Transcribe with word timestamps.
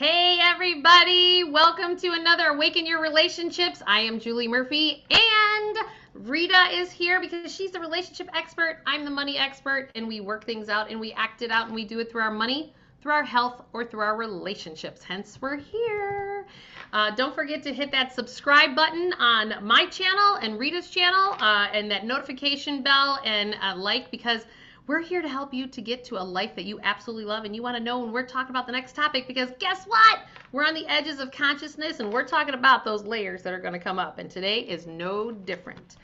Hey, 0.00 0.38
everybody. 0.40 1.44
Welcome 1.44 1.94
to 1.98 2.12
another 2.12 2.46
Awaken 2.46 2.86
Your 2.86 3.02
Relationships. 3.02 3.82
I 3.86 4.00
am 4.00 4.18
Julie 4.18 4.48
Murphy, 4.48 5.04
and 5.10 5.76
Rita 6.14 6.68
is 6.72 6.90
here 6.90 7.20
because 7.20 7.54
she's 7.54 7.70
the 7.70 7.80
relationship 7.80 8.30
expert. 8.34 8.78
I'm 8.86 9.04
the 9.04 9.10
money 9.10 9.36
expert, 9.36 9.90
and 9.94 10.08
we 10.08 10.22
work 10.22 10.46
things 10.46 10.70
out 10.70 10.90
and 10.90 10.98
we 10.98 11.12
act 11.12 11.42
it 11.42 11.50
out 11.50 11.66
and 11.66 11.74
we 11.74 11.84
do 11.84 11.98
it 11.98 12.10
through 12.10 12.22
our 12.22 12.30
money, 12.30 12.72
through 13.02 13.12
our 13.12 13.22
health, 13.22 13.60
or 13.74 13.84
through 13.84 14.00
our 14.00 14.16
relationships. 14.16 15.02
Hence, 15.04 15.36
we're 15.42 15.58
here. 15.58 16.46
Uh, 16.94 17.14
don't 17.14 17.34
forget 17.34 17.62
to 17.64 17.74
hit 17.74 17.92
that 17.92 18.14
subscribe 18.14 18.74
button 18.74 19.12
on 19.18 19.62
my 19.62 19.84
channel 19.84 20.36
and 20.36 20.58
Rita's 20.58 20.88
channel 20.88 21.34
uh, 21.40 21.68
and 21.74 21.90
that 21.90 22.06
notification 22.06 22.82
bell 22.82 23.20
and 23.26 23.54
uh, 23.60 23.76
like 23.76 24.10
because 24.10 24.46
we're 24.90 24.98
here 24.98 25.22
to 25.22 25.28
help 25.28 25.54
you 25.54 25.68
to 25.68 25.80
get 25.80 26.02
to 26.02 26.20
a 26.20 26.24
life 26.24 26.56
that 26.56 26.64
you 26.64 26.80
absolutely 26.82 27.24
love 27.24 27.44
and 27.44 27.54
you 27.54 27.62
want 27.62 27.76
to 27.76 27.80
know 27.80 28.00
when 28.00 28.10
we're 28.10 28.26
talking 28.26 28.50
about 28.50 28.66
the 28.66 28.72
next 28.72 28.96
topic 28.96 29.28
because 29.28 29.52
guess 29.60 29.84
what? 29.84 30.22
We're 30.50 30.66
on 30.66 30.74
the 30.74 30.84
edges 30.88 31.20
of 31.20 31.30
consciousness 31.30 32.00
and 32.00 32.12
we're 32.12 32.26
talking 32.26 32.54
about 32.54 32.84
those 32.84 33.04
layers 33.04 33.40
that 33.44 33.52
are 33.52 33.60
going 33.60 33.72
to 33.72 33.78
come 33.78 34.00
up. 34.00 34.18
And 34.18 34.28
today 34.28 34.62
is 34.62 34.88
no 34.88 35.30
different. 35.30 35.94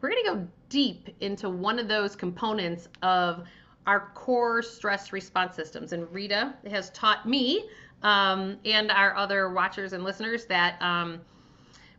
We're 0.00 0.10
going 0.10 0.24
to 0.24 0.30
go 0.32 0.48
deep 0.70 1.10
into 1.20 1.48
one 1.48 1.78
of 1.78 1.86
those 1.86 2.16
components 2.16 2.88
of 3.02 3.46
our 3.86 4.10
core 4.14 4.60
stress 4.60 5.12
response 5.12 5.54
systems. 5.54 5.92
And 5.92 6.12
Rita 6.12 6.52
has 6.68 6.90
taught 6.90 7.28
me 7.28 7.68
um, 8.02 8.56
and 8.64 8.90
our 8.90 9.14
other 9.14 9.50
watchers 9.50 9.92
and 9.92 10.02
listeners 10.02 10.46
that. 10.46 10.82
Um, 10.82 11.20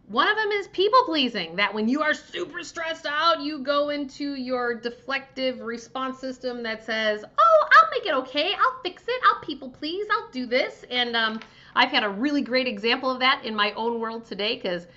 one 0.07 0.27
of 0.27 0.35
them 0.35 0.51
is 0.51 0.67
people 0.69 1.01
pleasing, 1.05 1.55
that 1.55 1.73
when 1.73 1.87
you 1.87 2.01
are 2.01 2.13
super 2.13 2.61
stressed 2.63 3.05
out, 3.05 3.41
you 3.41 3.59
go 3.59 3.89
into 3.89 4.35
your 4.35 4.79
deflective 4.79 5.63
response 5.65 6.19
system 6.19 6.61
that 6.63 6.85
says, 6.85 7.23
Oh, 7.23 7.67
I'll 7.71 7.89
make 7.91 8.05
it 8.05 8.13
okay. 8.13 8.53
I'll 8.53 8.81
fix 8.83 9.03
it. 9.07 9.21
I'll 9.25 9.41
people 9.41 9.69
please. 9.69 10.05
I'll 10.11 10.29
do 10.31 10.45
this. 10.45 10.83
And 10.91 11.15
um, 11.15 11.39
I've 11.75 11.89
had 11.89 12.03
a 12.03 12.09
really 12.09 12.41
great 12.41 12.67
example 12.67 13.09
of 13.09 13.19
that 13.19 13.45
in 13.45 13.55
my 13.55 13.71
own 13.73 13.99
world 13.99 14.25
today 14.25 14.55
because, 14.55 14.87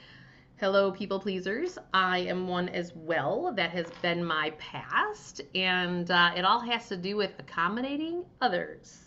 hello, 0.57 0.91
people 0.91 1.21
pleasers. 1.21 1.79
I 1.95 2.19
am 2.19 2.49
one 2.49 2.69
as 2.71 2.93
well. 2.97 3.53
That 3.55 3.71
has 3.71 3.87
been 4.03 4.25
my 4.25 4.51
past. 4.59 5.41
And 5.55 6.11
uh, 6.11 6.33
it 6.37 6.45
all 6.45 6.61
has 6.61 6.89
to 6.89 6.97
do 6.97 7.17
with 7.17 7.33
accommodating 7.39 8.25
others. 8.41 9.05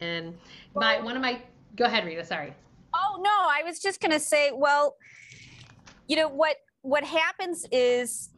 And 0.00 0.36
my 0.74 1.00
one 1.00 1.14
of 1.14 1.22
my, 1.22 1.40
go 1.76 1.84
ahead, 1.84 2.04
Rita, 2.04 2.24
sorry. 2.24 2.52
Oh 2.94 3.20
no, 3.22 3.30
I 3.30 3.62
was 3.64 3.78
just 3.78 4.00
going 4.00 4.12
to 4.12 4.18
say, 4.18 4.50
well, 4.52 4.96
you 6.10 6.16
know 6.16 6.28
what 6.28 6.56
what 6.82 7.04
happens 7.04 7.64
is 7.70 8.30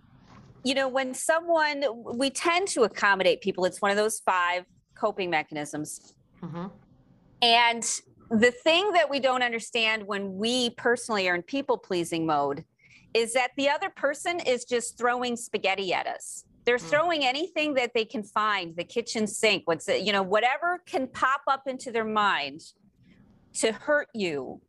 you 0.62 0.74
know 0.74 0.88
when 0.88 1.14
someone 1.14 1.82
we 2.14 2.28
tend 2.28 2.68
to 2.68 2.82
accommodate 2.82 3.40
people 3.40 3.64
it's 3.64 3.80
one 3.80 3.90
of 3.90 3.96
those 3.96 4.20
five 4.20 4.66
coping 4.94 5.30
mechanisms 5.30 6.14
mm-hmm. 6.42 6.66
and 7.40 8.00
the 8.30 8.50
thing 8.50 8.92
that 8.92 9.08
we 9.08 9.18
don't 9.18 9.42
understand 9.42 10.06
when 10.06 10.36
we 10.36 10.70
personally 10.70 11.26
are 11.30 11.34
in 11.34 11.42
people 11.42 11.78
pleasing 11.78 12.26
mode 12.26 12.62
is 13.14 13.32
that 13.32 13.52
the 13.56 13.70
other 13.70 13.88
person 13.88 14.38
is 14.40 14.66
just 14.66 14.98
throwing 14.98 15.34
spaghetti 15.34 15.94
at 15.94 16.06
us 16.06 16.44
they're 16.66 16.76
mm. 16.76 16.90
throwing 16.90 17.24
anything 17.24 17.72
that 17.72 17.92
they 17.94 18.04
can 18.04 18.22
find 18.22 18.76
the 18.76 18.84
kitchen 18.84 19.26
sink 19.26 19.62
what's 19.64 19.88
it 19.88 20.02
you 20.02 20.12
know 20.12 20.22
whatever 20.22 20.82
can 20.84 21.06
pop 21.06 21.40
up 21.48 21.62
into 21.66 21.90
their 21.90 22.04
mind 22.04 22.60
to 23.54 23.72
hurt 23.72 24.08
you 24.12 24.60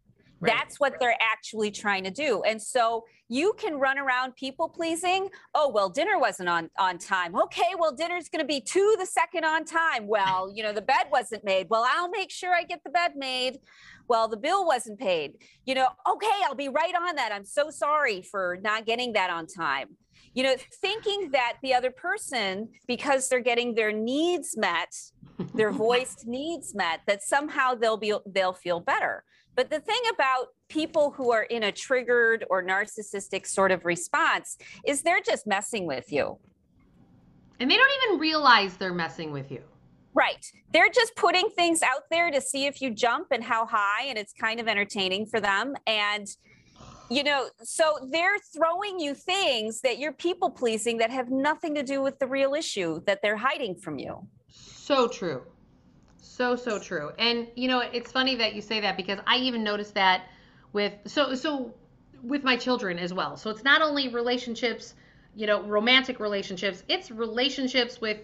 Right. 0.43 0.53
That's 0.53 0.79
what 0.79 0.95
they're 0.99 1.17
actually 1.21 1.71
trying 1.71 2.03
to 2.03 2.11
do. 2.11 2.43
And 2.43 2.61
so 2.61 3.05
you 3.29 3.53
can 3.57 3.75
run 3.75 3.97
around 3.97 4.35
people 4.35 4.67
pleasing. 4.67 5.29
Oh, 5.55 5.69
well, 5.69 5.89
dinner 5.89 6.19
wasn't 6.19 6.49
on 6.49 6.69
on 6.77 6.97
time. 6.97 7.35
Okay, 7.35 7.73
well, 7.77 7.93
dinner's 7.93 8.29
going 8.29 8.41
to 8.41 8.47
be 8.47 8.59
two 8.59 8.95
the 8.99 9.05
second 9.05 9.45
on 9.45 9.63
time. 9.65 10.07
Well, 10.07 10.51
you 10.53 10.63
know, 10.63 10.73
the 10.73 10.81
bed 10.81 11.07
wasn't 11.11 11.43
made. 11.43 11.67
Well, 11.69 11.85
I'll 11.87 12.09
make 12.09 12.29
sure 12.29 12.53
I 12.53 12.63
get 12.63 12.83
the 12.83 12.89
bed 12.89 13.13
made. 13.15 13.59
Well, 14.07 14.27
the 14.27 14.37
bill 14.37 14.65
wasn't 14.65 14.99
paid. 14.99 15.35
You 15.65 15.75
know, 15.75 15.87
okay, 16.07 16.27
I'll 16.45 16.55
be 16.55 16.69
right 16.69 16.93
on 16.93 17.15
that. 17.15 17.31
I'm 17.31 17.45
so 17.45 17.69
sorry 17.69 18.21
for 18.21 18.59
not 18.61 18.85
getting 18.85 19.13
that 19.13 19.29
on 19.29 19.47
time. 19.47 19.97
You 20.33 20.43
know, 20.43 20.55
thinking 20.81 21.31
that 21.31 21.57
the 21.61 21.73
other 21.73 21.91
person, 21.91 22.69
because 22.87 23.29
they're 23.29 23.39
getting 23.39 23.75
their 23.75 23.91
needs 23.91 24.57
met, 24.57 24.93
their 25.53 25.71
voiced 25.87 26.25
needs 26.27 26.75
met, 26.75 27.01
that 27.07 27.23
somehow 27.23 27.75
they'll 27.75 27.97
be 27.97 28.13
they'll 28.25 28.53
feel 28.53 28.79
better. 28.79 29.23
But 29.55 29.69
the 29.69 29.79
thing 29.79 30.01
about 30.13 30.47
people 30.69 31.11
who 31.11 31.31
are 31.31 31.43
in 31.43 31.63
a 31.63 31.71
triggered 31.71 32.45
or 32.49 32.63
narcissistic 32.63 33.45
sort 33.45 33.71
of 33.71 33.85
response 33.85 34.57
is 34.85 35.01
they're 35.03 35.21
just 35.21 35.45
messing 35.45 35.85
with 35.85 36.11
you. 36.11 36.39
And 37.59 37.69
they 37.69 37.77
don't 37.77 37.91
even 38.03 38.19
realize 38.19 38.77
they're 38.77 38.93
messing 38.93 39.31
with 39.31 39.51
you. 39.51 39.61
Right. 40.15 40.45
They're 40.71 40.89
just 40.89 41.15
putting 41.15 41.49
things 41.55 41.81
out 41.81 42.03
there 42.11 42.31
to 42.31 42.41
see 42.41 42.65
if 42.65 42.81
you 42.81 42.91
jump 42.91 43.27
and 43.31 43.43
how 43.43 43.65
high, 43.65 44.05
and 44.05 44.17
it's 44.17 44.33
kind 44.33 44.59
of 44.59 44.67
entertaining 44.67 45.25
for 45.25 45.39
them. 45.39 45.75
And, 45.87 46.27
you 47.09 47.23
know, 47.23 47.47
so 47.63 47.97
they're 48.11 48.39
throwing 48.55 48.99
you 48.99 49.13
things 49.13 49.81
that 49.81 49.99
you're 49.99 50.13
people 50.13 50.49
pleasing 50.49 50.97
that 50.97 51.09
have 51.09 51.29
nothing 51.29 51.75
to 51.75 51.83
do 51.83 52.01
with 52.01 52.19
the 52.19 52.27
real 52.27 52.53
issue 52.53 53.01
that 53.05 53.21
they're 53.21 53.37
hiding 53.37 53.75
from 53.75 53.97
you. 53.97 54.27
So 54.49 55.07
true. 55.07 55.43
So 56.23 56.55
so 56.55 56.79
true. 56.79 57.11
And 57.19 57.47
you 57.55 57.67
know, 57.67 57.79
it's 57.79 58.11
funny 58.11 58.35
that 58.35 58.55
you 58.55 58.61
say 58.61 58.79
that 58.79 58.97
because 58.97 59.19
I 59.27 59.37
even 59.37 59.63
noticed 59.63 59.95
that 59.95 60.23
with 60.71 60.93
so 61.05 61.35
so 61.35 61.73
with 62.23 62.43
my 62.43 62.55
children 62.55 62.97
as 62.97 63.13
well. 63.13 63.35
So 63.35 63.49
it's 63.49 63.63
not 63.63 63.81
only 63.81 64.07
relationships, 64.07 64.95
you 65.35 65.47
know, 65.47 65.61
romantic 65.61 66.19
relationships, 66.19 66.81
it's 66.87 67.11
relationships 67.11 67.99
with 67.99 68.17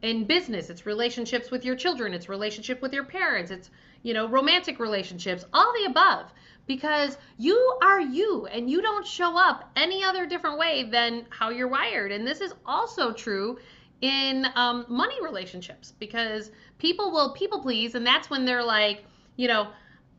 in 0.00 0.24
business, 0.24 0.70
it's 0.70 0.86
relationships 0.86 1.50
with 1.50 1.64
your 1.64 1.76
children, 1.76 2.14
it's 2.14 2.28
relationship 2.28 2.80
with 2.80 2.92
your 2.92 3.04
parents, 3.04 3.50
it's 3.50 3.70
you 4.02 4.14
know, 4.14 4.26
romantic 4.26 4.80
relationships, 4.80 5.44
all 5.52 5.72
the 5.74 5.84
above 5.84 6.32
because 6.66 7.18
you 7.38 7.78
are 7.82 8.00
you 8.00 8.46
and 8.46 8.70
you 8.70 8.80
don't 8.80 9.06
show 9.06 9.38
up 9.38 9.70
any 9.76 10.02
other 10.04 10.26
different 10.26 10.58
way 10.58 10.84
than 10.84 11.26
how 11.28 11.50
you're 11.50 11.68
wired. 11.68 12.12
And 12.12 12.26
this 12.26 12.40
is 12.40 12.54
also 12.64 13.12
true 13.12 13.58
in 14.02 14.46
um, 14.56 14.84
money 14.88 15.14
relationships 15.22 15.94
because 15.98 16.50
people 16.78 17.12
will 17.12 17.32
people 17.32 17.60
please 17.60 17.94
and 17.94 18.06
that's 18.06 18.28
when 18.28 18.44
they're 18.44 18.64
like 18.64 19.04
you 19.36 19.46
know 19.46 19.68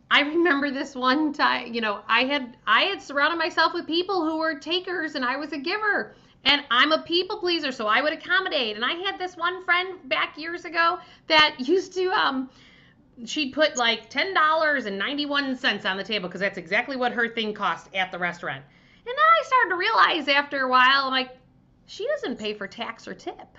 i 0.09 0.21
remember 0.21 0.71
this 0.71 0.95
one 0.95 1.33
time 1.33 1.73
you 1.73 1.81
know 1.81 1.99
i 2.07 2.23
had 2.23 2.55
i 2.66 2.83
had 2.83 3.01
surrounded 3.01 3.38
myself 3.38 3.73
with 3.73 3.85
people 3.85 4.27
who 4.27 4.38
were 4.38 4.57
takers 4.57 5.16
and 5.16 5.25
i 5.25 5.35
was 5.35 5.51
a 5.51 5.57
giver 5.57 6.16
and 6.45 6.63
i'm 6.72 6.93
a 6.93 7.01
people 7.01 7.38
pleaser 7.39 7.73
so 7.73 7.85
i 7.85 8.01
would 8.01 8.13
accommodate 8.13 8.77
and 8.77 8.85
i 8.85 8.93
had 8.93 9.19
this 9.19 9.35
one 9.35 9.63
friend 9.66 9.99
back 10.07 10.38
years 10.38 10.63
ago 10.63 10.97
that 11.27 11.55
used 11.59 11.93
to 11.93 12.09
um 12.11 12.49
she'd 13.25 13.53
put 13.53 13.77
like 13.77 14.09
$10.91 14.09 15.85
on 15.85 15.97
the 15.97 16.03
table 16.03 16.27
because 16.27 16.41
that's 16.41 16.57
exactly 16.57 16.95
what 16.95 17.11
her 17.11 17.29
thing 17.29 17.53
cost 17.53 17.88
at 17.93 18.11
the 18.11 18.17
restaurant. 18.17 18.63
And 19.05 19.05
then 19.05 19.16
i 19.16 19.45
started 19.45 19.69
to 19.69 19.75
realize 19.75 20.27
after 20.29 20.61
a 20.61 20.69
while 20.69 21.05
i'm 21.05 21.11
like 21.11 21.38
she 21.85 22.07
doesn't 22.07 22.39
pay 22.39 22.53
for 22.53 22.66
tax 22.66 23.07
or 23.07 23.13
tip 23.13 23.57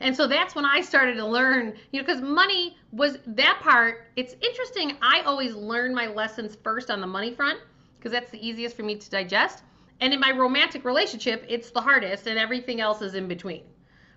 and 0.00 0.16
so 0.16 0.26
that's 0.26 0.54
when 0.54 0.64
I 0.64 0.80
started 0.80 1.14
to 1.14 1.26
learn, 1.26 1.74
you 1.90 2.00
know, 2.00 2.06
because 2.06 2.22
money 2.22 2.76
was 2.92 3.18
that 3.26 3.58
part. 3.60 4.06
It's 4.16 4.34
interesting. 4.40 4.96
I 5.02 5.22
always 5.22 5.54
learn 5.54 5.94
my 5.94 6.06
lessons 6.06 6.56
first 6.62 6.90
on 6.90 7.00
the 7.00 7.06
money 7.06 7.34
front 7.34 7.58
because 7.98 8.12
that's 8.12 8.30
the 8.30 8.46
easiest 8.46 8.76
for 8.76 8.84
me 8.84 8.96
to 8.96 9.10
digest. 9.10 9.64
And 10.00 10.14
in 10.14 10.20
my 10.20 10.30
romantic 10.30 10.84
relationship, 10.84 11.44
it's 11.48 11.70
the 11.70 11.80
hardest, 11.80 12.28
and 12.28 12.38
everything 12.38 12.80
else 12.80 13.02
is 13.02 13.14
in 13.14 13.26
between, 13.26 13.64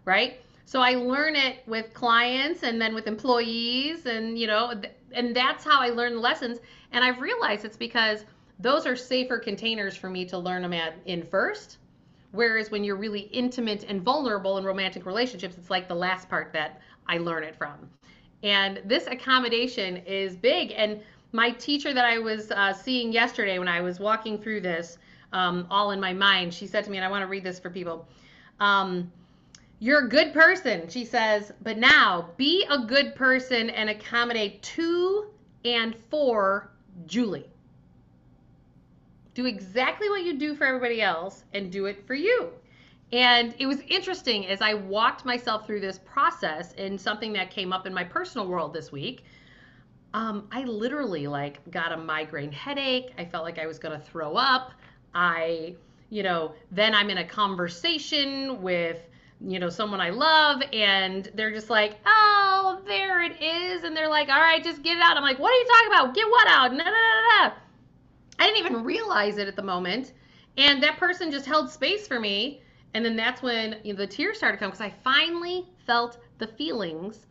right? 0.05 0.39
So 0.65 0.79
I 0.79 0.91
learn 0.93 1.35
it 1.35 1.63
with 1.65 1.91
clients 1.93 2.61
and 2.61 2.79
then 2.79 2.93
with 2.93 3.07
employees, 3.07 4.05
and 4.05 4.37
you 4.37 4.45
know, 4.45 4.79
and 5.11 5.35
that's 5.35 5.63
how 5.63 5.81
I 5.81 5.89
learn 5.89 6.13
the 6.13 6.19
lessons. 6.19 6.59
And 6.91 7.03
I've 7.03 7.19
realized 7.19 7.65
it's 7.65 7.75
because 7.77 8.25
those 8.59 8.85
are 8.85 8.95
safer 8.95 9.39
containers 9.39 9.95
for 9.95 10.11
me 10.11 10.25
to 10.25 10.37
learn 10.37 10.61
them 10.61 10.73
at 10.73 10.93
in 11.05 11.23
first 11.23 11.79
Whereas 12.31 12.71
when 12.71 12.83
you're 12.83 12.95
really 12.95 13.21
intimate 13.21 13.85
and 13.87 14.01
vulnerable 14.01 14.57
in 14.57 14.63
romantic 14.63 15.05
relationships, 15.05 15.57
it's 15.57 15.69
like 15.69 15.87
the 15.87 15.95
last 15.95 16.29
part 16.29 16.53
that 16.53 16.81
I 17.07 17.17
learn 17.17 17.43
it 17.43 17.55
from. 17.55 17.89
And 18.43 18.81
this 18.85 19.07
accommodation 19.07 19.97
is 19.97 20.35
big. 20.35 20.73
And 20.75 21.01
my 21.33 21.51
teacher 21.51 21.93
that 21.93 22.05
I 22.05 22.19
was 22.19 22.51
uh, 22.51 22.73
seeing 22.73 23.11
yesterday 23.11 23.59
when 23.59 23.67
I 23.67 23.81
was 23.81 23.99
walking 23.99 24.37
through 24.37 24.61
this, 24.61 24.97
um, 25.33 25.67
all 25.69 25.91
in 25.91 25.99
my 25.99 26.13
mind, 26.13 26.53
she 26.53 26.67
said 26.67 26.83
to 26.85 26.91
me, 26.91 26.97
and 26.97 27.05
I 27.05 27.09
want 27.09 27.21
to 27.21 27.27
read 27.27 27.43
this 27.43 27.59
for 27.59 27.69
people. 27.69 28.07
Um, 28.59 29.11
you're 29.79 30.05
a 30.05 30.09
good 30.09 30.33
person, 30.33 30.87
she 30.89 31.05
says, 31.05 31.51
but 31.63 31.77
now 31.77 32.29
be 32.37 32.65
a 32.69 32.79
good 32.79 33.15
person 33.15 33.69
and 33.71 33.89
accommodate 33.89 34.61
to 34.61 35.27
and 35.65 35.95
for 36.09 36.71
Julie 37.07 37.49
do 39.33 39.45
exactly 39.45 40.09
what 40.09 40.23
you 40.23 40.37
do 40.37 40.55
for 40.55 40.65
everybody 40.65 41.01
else 41.01 41.43
and 41.53 41.71
do 41.71 41.85
it 41.85 42.05
for 42.05 42.13
you. 42.13 42.49
And 43.13 43.53
it 43.59 43.65
was 43.65 43.79
interesting 43.87 44.47
as 44.47 44.61
I 44.61 44.73
walked 44.73 45.25
myself 45.25 45.65
through 45.65 45.81
this 45.81 45.99
process 45.99 46.73
and 46.77 46.99
something 46.99 47.33
that 47.33 47.49
came 47.49 47.73
up 47.73 47.85
in 47.85 47.93
my 47.93 48.03
personal 48.03 48.47
world 48.47 48.73
this 48.73 48.91
week. 48.91 49.25
Um, 50.13 50.47
I 50.51 50.63
literally 50.63 51.27
like 51.27 51.59
got 51.71 51.91
a 51.91 51.97
migraine 51.97 52.51
headache. 52.51 53.13
I 53.17 53.25
felt 53.25 53.43
like 53.43 53.59
I 53.59 53.67
was 53.67 53.79
going 53.79 53.99
to 53.99 54.05
throw 54.05 54.35
up. 54.35 54.71
I, 55.13 55.75
you 56.09 56.23
know, 56.23 56.53
then 56.71 56.93
I'm 56.93 57.09
in 57.09 57.17
a 57.17 57.27
conversation 57.27 58.61
with 58.61 58.97
you 59.47 59.59
know, 59.59 59.69
someone 59.69 59.99
I 59.99 60.11
love, 60.11 60.61
and 60.71 61.29
they're 61.33 61.51
just 61.51 61.69
like, 61.69 61.97
oh, 62.05 62.79
there 62.85 63.23
it 63.23 63.41
is. 63.41 63.83
And 63.83 63.95
they're 63.95 64.09
like, 64.09 64.29
all 64.29 64.39
right, 64.39 64.63
just 64.63 64.83
get 64.83 64.97
it 64.97 65.03
out. 65.03 65.17
I'm 65.17 65.23
like, 65.23 65.39
what 65.39 65.51
are 65.51 65.55
you 65.55 65.65
talking 65.65 65.87
about? 65.93 66.15
Get 66.15 66.29
what 66.29 66.47
out? 66.47 66.71
No, 66.71 66.77
no, 66.77 66.91
no, 66.91 67.47
no. 67.47 67.53
I 68.41 68.45
didn't 68.45 68.65
even 68.65 68.83
realize 68.83 69.37
it 69.37 69.47
at 69.47 69.55
the 69.55 69.61
moment. 69.61 70.13
And 70.57 70.81
that 70.81 70.97
person 70.97 71.29
just 71.29 71.45
held 71.45 71.69
space 71.69 72.07
for 72.07 72.19
me. 72.19 72.63
And 72.95 73.05
then 73.05 73.15
that's 73.15 73.43
when 73.43 73.77
you 73.83 73.93
know, 73.93 73.97
the 73.97 74.07
tears 74.07 74.37
started 74.37 74.57
to 74.57 74.59
come 74.59 74.71
because 74.71 74.81
I 74.81 74.89
finally 75.03 75.67
felt 75.85 76.17
the 76.39 76.47
feelings 76.47 77.27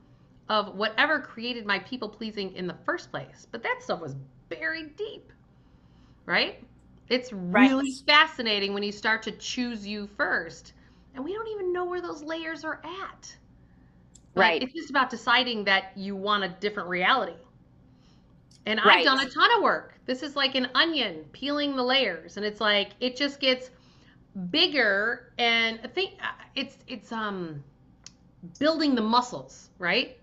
of 0.49 0.77
whatever 0.77 1.19
created 1.19 1.67
my 1.67 1.81
people 1.81 2.09
pleasing 2.09 2.55
in 2.55 2.69
the 2.69 2.77
first 2.87 3.11
place. 3.11 3.49
But 3.51 3.61
that 3.65 3.81
stuff 3.83 4.01
was 4.01 4.15
buried 4.49 4.95
deep, 4.95 5.33
right? 6.27 6.63
It's 7.09 7.33
really 7.33 7.75
right. 7.75 8.03
fascinating 8.07 8.73
when 8.73 8.85
you 8.85 8.93
start 8.93 9.25
to 9.25 9.33
choose 9.33 9.85
you 9.85 10.09
first. 10.17 10.75
And 11.17 11.25
we 11.25 11.33
don't 11.33 11.49
even 11.49 11.73
know 11.73 11.87
where 11.87 12.01
those 12.01 12.23
layers 12.23 12.63
are 12.65 12.81
at. 12.85 13.37
Like, 14.37 14.51
right. 14.51 14.63
It's 14.63 14.75
just 14.75 14.91
about 14.91 15.11
deciding 15.11 15.65
that 15.65 15.91
you 15.97 16.15
want 16.15 16.45
a 16.45 16.49
different 16.61 16.89
reality. 16.89 17.35
And 18.67 18.81
right. 18.85 18.99
I've 18.99 19.05
done 19.05 19.21
a 19.21 19.29
ton 19.29 19.51
of 19.57 19.63
work. 19.63 19.95
This 20.07 20.23
is 20.23 20.37
like 20.37 20.55
an 20.55 20.69
onion 20.75 21.25
peeling 21.33 21.77
the 21.77 21.83
layers 21.83 22.37
and 22.37 22.45
it's 22.45 22.61
like 22.61 22.91
it 23.01 23.17
just 23.17 23.41
gets 23.41 23.71
bigger 24.51 25.33
and 25.39 25.81
I 25.83 25.89
think 25.89 26.15
uh, 26.23 26.33
it's 26.55 26.77
it's 26.87 27.11
um 27.13 27.63
building 28.59 28.95
the 28.95 29.03
muscles, 29.03 29.71
right? 29.79 30.17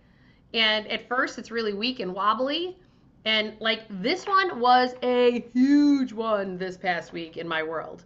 And 0.53 0.87
at 0.87 1.07
first 1.07 1.37
it's 1.37 1.51
really 1.51 1.73
weak 1.73 1.99
and 1.99 2.13
wobbly. 2.13 2.77
And 3.25 3.53
like 3.59 3.81
this 3.89 4.25
one 4.25 4.59
was 4.59 4.93
a 5.03 5.45
huge 5.53 6.13
one 6.13 6.57
this 6.57 6.77
past 6.77 7.11
week 7.11 7.37
in 7.37 7.47
my 7.47 7.63
world. 7.63 8.03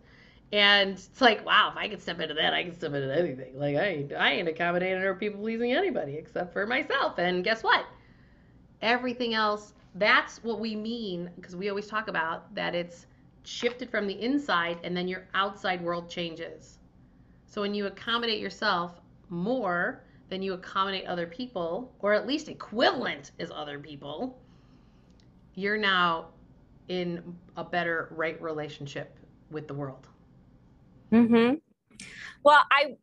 And 0.53 0.91
it's 0.91 1.21
like, 1.21 1.45
wow, 1.45 1.69
if 1.71 1.77
I 1.77 1.87
can 1.87 1.99
step 1.99 2.19
into 2.19 2.33
that, 2.33 2.53
I 2.53 2.63
can 2.63 2.73
step 2.73 2.93
into 2.93 3.15
anything. 3.15 3.57
Like 3.57 3.77
I 3.77 3.85
ain't, 3.87 4.13
I 4.13 4.31
ain't 4.33 4.49
accommodating 4.49 5.01
or 5.01 5.15
people 5.15 5.39
pleasing 5.39 5.71
anybody 5.71 6.15
except 6.15 6.51
for 6.51 6.65
myself. 6.67 7.19
And 7.19 7.43
guess 7.43 7.63
what? 7.63 7.85
Everything 8.81 9.33
else, 9.33 9.73
that's 9.95 10.43
what 10.43 10.59
we 10.59 10.75
mean 10.75 11.29
because 11.35 11.55
we 11.55 11.69
always 11.69 11.87
talk 11.87 12.07
about 12.07 12.53
that 12.55 12.75
it's 12.75 13.07
shifted 13.43 13.89
from 13.89 14.07
the 14.07 14.21
inside 14.21 14.77
and 14.83 14.95
then 14.95 15.07
your 15.07 15.27
outside 15.33 15.81
world 15.81 16.09
changes. 16.09 16.79
So 17.47 17.61
when 17.61 17.73
you 17.73 17.87
accommodate 17.87 18.39
yourself 18.39 19.01
more 19.29 20.03
than 20.29 20.41
you 20.41 20.53
accommodate 20.53 21.05
other 21.05 21.27
people, 21.27 21.93
or 21.99 22.13
at 22.13 22.25
least 22.25 22.47
equivalent 22.47 23.31
as 23.39 23.51
other 23.51 23.79
people, 23.79 24.39
you're 25.55 25.77
now 25.77 26.27
in 26.87 27.35
a 27.57 27.63
better 27.63 28.07
right 28.15 28.41
relationship 28.41 29.17
with 29.49 29.67
the 29.67 29.73
world. 29.73 30.07
Mhm. 31.11 31.59
Well, 32.43 32.63
I 32.71 32.95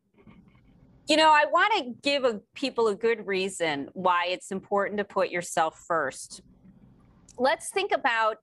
you 1.08 1.16
know, 1.16 1.30
I 1.30 1.46
want 1.46 1.72
to 1.78 1.94
give 2.02 2.24
a, 2.24 2.42
people 2.54 2.88
a 2.88 2.94
good 2.94 3.26
reason 3.26 3.88
why 3.94 4.26
it's 4.28 4.50
important 4.52 4.98
to 4.98 5.04
put 5.04 5.30
yourself 5.30 5.82
first. 5.88 6.42
Let's 7.38 7.70
think 7.70 7.92
about 7.92 8.38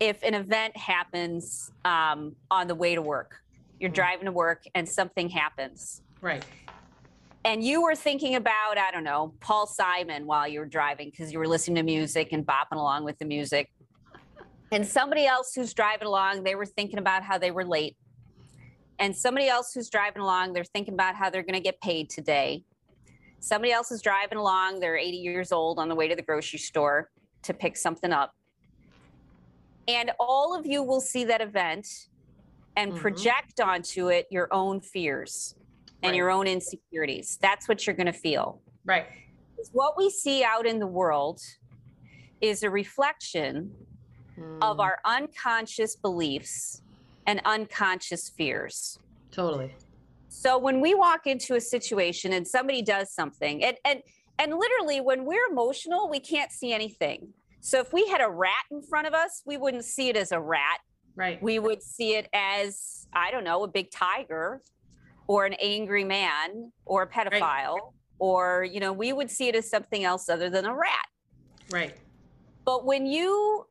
if 0.00 0.22
an 0.22 0.34
event 0.34 0.76
happens 0.76 1.70
um, 1.84 2.36
on 2.50 2.68
the 2.68 2.74
way 2.74 2.94
to 2.94 3.02
work. 3.02 3.36
You're 3.78 3.88
mm-hmm. 3.88 3.94
driving 3.94 4.24
to 4.26 4.32
work 4.32 4.64
and 4.74 4.88
something 4.88 5.28
happens. 5.28 6.02
Right 6.20 6.44
and 7.44 7.64
you 7.64 7.82
were 7.82 7.94
thinking 7.94 8.34
about 8.34 8.78
i 8.78 8.90
don't 8.90 9.04
know 9.04 9.32
paul 9.40 9.66
simon 9.66 10.26
while 10.26 10.46
you 10.46 10.60
were 10.60 10.66
driving 10.66 11.08
because 11.10 11.32
you 11.32 11.38
were 11.38 11.48
listening 11.48 11.76
to 11.76 11.82
music 11.82 12.32
and 12.32 12.46
bopping 12.46 12.76
along 12.76 13.04
with 13.04 13.18
the 13.18 13.24
music 13.24 13.70
and 14.72 14.86
somebody 14.86 15.26
else 15.26 15.52
who's 15.54 15.72
driving 15.72 16.06
along 16.06 16.42
they 16.42 16.54
were 16.54 16.66
thinking 16.66 16.98
about 16.98 17.22
how 17.22 17.38
they 17.38 17.50
were 17.50 17.64
late 17.64 17.96
and 18.98 19.16
somebody 19.16 19.48
else 19.48 19.72
who's 19.72 19.88
driving 19.88 20.22
along 20.22 20.52
they're 20.52 20.64
thinking 20.64 20.94
about 20.94 21.14
how 21.14 21.30
they're 21.30 21.42
going 21.42 21.54
to 21.54 21.60
get 21.60 21.80
paid 21.80 22.10
today 22.10 22.62
somebody 23.40 23.72
else 23.72 23.90
is 23.90 24.02
driving 24.02 24.38
along 24.38 24.80
they're 24.80 24.96
80 24.96 25.16
years 25.16 25.52
old 25.52 25.78
on 25.78 25.88
the 25.88 25.94
way 25.94 26.08
to 26.08 26.16
the 26.16 26.22
grocery 26.22 26.58
store 26.58 27.10
to 27.42 27.54
pick 27.54 27.76
something 27.76 28.12
up 28.12 28.34
and 29.88 30.12
all 30.20 30.56
of 30.56 30.66
you 30.66 30.82
will 30.82 31.00
see 31.00 31.24
that 31.24 31.40
event 31.40 31.88
and 32.76 32.92
mm-hmm. 32.92 33.00
project 33.00 33.60
onto 33.60 34.08
it 34.08 34.26
your 34.30 34.46
own 34.52 34.80
fears 34.80 35.54
and 36.02 36.10
right. 36.10 36.16
your 36.16 36.30
own 36.30 36.46
insecurities. 36.46 37.38
That's 37.42 37.68
what 37.68 37.86
you're 37.86 37.96
going 37.96 38.06
to 38.06 38.12
feel. 38.12 38.60
Right. 38.84 39.06
What 39.72 39.96
we 39.96 40.10
see 40.10 40.44
out 40.44 40.66
in 40.66 40.78
the 40.78 40.86
world 40.86 41.40
is 42.40 42.62
a 42.62 42.70
reflection 42.70 43.72
mm. 44.38 44.58
of 44.62 44.78
our 44.78 44.98
unconscious 45.04 45.96
beliefs 45.96 46.82
and 47.26 47.40
unconscious 47.44 48.28
fears. 48.28 48.98
Totally. 49.32 49.74
So 50.28 50.56
when 50.56 50.80
we 50.80 50.94
walk 50.94 51.26
into 51.26 51.56
a 51.56 51.60
situation 51.60 52.32
and 52.32 52.46
somebody 52.46 52.82
does 52.82 53.12
something, 53.12 53.64
and 53.64 53.76
and 53.84 54.02
and 54.38 54.54
literally 54.54 55.00
when 55.00 55.24
we're 55.24 55.50
emotional, 55.50 56.08
we 56.08 56.20
can't 56.20 56.52
see 56.52 56.72
anything. 56.72 57.32
So 57.60 57.80
if 57.80 57.92
we 57.92 58.06
had 58.08 58.20
a 58.20 58.28
rat 58.28 58.64
in 58.70 58.82
front 58.82 59.06
of 59.06 59.14
us, 59.14 59.42
we 59.44 59.56
wouldn't 59.56 59.84
see 59.84 60.08
it 60.08 60.16
as 60.16 60.32
a 60.32 60.40
rat. 60.40 60.80
Right. 61.16 61.42
We 61.42 61.58
would 61.58 61.82
see 61.82 62.14
it 62.14 62.28
as 62.32 63.06
I 63.12 63.30
don't 63.30 63.44
know, 63.44 63.64
a 63.64 63.68
big 63.68 63.90
tiger 63.90 64.62
or 65.28 65.44
an 65.44 65.52
angry 65.60 66.04
man 66.04 66.72
or 66.86 67.02
a 67.02 67.06
pedophile 67.06 67.74
right. 67.74 67.82
or 68.18 68.64
you 68.64 68.80
know 68.80 68.92
we 68.92 69.12
would 69.12 69.30
see 69.30 69.46
it 69.46 69.54
as 69.54 69.70
something 69.70 70.02
else 70.02 70.28
other 70.28 70.50
than 70.50 70.64
a 70.64 70.74
rat 70.74 71.06
right 71.70 71.94
but 72.64 72.84
when 72.84 73.06
you 73.06 73.64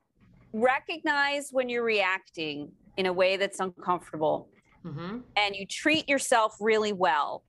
recognize 0.54 1.50
when 1.52 1.68
you're 1.68 1.84
reacting 1.84 2.72
in 2.96 3.08
a 3.08 3.14
way 3.14 3.36
that's 3.36 3.60
uncomfortable 3.60 4.48
mm-hmm. 4.86 5.18
and 5.36 5.56
you 5.56 5.66
treat 5.66 6.08
yourself 6.08 6.56
really 6.62 6.94
well 6.94 7.44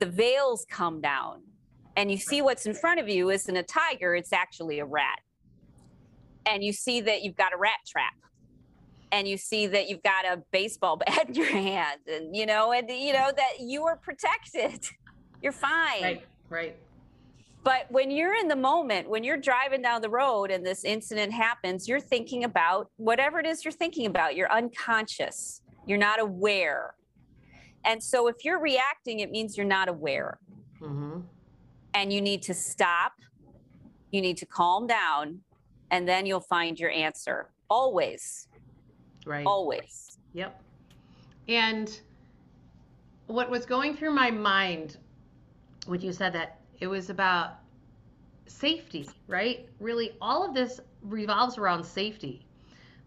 the 0.00 0.06
veils 0.06 0.66
come 0.68 1.00
down 1.00 1.40
and 1.96 2.10
you 2.10 2.16
see 2.16 2.42
what's 2.42 2.66
in 2.66 2.74
front 2.74 3.00
of 3.00 3.08
you 3.08 3.30
isn't 3.30 3.56
a 3.56 3.62
tiger 3.62 4.14
it's 4.14 4.32
actually 4.32 4.78
a 4.78 4.84
rat. 4.84 5.20
And 6.46 6.64
you 6.64 6.72
see 6.72 7.00
that 7.02 7.22
you've 7.22 7.36
got 7.36 7.52
a 7.54 7.56
rat 7.56 7.78
trap. 7.86 8.14
And 9.12 9.28
you 9.28 9.36
see 9.36 9.66
that 9.66 9.88
you've 9.88 10.02
got 10.02 10.24
a 10.24 10.42
baseball 10.52 10.96
bat 11.06 11.28
in 11.28 11.34
your 11.34 11.46
hand 11.46 12.00
and 12.06 12.34
you 12.34 12.46
know 12.46 12.72
and 12.72 12.88
you 12.90 13.12
know 13.12 13.30
that 13.36 13.60
you 13.60 13.84
are 13.84 13.96
protected. 13.96 14.84
You're 15.42 15.52
fine. 15.52 16.02
Right 16.02 16.26
right. 16.48 16.76
But 17.64 17.86
when 17.90 18.10
you're 18.10 18.34
in 18.34 18.46
the 18.46 18.56
moment 18.56 19.08
when 19.08 19.24
you're 19.24 19.36
driving 19.36 19.82
down 19.82 20.02
the 20.02 20.08
road 20.08 20.52
and 20.52 20.64
this 20.64 20.84
incident 20.84 21.32
happens 21.32 21.88
you're 21.88 22.00
thinking 22.00 22.44
about 22.44 22.90
whatever 22.96 23.40
it 23.40 23.46
is 23.46 23.64
you're 23.64 23.72
thinking 23.72 24.06
about. 24.06 24.36
You're 24.36 24.52
unconscious. 24.52 25.62
You're 25.86 25.98
not 25.98 26.20
aware. 26.20 26.94
And 27.84 28.00
so 28.00 28.28
if 28.28 28.44
you're 28.44 28.60
reacting 28.60 29.18
it 29.18 29.32
means 29.32 29.56
you're 29.56 29.66
not 29.66 29.88
aware. 29.88 30.38
Mm-hmm. 30.80 31.20
And 31.94 32.12
you 32.12 32.20
need 32.20 32.42
to 32.42 32.54
stop 32.54 33.12
you 34.10 34.20
need 34.20 34.36
to 34.36 34.46
calm 34.46 34.86
down 34.86 35.40
and 35.90 36.08
then 36.08 36.26
you'll 36.26 36.40
find 36.40 36.78
your 36.78 36.90
answer 36.90 37.50
always 37.68 38.48
Right. 39.26 39.46
Always. 39.46 40.18
Yep. 40.34 40.62
And 41.48 42.00
what 43.26 43.50
was 43.50 43.66
going 43.66 43.96
through 43.96 44.12
my 44.12 44.30
mind 44.30 44.98
when 45.86 46.00
you 46.00 46.12
said 46.12 46.32
that, 46.34 46.60
it 46.80 46.86
was 46.86 47.10
about 47.10 47.58
safety, 48.46 49.08
right? 49.28 49.68
Really, 49.80 50.12
all 50.20 50.46
of 50.46 50.54
this 50.54 50.80
revolves 51.02 51.58
around 51.58 51.84
safety. 51.84 52.46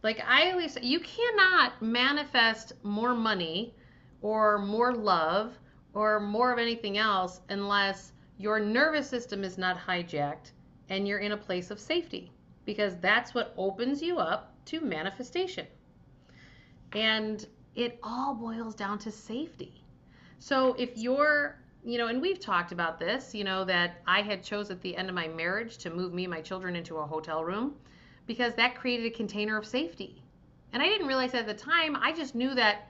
Like 0.04 0.22
I 0.26 0.52
always 0.52 0.74
say, 0.74 0.82
you 0.84 1.00
cannot 1.00 1.82
manifest 1.82 2.74
more 2.84 3.14
money 3.14 3.74
or 4.22 4.60
more 4.60 4.94
love 4.94 5.58
or 5.94 6.20
more 6.20 6.52
of 6.52 6.60
anything 6.60 6.98
else 6.98 7.42
unless 7.50 8.12
your 8.38 8.60
nervous 8.60 9.10
system 9.10 9.44
is 9.44 9.58
not 9.58 9.78
hijacked 9.78 10.52
and 10.90 11.08
you're 11.08 11.20
in 11.20 11.32
a 11.32 11.38
place 11.38 11.72
of 11.72 11.80
safety 11.80 12.32
because 12.66 12.96
that's 12.98 13.34
what 13.34 13.54
opens 13.58 14.02
you 14.02 14.18
up 14.18 14.54
to 14.66 14.82
manifestation. 14.82 15.66
And 16.94 17.46
it 17.76 18.00
all 18.04 18.34
boils 18.34 18.76
down 18.76 19.00
to 19.00 19.12
safety. 19.12 19.84
So 20.40 20.74
if 20.78 20.98
you're, 20.98 21.60
you 21.84 21.98
know, 21.98 22.08
and 22.08 22.22
we've 22.22 22.40
talked 22.40 22.72
about 22.72 23.00
this, 23.00 23.34
you 23.34 23.44
know, 23.44 23.64
that 23.66 24.02
I 24.08 24.22
had 24.22 24.44
chose 24.44 24.72
at 24.72 24.82
the 24.82 24.96
end 24.96 25.10
of 25.10 25.16
my 25.16 25.28
marriage 25.28 25.78
to 25.80 25.90
move 25.90 26.14
me 26.14 26.26
and 26.26 26.32
my 26.32 26.42
children 26.42 26.76
into 26.76 26.98
a 26.98 27.06
hotel 27.06 27.44
room 27.44 27.76
because 28.28 28.54
that 28.56 28.76
created 28.76 29.06
a 29.06 29.16
container 29.16 29.58
of 29.58 29.66
safety. 29.66 30.22
And 30.74 30.82
I 30.82 30.88
didn't 30.88 31.08
realize 31.08 31.34
at 31.34 31.46
the 31.46 31.54
time, 31.54 31.96
I 31.96 32.12
just 32.12 32.36
knew 32.36 32.54
that 32.56 32.90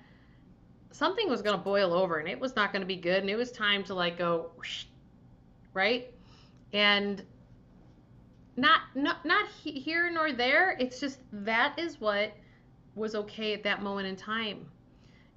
something 0.91 1.29
was 1.29 1.41
going 1.41 1.57
to 1.57 1.63
boil 1.63 1.93
over 1.93 2.17
and 2.17 2.27
it 2.27 2.39
was 2.39 2.55
not 2.55 2.71
going 2.71 2.81
to 2.81 2.87
be 2.87 2.95
good 2.95 3.19
and 3.19 3.29
it 3.29 3.35
was 3.35 3.51
time 3.51 3.83
to 3.83 3.93
like 3.93 4.17
go 4.17 4.51
whoosh, 4.57 4.85
right? 5.75 6.11
And 6.73 7.21
not 8.57 8.81
not 8.95 9.23
not 9.25 9.47
here 9.49 10.09
nor 10.09 10.31
there, 10.31 10.75
it's 10.79 10.99
just 10.99 11.19
that 11.31 11.77
is 11.77 12.01
what 12.01 12.33
was 12.95 13.13
okay 13.13 13.53
at 13.53 13.61
that 13.63 13.83
moment 13.83 14.07
in 14.07 14.15
time. 14.15 14.65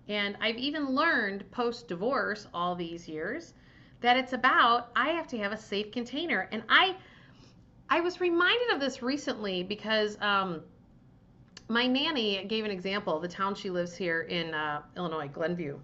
And 0.09 0.39
I've 0.41 0.57
even 0.57 0.95
learned 0.95 1.51
post 1.51 1.89
divorce 1.89 2.47
all 2.55 2.75
these 2.75 3.07
years 3.07 3.53
that 4.01 4.17
it's 4.17 4.33
about 4.33 4.91
I 4.97 5.11
have 5.11 5.27
to 5.29 5.39
have 5.39 5.53
a 5.53 5.57
safe 5.57 5.91
container. 5.93 6.49
And 6.53 6.63
I 6.69 6.97
I 7.91 8.01
was 8.01 8.21
reminded 8.21 8.71
of 8.73 8.81
this 8.81 9.03
recently 9.03 9.63
because 9.63 10.17
um, 10.21 10.63
my 11.69 11.87
nanny 11.87 12.45
gave 12.45 12.65
an 12.65 12.71
example, 12.71 13.19
the 13.19 13.29
town 13.29 13.55
she 13.55 13.71
lives 13.71 13.97
here 13.97 14.23
in 14.23 14.55
uh, 14.55 14.83
Illinois, 14.97 15.29
Glenview, 15.29 15.79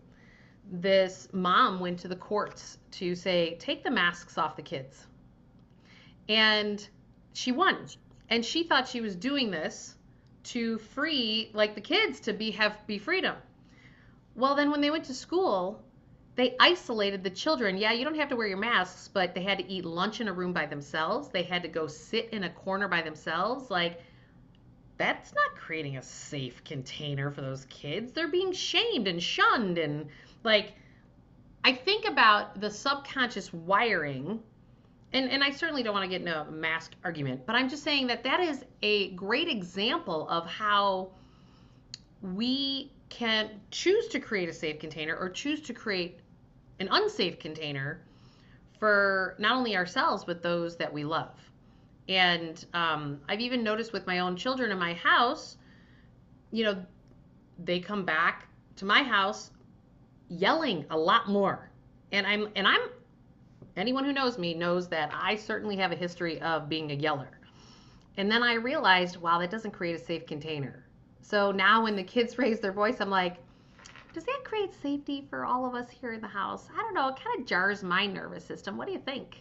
this 0.71 1.29
mom 1.33 1.81
went 1.81 1.99
to 2.01 2.09
the 2.09 2.17
courts 2.17 2.79
to 2.93 3.15
say, 3.15 3.57
take 3.59 3.85
the 3.85 3.91
masks 3.91 4.39
off 4.39 4.57
the 4.57 4.63
kids. 4.63 5.07
And 6.29 6.87
she 7.33 7.53
won. 7.53 7.87
And 8.31 8.45
she 8.45 8.65
thought 8.65 8.89
she 8.89 9.01
was 9.01 9.15
doing 9.15 9.51
this 9.51 9.97
to 10.45 10.79
free 10.79 11.51
like 11.55 11.75
the 11.75 11.81
kids 11.81 12.21
to 12.21 12.33
be 12.33 12.51
have 12.53 12.87
be 12.87 12.99
freedom. 12.99 13.37
Well, 14.35 14.55
then 14.55 14.71
when 14.71 14.81
they 14.81 14.91
went 14.91 15.05
to 15.05 15.15
school, 15.15 15.83
they 16.37 16.57
isolated 16.59 17.23
the 17.23 17.31
children. 17.31 17.77
Yeah, 17.77 17.93
you 17.93 18.05
don't 18.05 18.17
have 18.17 18.29
to 18.31 18.37
wear 18.37 18.49
your 18.49 18.59
masks, 18.59 19.09
but 19.09 19.35
they 19.35 19.43
had 19.43 19.59
to 19.59 19.71
eat 19.71 19.85
lunch 19.85 20.21
in 20.21 20.29
a 20.29 20.33
room 20.33 20.53
by 20.53 20.67
themselves. 20.67 21.29
They 21.29 21.43
had 21.43 21.63
to 21.63 21.69
go 21.69 21.87
sit 21.87 22.31
in 22.31 22.45
a 22.45 22.51
corner 22.51 22.89
by 22.89 23.03
themselves. 23.03 23.71
Like 23.71 24.01
that's 24.97 25.33
not 25.35 25.57
creating 25.57 25.97
a 25.97 26.03
safe 26.03 26.63
container 26.65 27.31
for 27.31 27.41
those 27.41 27.67
kids. 27.67 28.13
They're 28.13 28.29
being 28.29 28.53
shamed 28.53 29.09
and 29.09 29.23
shunned 29.23 29.79
and 29.79 30.07
like 30.45 30.75
I 31.65 31.73
think 31.73 32.07
about 32.07 32.61
the 32.61 32.71
subconscious 32.71 33.53
wiring 33.53 34.41
and, 35.15 35.31
and 35.31 35.45
I 35.45 35.53
certainly 35.53 35.83
don't 35.83 35.95
want 35.95 36.05
to 36.05 36.11
get 36.11 36.23
in 36.23 36.29
a 36.29 36.45
mask 36.51 36.93
argument, 37.05 37.47
but 37.47 37.55
I'm 37.55 37.69
just 37.69 37.85
saying 37.85 38.09
that 38.09 38.25
that 38.25 38.41
is 38.41 38.65
a 38.83 39.11
great 39.13 39.49
example 39.49 40.29
of 40.29 40.45
how 40.47 41.11
we 42.21 42.91
can 43.11 43.61
choose 43.71 44.09
to 44.09 44.19
create 44.19 44.49
a 44.49 44.53
safe 44.53 44.81
container 44.81 45.17
or 45.17 45.31
choose 45.31 45.61
to 45.63 45.73
create 45.73 46.19
an 46.81 46.89
unsafe 46.91 47.39
container 47.39 48.03
for 48.81 49.37
not 49.39 49.57
only 49.57 49.77
ourselves, 49.77 50.25
but 50.25 50.43
those 50.43 50.77
that 50.77 50.93
we 50.93 51.05
love. 51.05 51.35
And 52.09 52.63
um, 52.75 53.21
I've 53.29 53.41
even 53.41 53.63
noticed 53.63 53.93
with 53.93 54.07
my 54.09 54.19
own 54.19 54.37
children 54.37 54.73
in 54.73 54.79
my 54.79 54.95
house, 54.95 55.57
you 56.51 56.65
know, 56.65 56.85
they 57.63 57.79
come 57.79 58.05
back 58.05 58.49
to 58.77 58.85
my 58.85 59.05
house 59.05 59.53
yelling 60.29 60.85
a 60.91 60.97
lot 60.97 61.29
more. 61.29 61.71
And 62.13 62.27
I'm 62.27 62.49
and 62.57 62.67
I'm 62.67 62.81
anyone 63.77 64.05
who 64.05 64.13
knows 64.13 64.39
me 64.39 64.55
knows 64.55 64.89
that 64.89 65.11
I 65.13 65.37
certainly 65.37 65.77
have 65.77 65.93
a 65.93 65.97
history 65.97 66.41
of 66.41 66.69
being 66.69 66.91
a 66.91 66.95
yeller. 66.95 67.39
And 68.17 68.31
then 68.31 68.43
I 68.43 68.55
realized, 68.55 69.17
wow, 69.17 69.39
that 69.41 69.51
doesn't 69.51 69.73
create 69.73 69.97
a 69.97 70.05
safe 70.05 70.27
container. 70.27 70.85
So 71.23 71.51
now 71.51 71.83
when 71.83 71.97
the 71.97 72.05
kids 72.05 72.39
raise 72.39 72.61
their 72.61 72.73
voice, 72.73 73.01
I'm 73.01 73.11
like, 73.11 73.37
does 74.13 74.25
that 74.25 74.43
create 74.45 74.73
safety 74.81 75.27
for 75.29 75.45
all 75.45 75.67
of 75.67 75.75
us 75.75 75.91
here 75.91 76.13
in 76.13 76.21
the 76.21 76.29
house? 76.29 76.69
I 76.73 76.81
don't 76.83 76.95
know. 76.95 77.09
It 77.09 77.17
kind 77.17 77.41
of 77.41 77.47
jars 77.47 77.83
my 77.83 78.07
nervous 78.07 78.45
system. 78.45 78.77
What 78.77 78.87
do 78.87 78.93
you 78.93 79.01
think? 79.01 79.39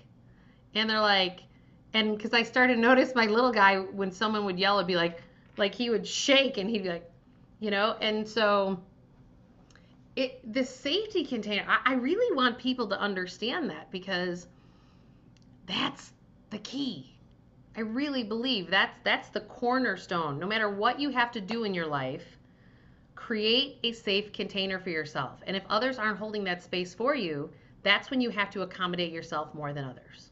And 0.74 0.90
they're 0.90 1.00
like, 1.00 1.42
and 1.94 2.18
because 2.18 2.34
I 2.34 2.42
started 2.42 2.76
to 2.76 2.80
notice 2.80 3.14
my 3.14 3.28
little 3.28 3.52
guy, 3.52 3.78
when 3.78 4.12
someone 4.12 4.46
would 4.46 4.58
yell, 4.58 4.78
it'd 4.80 4.88
be 4.88 4.96
like, 4.96 5.22
like 5.58 5.76
he 5.76 5.92
would 5.92 6.08
shake 6.08 6.58
and 6.58 6.68
he'd 6.68 6.82
be 6.82 6.90
like, 6.90 7.08
you 7.60 7.70
know, 7.70 7.96
and 8.02 8.28
so 8.28 8.80
it 10.16 10.54
the 10.54 10.64
safety 10.64 11.26
container 11.26 11.66
I, 11.68 11.94
I 11.94 11.94
really 11.96 12.36
want 12.36 12.58
people 12.58 12.88
to 12.90 13.00
understand 13.00 13.70
that 13.70 13.92
because 13.92 14.48
that's 15.66 16.12
the 16.50 16.60
key. 16.60 17.18
I 17.76 17.82
really 17.82 18.24
believe 18.24 18.70
that's 18.70 18.96
that's 19.04 19.30
the 19.30 19.42
cornerstone. 19.42 20.40
No 20.40 20.48
matter 20.48 20.70
what 20.70 21.00
you 21.00 21.10
have 21.10 21.32
to 21.32 21.42
do 21.42 21.64
in 21.64 21.74
your 21.74 21.88
life 21.88 22.38
create 23.16 23.78
a 23.84 23.94
safe 23.94 24.34
container 24.34 24.80
for 24.80 24.90
yourself. 24.90 25.40
And 25.48 25.56
if 25.56 25.64
others 25.70 25.98
aren't 25.98 26.18
holding 26.18 26.44
that 26.44 26.62
space 26.62 26.94
for 26.94 27.16
you 27.16 27.50
that's 27.84 28.10
when 28.10 28.22
you 28.22 28.30
have 28.30 28.50
to 28.52 28.62
accommodate 28.62 29.12
yourself 29.12 29.54
more 29.54 29.74
than 29.74 29.84
others. 29.84 30.32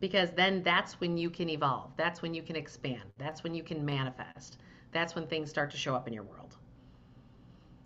Because 0.00 0.30
then 0.30 0.62
that's 0.62 1.00
when 1.00 1.16
you 1.16 1.30
can 1.30 1.48
evolve. 1.48 1.90
That's 1.96 2.22
when 2.22 2.34
you 2.34 2.42
can 2.42 2.54
expand. 2.54 3.02
That's 3.18 3.42
when 3.42 3.54
you 3.54 3.62
can 3.62 3.84
manifest. 3.84 4.58
That's 4.92 5.14
when 5.14 5.26
things 5.26 5.50
start 5.50 5.70
to 5.72 5.76
show 5.76 5.94
up 5.94 6.06
in 6.06 6.12
your 6.12 6.22
world 6.22 6.47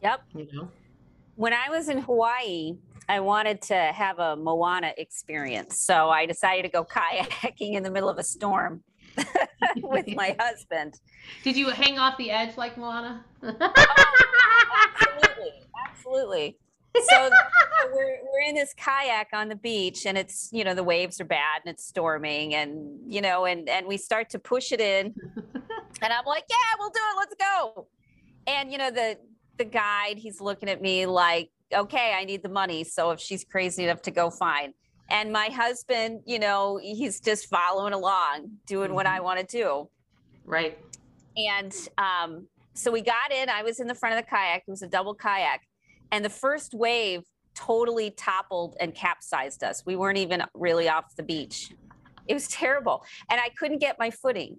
Yep. 0.03 0.23
you 0.35 0.49
know 0.53 0.69
When 1.37 1.53
I 1.53 1.69
was 1.71 1.89
in 1.89 1.99
Hawaii, 1.99 2.77
I 3.09 3.21
wanted 3.21 3.63
to 3.63 3.75
have 3.75 4.19
a 4.19 4.37
Moana 4.37 4.93
experience. 4.97 5.79
So 5.79 6.11
I 6.11 6.27
decided 6.27 6.63
to 6.63 6.69
go 6.69 6.85
kayaking 6.85 7.75
in 7.75 7.83
the 7.83 7.91
middle 7.91 8.09
of 8.09 8.19
a 8.19 8.25
storm 8.25 8.83
with 9.77 10.09
my 10.15 10.37
husband. 10.41 11.01
Did 11.45 11.57
you 11.57 11.71
hang 11.71 11.99
off 11.99 12.17
the 12.19 12.31
edge 12.31 12.57
like 12.57 12.77
Moana? 12.77 13.25
Oh, 13.43 13.73
absolutely. 14.95 15.53
Absolutely. 15.89 16.59
So 16.95 17.31
we're, 17.93 18.19
we're 18.23 18.49
in 18.49 18.55
this 18.55 18.75
kayak 18.75 19.29
on 19.33 19.49
the 19.49 19.57
beach 19.57 20.05
and 20.05 20.19
it's, 20.19 20.51
you 20.53 20.63
know, 20.63 20.75
the 20.75 20.85
waves 20.85 21.21
are 21.21 21.25
bad 21.25 21.63
and 21.65 21.73
it's 21.73 21.87
storming 21.87 22.55
and, 22.55 23.01
you 23.07 23.21
know, 23.21 23.47
and, 23.47 23.69
and 23.69 23.87
we 23.87 23.97
start 23.97 24.29
to 24.31 24.39
push 24.39 24.73
it 24.73 24.81
in 24.81 25.15
and 26.03 26.13
I'm 26.13 26.25
like, 26.27 26.45
yeah, 26.51 26.57
we'll 26.79 26.91
do 26.91 27.01
it. 27.01 27.17
Let's 27.17 27.35
go. 27.35 27.87
And, 28.47 28.71
you 28.71 28.79
know, 28.79 28.91
the, 28.91 29.17
the 29.63 29.71
guide, 29.71 30.19
he's 30.19 30.41
looking 30.41 30.69
at 30.69 30.83
me 30.83 31.07
like, 31.07 31.51
okay, 31.73 32.15
I 32.19 32.25
need 32.25 32.43
the 32.43 32.49
money. 32.49 32.83
So 32.83 33.13
if 33.13 33.21
she's 33.21 33.45
crazy 33.45 33.85
enough 33.85 34.03
to 34.03 34.11
go, 34.11 34.29
fine. 34.29 34.75
And 35.09 35.33
my 35.33 35.47
husband, 35.47 36.21
you 36.27 36.39
know, 36.39 36.81
he's 36.83 37.21
just 37.21 37.49
following 37.49 37.93
along, 37.93 38.51
doing 38.67 38.93
what 38.93 39.07
I 39.07 39.21
want 39.21 39.39
to 39.41 39.47
do. 39.47 39.89
right. 40.45 40.79
And 41.37 41.73
um, 41.97 42.47
so 42.75 42.91
we 42.91 43.01
got 43.01 43.33
in. 43.33 43.49
I 43.49 43.63
was 43.63 43.81
in 43.81 43.87
the 43.87 43.95
front 43.95 44.19
of 44.19 44.25
the 44.25 44.29
kayak. 44.29 44.65
It 44.67 44.71
was 44.71 44.83
a 44.83 44.87
double 44.87 45.15
kayak. 45.15 45.61
And 46.11 46.25
the 46.25 46.31
first 46.31 46.75
wave 46.75 47.23
totally 47.55 48.11
toppled 48.11 48.77
and 48.81 48.95
capsized 48.95 49.63
us. 49.63 49.83
We 49.87 49.97
weren't 49.97 50.19
even 50.19 50.43
really 50.55 50.89
off 50.89 51.17
the 51.17 51.23
beach. 51.23 51.73
It 52.27 52.35
was 52.35 52.49
terrible. 52.49 53.05
And 53.31 53.41
I 53.41 53.51
couldn't 53.59 53.79
get 53.79 53.99
my 53.99 54.11
footing. 54.11 54.59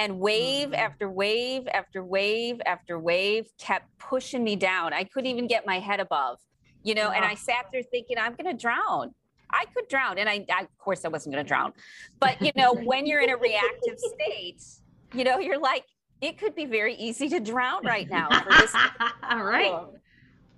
And 0.00 0.18
wave 0.18 0.70
Mhm. 0.70 0.78
after 0.78 1.10
wave 1.10 1.68
after 1.74 2.02
wave 2.02 2.60
after 2.64 2.98
wave 2.98 3.50
kept 3.58 3.86
pushing 3.98 4.42
me 4.42 4.56
down. 4.56 4.94
I 4.94 5.04
couldn't 5.04 5.30
even 5.30 5.46
get 5.46 5.66
my 5.66 5.78
head 5.78 6.00
above, 6.00 6.38
you 6.82 6.94
know, 6.94 7.10
and 7.10 7.22
I 7.22 7.34
sat 7.34 7.66
there 7.70 7.82
thinking, 7.82 8.16
I'm 8.18 8.34
going 8.34 8.50
to 8.50 8.58
drown. 8.58 9.14
I 9.52 9.66
could 9.74 9.88
drown. 9.88 10.16
And 10.18 10.26
I, 10.26 10.46
I, 10.50 10.62
of 10.62 10.78
course, 10.78 11.04
I 11.04 11.08
wasn't 11.08 11.34
going 11.34 11.44
to 11.44 11.48
drown. 11.48 11.74
But, 12.18 12.40
you 12.40 12.50
know, 12.56 12.72
when 12.90 13.04
you're 13.04 13.20
in 13.20 13.28
a 13.28 13.36
reactive 13.36 13.98
state, 13.98 14.62
you 15.12 15.22
know, 15.24 15.38
you're 15.38 15.58
like, 15.58 15.84
it 16.22 16.38
could 16.38 16.54
be 16.54 16.64
very 16.64 16.94
easy 16.94 17.28
to 17.28 17.40
drown 17.40 17.84
right 17.84 18.08
now 18.08 18.28
for 18.42 18.50
this 18.52 18.74
All 19.30 19.42
right. 19.42 19.74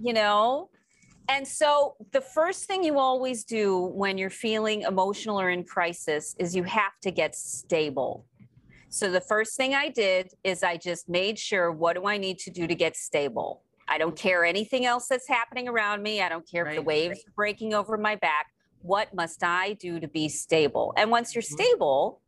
you 0.01 0.13
know 0.13 0.69
and 1.29 1.47
so 1.47 1.95
the 2.11 2.21
first 2.21 2.65
thing 2.65 2.83
you 2.83 2.99
always 2.99 3.45
do 3.45 3.79
when 3.79 4.19
you're 4.19 4.29
feeling 4.29 4.83
emotional 4.83 5.41
or 5.41 5.51
in 5.51 5.63
crisis 5.63 6.35
is 6.39 6.57
you 6.57 6.65
have 6.65 6.99
to 7.03 7.13
get 7.13 7.37
stable 7.37 8.27
so 8.95 9.11
the 9.11 9.21
first 9.23 9.57
thing 9.57 9.75
i 9.75 9.89
did 9.89 10.31
is 10.45 10.63
i 10.63 10.77
just 10.77 11.09
made 11.09 11.39
sure 11.39 11.73
what 11.73 11.95
do 11.97 12.07
i 12.07 12.19
need 12.19 12.39
to 12.39 12.51
do 12.51 12.67
to 12.67 12.75
get 12.75 12.95
stable 12.95 13.63
i 13.89 13.97
don't 13.97 14.17
care 14.17 14.45
anything 14.45 14.85
else 14.85 15.07
that's 15.09 15.27
happening 15.29 15.67
around 15.67 16.03
me 16.03 16.21
i 16.21 16.29
don't 16.29 16.47
care 16.49 16.67
if 16.67 16.75
the 16.77 16.81
Right. 16.83 16.87
waves 16.87 17.19
are 17.27 17.33
breaking 17.35 17.73
over 17.75 17.97
my 17.97 18.17
back 18.17 18.47
what 18.83 19.15
must 19.15 19.43
i 19.43 19.73
do 19.75 19.99
to 19.99 20.09
be 20.09 20.29
stable 20.29 20.93
and 20.99 21.11
once 21.11 21.35
you're 21.35 21.43
Mhm. 21.43 21.59
stable 21.61 22.21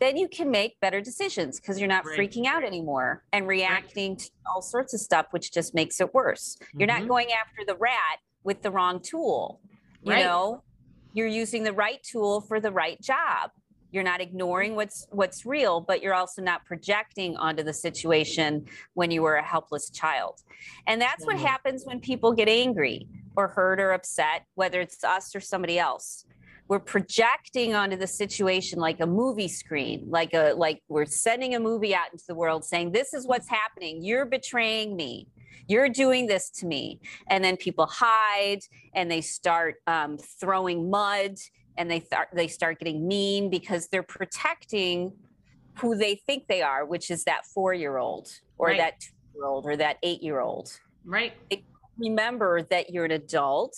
then 0.00 0.16
you 0.16 0.28
can 0.28 0.50
make 0.50 0.78
better 0.80 1.00
decisions 1.00 1.58
because 1.58 1.78
you're 1.78 1.88
not 1.88 2.04
Right. 2.04 2.18
freaking 2.18 2.46
out 2.46 2.64
anymore 2.64 3.24
and 3.32 3.46
reacting 3.46 4.16
to 4.16 4.28
all 4.52 4.60
sorts 4.60 4.92
of 4.92 4.98
stuff, 5.00 5.26
which 5.30 5.52
just 5.52 5.72
makes 5.72 6.00
it 6.00 6.12
worse. 6.12 6.58
You're 6.72 6.88
Mhm. 6.88 6.98
not 7.00 7.08
going 7.08 7.32
after 7.32 7.64
the 7.64 7.76
rat 7.76 8.18
with 8.42 8.60
the 8.62 8.72
wrong 8.72 9.00
tool. 9.00 9.60
You 10.02 10.10
Right. 10.10 10.24
know, 10.24 10.64
you're 11.12 11.28
using 11.28 11.62
the 11.62 11.72
right 11.72 12.02
tool 12.02 12.40
for 12.40 12.58
the 12.58 12.72
right 12.72 13.00
job. 13.00 13.52
You're 13.94 14.02
not 14.02 14.20
ignoring 14.20 14.74
what's 14.74 15.06
what's 15.12 15.46
real, 15.46 15.80
but 15.80 16.02
you're 16.02 16.14
also 16.14 16.42
not 16.42 16.64
projecting 16.64 17.36
onto 17.36 17.62
the 17.62 17.72
situation 17.72 18.66
when 18.94 19.12
you 19.12 19.22
were 19.22 19.36
a 19.36 19.42
helpless 19.44 19.88
child. 19.88 20.42
And 20.88 21.00
that's 21.00 21.24
what 21.24 21.36
Mhm. 21.36 21.46
happens 21.46 21.84
when 21.86 22.00
people 22.00 22.32
get 22.32 22.48
angry 22.48 23.06
or 23.36 23.46
hurt 23.46 23.78
or 23.78 23.92
upset, 23.92 24.46
whether 24.56 24.80
it's 24.80 25.04
us 25.04 25.32
or 25.36 25.40
somebody 25.40 25.78
else. 25.78 26.26
We're 26.66 26.80
projecting 26.80 27.76
onto 27.76 27.96
the 27.96 28.08
situation 28.08 28.80
like 28.80 28.98
a 28.98 29.06
movie 29.06 29.46
screen 29.48 30.06
like 30.10 30.34
a 30.34 30.54
like 30.56 30.82
we're 30.88 31.04
sending 31.06 31.54
a 31.54 31.60
movie 31.60 31.94
out 31.94 32.10
into 32.10 32.24
the 32.26 32.34
world 32.34 32.64
saying 32.64 32.90
this 32.90 33.14
is 33.14 33.28
what's 33.28 33.48
happening. 33.48 34.02
You're 34.02 34.26
betraying 34.26 34.96
me. 34.96 35.28
You're 35.68 35.88
doing 35.88 36.26
this 36.26 36.50
to 36.58 36.66
me. 36.66 37.00
And 37.28 37.44
then 37.44 37.56
people 37.56 37.86
hide 37.86 38.62
and 38.92 39.08
they 39.08 39.20
start 39.20 39.76
um, 39.86 40.18
throwing 40.18 40.90
mud 40.90 41.36
and 41.76 41.90
they 41.90 42.00
th- 42.00 42.28
they 42.32 42.48
start 42.48 42.78
getting 42.78 43.06
mean 43.06 43.50
because 43.50 43.88
they're 43.88 44.02
protecting 44.02 45.12
who 45.78 45.96
they 45.96 46.14
think 46.14 46.46
they 46.46 46.62
are 46.62 46.84
which 46.84 47.10
is 47.10 47.24
that 47.24 47.44
four 47.46 47.74
year 47.74 47.96
old 47.98 48.28
or 48.58 48.68
Right. 48.68 48.78
that 48.78 49.00
two 49.00 49.12
year 49.34 49.46
old 49.46 49.66
or 49.66 49.76
that 49.76 49.98
eight 50.02 50.22
year 50.22 50.40
old 50.40 50.70
Right. 51.04 51.32
remember 51.98 52.62
that 52.62 52.90
you're 52.90 53.04
an 53.04 53.10
adult 53.12 53.76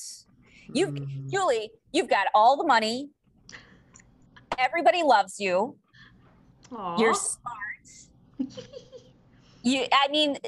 You've- 0.72 1.00
Mhm. 1.00 1.30
Julie, 1.30 1.70
you've 1.92 2.08
got 2.08 2.26
all 2.34 2.56
the 2.56 2.64
money. 2.64 3.10
Everybody 4.58 5.04
loves 5.04 5.38
you. 5.38 5.78
Aw. 6.72 6.98
You're 6.98 7.14
smart. 7.14 7.86
You, 9.62 9.84
I 9.92 10.06
mean, 10.12 10.38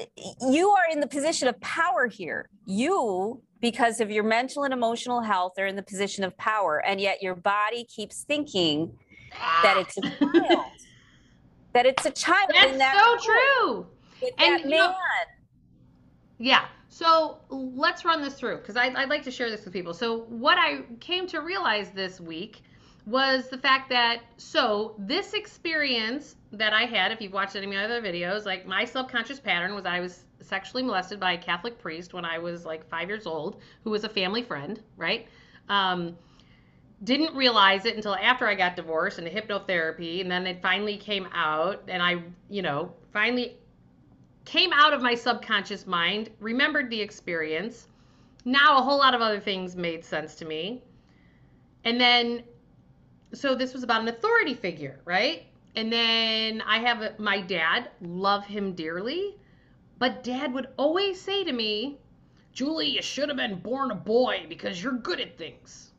you 0.49 0.69
are 0.69 0.85
in 0.89 1.01
the 1.01 1.07
position 1.07 1.49
of 1.49 1.59
power 1.59 2.07
here. 2.07 2.49
You, 2.65 3.41
because 3.61 3.99
of 3.99 4.09
your 4.09 4.23
mental 4.23 4.63
and 4.63 4.73
emotional 4.73 5.21
health, 5.21 5.53
are 5.59 5.67
in 5.67 5.75
the 5.75 5.83
position 5.83 6.23
of 6.23 6.35
power, 6.37 6.77
and 6.85 6.99
yet 7.01 7.21
your 7.21 7.35
body 7.35 7.83
keeps 7.85 8.23
thinking 8.23 8.91
that 9.63 9.77
it's 9.77 9.97
a 9.97 10.01
child. 10.47 10.65
that 11.73 11.85
it's 11.85 12.05
a 12.05 12.11
child 12.11 12.49
That's 12.53 12.77
that 12.77 13.17
so 13.19 13.25
true. 13.31 13.87
And 14.37 14.63
you 14.63 14.69
know- 14.69 14.87
man. 14.89 14.95
Yeah. 16.37 16.65
So 16.87 17.37
let's 17.49 18.03
run 18.03 18.21
this 18.21 18.33
through 18.33 18.57
because 18.57 18.75
I'd, 18.75 18.95
I'd 18.95 19.09
like 19.09 19.23
to 19.23 19.31
share 19.31 19.49
this 19.49 19.63
with 19.63 19.73
people. 19.73 19.93
So, 19.93 20.21
what 20.29 20.57
I 20.57 20.79
came 20.99 21.27
to 21.27 21.39
realize 21.39 21.91
this 21.91 22.19
week 22.19 22.63
was 23.05 23.47
the 23.49 23.57
fact 23.57 23.89
that, 23.89 24.21
so 24.37 24.95
this 24.97 25.33
experience 25.33 26.35
that 26.51 26.73
I 26.73 26.83
had, 26.85 27.11
if 27.11 27.21
you've 27.21 27.31
watched 27.31 27.55
any 27.55 27.67
of 27.67 27.71
my 27.73 27.83
other 27.85 28.01
videos, 28.01 28.45
like 28.45 28.65
my 28.65 28.85
subconscious 28.85 29.39
pattern 29.39 29.75
was 29.75 29.85
I 29.85 29.99
was 29.99 30.25
sexually 30.41 30.83
molested 30.83 31.19
by 31.19 31.33
a 31.33 31.37
Catholic 31.37 31.79
priest 31.79 32.13
when 32.13 32.25
I 32.25 32.37
was 32.37 32.65
like 32.65 32.87
five 32.89 33.07
years 33.07 33.25
old, 33.25 33.61
who 33.83 33.89
was 33.89 34.03
a 34.03 34.09
family 34.09 34.43
friend, 34.43 34.81
right? 34.97 35.27
Um, 35.67 36.17
didn't 37.03 37.35
realize 37.35 37.85
it 37.85 37.95
until 37.95 38.15
after 38.15 38.47
I 38.47 38.55
got 38.55 38.75
divorced 38.75 39.19
and 39.19 39.27
hypnotherapy, 39.27 40.21
and 40.21 40.29
then 40.29 40.45
it 40.45 40.61
finally 40.61 40.97
came 40.97 41.27
out, 41.33 41.83
and 41.87 42.03
I, 42.03 42.23
you 42.49 42.61
know, 42.61 42.93
finally 43.13 43.57
came 44.45 44.71
out 44.73 44.93
of 44.93 45.01
my 45.01 45.15
subconscious 45.15 45.85
mind, 45.85 46.29
remembered 46.39 46.89
the 46.89 46.99
experience. 46.99 47.87
Now 48.45 48.79
a 48.79 48.81
whole 48.81 48.97
lot 48.97 49.13
of 49.13 49.21
other 49.21 49.39
things 49.39 49.75
made 49.75 50.03
sense 50.03 50.35
to 50.35 50.45
me. 50.45 50.81
And 51.85 51.99
then, 51.99 52.43
so 53.33 53.55
this 53.55 53.73
was 53.73 53.83
about 53.83 54.01
an 54.01 54.07
authority 54.07 54.53
figure, 54.53 54.99
right? 55.05 55.45
And 55.75 55.93
then 55.93 56.61
I 56.61 56.79
have 56.79 57.19
my 57.19 57.41
dad, 57.41 57.91
love 58.01 58.45
him 58.45 58.73
dearly, 58.73 59.37
but 59.99 60.23
dad 60.23 60.53
would 60.53 60.69
always 60.77 61.19
say 61.19 61.43
to 61.43 61.51
me, 61.51 61.99
Julie, 62.53 62.89
you 62.89 63.01
should 63.01 63.27
have 63.27 63.37
been 63.37 63.59
born 63.59 63.91
a 63.91 63.95
boy 63.95 64.45
because 64.47 64.81
you're 64.81 64.93
good 64.93 65.19
at 65.19 65.37
things. 65.37 65.91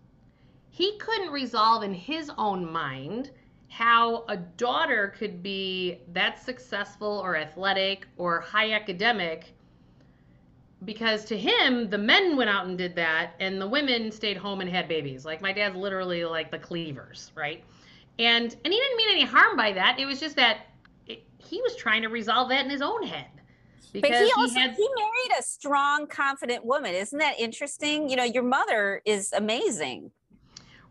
He 0.70 0.96
couldn't 0.96 1.30
resolve 1.30 1.82
in 1.82 1.92
his 1.92 2.30
own 2.38 2.70
mind 2.70 3.30
how 3.68 4.24
a 4.28 4.36
daughter 4.36 5.14
could 5.16 5.42
be 5.42 5.98
that 6.12 6.42
successful 6.42 7.20
or 7.22 7.36
athletic 7.36 8.06
or 8.16 8.40
high 8.40 8.72
academic 8.72 9.52
because 10.86 11.26
to 11.26 11.36
him 11.36 11.90
the 11.90 11.98
men 11.98 12.36
went 12.36 12.48
out 12.48 12.66
and 12.66 12.78
did 12.78 12.96
that 12.96 13.34
and 13.38 13.60
the 13.60 13.68
women 13.68 14.10
stayed 14.10 14.36
home 14.36 14.60
and 14.62 14.70
had 14.70 14.88
babies. 14.88 15.24
Like 15.26 15.42
my 15.42 15.52
dad's 15.52 15.76
literally 15.76 16.24
like 16.24 16.50
the 16.50 16.58
cleavers 16.58 17.30
right? 17.34 17.62
And 18.18 18.56
and 18.64 18.72
he 18.72 18.80
didn't 18.80 18.96
mean 18.96 19.10
any 19.10 19.24
harm 19.24 19.56
by 19.56 19.72
that. 19.72 20.00
It 20.00 20.06
was 20.06 20.18
just 20.18 20.36
that 20.36 20.66
it, 21.06 21.22
he 21.38 21.60
was 21.60 21.76
trying 21.76 22.02
to 22.02 22.08
resolve 22.08 22.48
that 22.48 22.64
in 22.64 22.70
his 22.70 22.82
own 22.82 23.02
head 23.02 23.39
but 23.92 24.10
he 24.10 24.32
also 24.36 24.54
he, 24.54 24.60
had, 24.60 24.74
he 24.74 24.88
married 24.96 25.38
a 25.38 25.42
strong 25.42 26.06
confident 26.06 26.64
woman 26.64 26.94
isn't 26.94 27.18
that 27.18 27.38
interesting 27.38 28.08
you 28.08 28.16
know 28.16 28.24
your 28.24 28.42
mother 28.42 29.02
is 29.04 29.32
amazing 29.32 30.10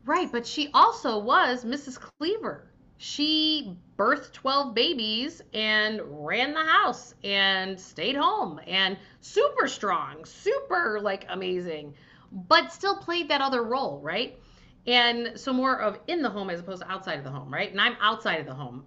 Right, 0.09 0.31
but 0.31 0.47
she 0.47 0.71
also 0.73 1.19
was 1.19 1.63
Mrs. 1.63 1.99
Cleaver. 1.99 2.67
She 2.97 3.77
birthed 3.95 4.33
12 4.33 4.73
babies 4.73 5.41
and 5.53 6.01
ran 6.03 6.53
the 6.53 6.63
house 6.65 7.13
and 7.23 7.79
stayed 7.79 8.15
home 8.15 8.59
and 8.65 8.97
super 9.21 9.67
strong, 9.67 10.25
super 10.25 10.99
like 10.99 11.25
amazing, 11.29 11.93
but 12.31 12.73
still 12.73 12.97
played 12.97 13.29
that 13.29 13.39
other 13.39 13.63
role, 13.63 13.99
right? 14.01 14.39
And 14.87 15.39
so 15.39 15.53
more 15.53 15.79
of 15.79 15.99
in 16.07 16.23
the 16.23 16.29
home 16.29 16.49
as 16.49 16.59
opposed 16.59 16.81
to 16.81 16.91
outside 16.91 17.19
of 17.19 17.23
the 17.23 17.29
home, 17.29 17.53
right? 17.53 17.69
And 17.71 17.79
I'm 17.79 17.95
outside 18.01 18.39
of 18.39 18.47
the 18.47 18.53
home. 18.55 18.85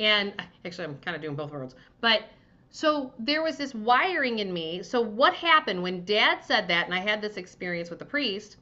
And 0.00 0.34
actually, 0.64 0.86
I'm 0.86 0.98
kind 0.98 1.14
of 1.14 1.22
doing 1.22 1.36
both 1.36 1.52
worlds. 1.52 1.76
But 2.00 2.24
so 2.74 3.12
there 3.20 3.40
was 3.40 3.56
this 3.56 3.72
wiring 3.72 4.40
in 4.40 4.52
me. 4.52 4.82
So 4.82 5.00
what 5.00 5.32
happened 5.32 5.80
when 5.80 6.04
dad 6.04 6.40
said 6.44 6.66
that, 6.68 6.86
and 6.86 6.94
I 6.94 6.98
had 6.98 7.22
this 7.22 7.36
experience 7.36 7.88
with 7.88 8.00
the 8.00 8.04
priest? 8.04 8.56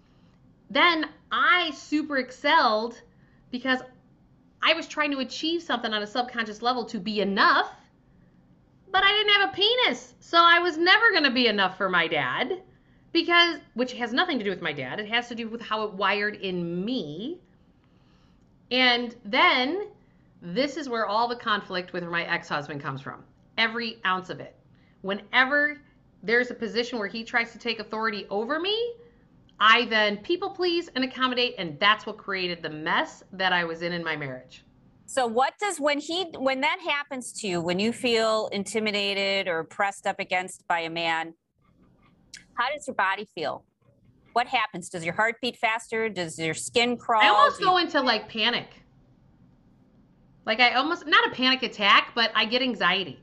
then 0.73 1.07
I 1.31 1.71
super 1.73 2.17
excelled 2.17 3.01
because 3.51 3.81
I 4.63 4.73
was 4.75 4.89
trying 4.89 5.11
to 5.11 5.19
achieve 5.19 5.63
something 5.63 5.93
on 5.93 6.03
a 6.03 6.07
subconscious 6.07 6.63
level 6.63 6.87
to 6.87 6.99
be 6.99 7.21
enough, 7.21 7.71
but 8.91 9.03
I 9.05 9.13
didn't 9.13 9.33
have 9.35 9.51
a 9.51 9.53
penis. 9.53 10.15
So 10.21 10.39
I 10.39 10.61
was 10.61 10.79
never 10.79 11.11
going 11.11 11.25
to 11.25 11.31
be 11.31 11.47
enough 11.47 11.77
for 11.77 11.91
my 11.91 12.09
dad 12.09 12.63
because, 13.13 13.59
which 13.75 13.93
has 13.95 14.15
nothing 14.15 14.39
to 14.39 14.45
do 14.45 14.51
with 14.51 14.63
my 14.63 14.73
dad, 14.73 14.99
it 14.99 15.09
has 15.09 15.29
to 15.29 15.35
do 15.35 15.49
with 15.49 15.61
how 15.61 15.85
it 15.85 15.93
wired 15.93 16.37
in 16.37 16.85
me. 16.85 17.39
And 18.71 19.15
then 19.27 19.89
this 20.41 20.79
is 20.79 20.89
where 20.89 21.07
all 21.07 21.29
the 21.29 21.37
conflict 21.37 21.93
with 21.93 22.05
my 22.05 22.25
ex 22.25 22.49
husband 22.49 22.81
comes 22.81 23.03
from 23.03 23.23
every 23.59 24.01
ounce 24.05 24.31
of 24.31 24.41
it. 24.41 24.57
Whenever 25.03 25.81
there's 26.23 26.51
a 26.51 26.55
position 26.55 26.99
where 26.99 27.09
he 27.09 27.25
tries 27.25 27.53
to 27.53 27.59
take 27.59 27.81
authority 27.81 28.27
over 28.31 28.61
me, 28.61 28.95
I 29.61 29.87
then 29.87 30.19
people 30.19 30.51
please 30.51 30.89
and 30.95 31.05
accommodate, 31.05 31.55
and 31.59 31.79
that's 31.79 32.07
what 32.07 32.17
created 32.17 32.63
the 32.63 32.71
mess 32.71 33.23
that 33.33 33.53
I 33.53 33.65
was 33.65 33.83
in 33.83 33.93
in 33.93 34.03
my 34.03 34.17
marriage. 34.17 34.65
So 35.07 35.27
what 35.27 35.55
does 35.61 35.79
when 35.79 35.99
he 35.99 36.25
when 36.39 36.61
that 36.63 36.79
happens 36.81 37.33
to 37.35 37.47
you, 37.47 37.61
when 37.61 37.79
you 37.79 37.93
feel 37.93 38.49
intimidated 38.49 39.47
or 39.47 39.63
pressed 39.65 40.07
up 40.07 40.19
against 40.19 40.67
by 40.67 40.81
a 40.81 40.91
man, 40.91 41.35
how 42.55 42.73
does 42.73 42.87
your 42.87 42.95
body 42.95 43.29
feel? 43.35 43.65
What 44.33 44.47
happens? 44.47 44.89
Does 44.89 45.05
your 45.05 45.15
heart 45.15 45.37
beat 45.43 45.57
faster? 45.57 46.09
Does 46.09 46.39
your 46.39 46.55
skin 46.55 46.97
crawl? 46.97 47.23
I 47.23 47.29
almost 47.29 47.61
go 47.61 47.77
into 47.77 48.01
like 48.01 48.29
panic. 48.29 48.69
Like 50.47 50.61
I 50.61 50.75
almost 50.75 51.07
not 51.07 51.27
a 51.29 51.35
panic 51.35 51.63
attack, 51.63 52.13
but 52.15 52.33
I 52.35 52.47
get 52.47 52.63
anxiety. 52.63 53.21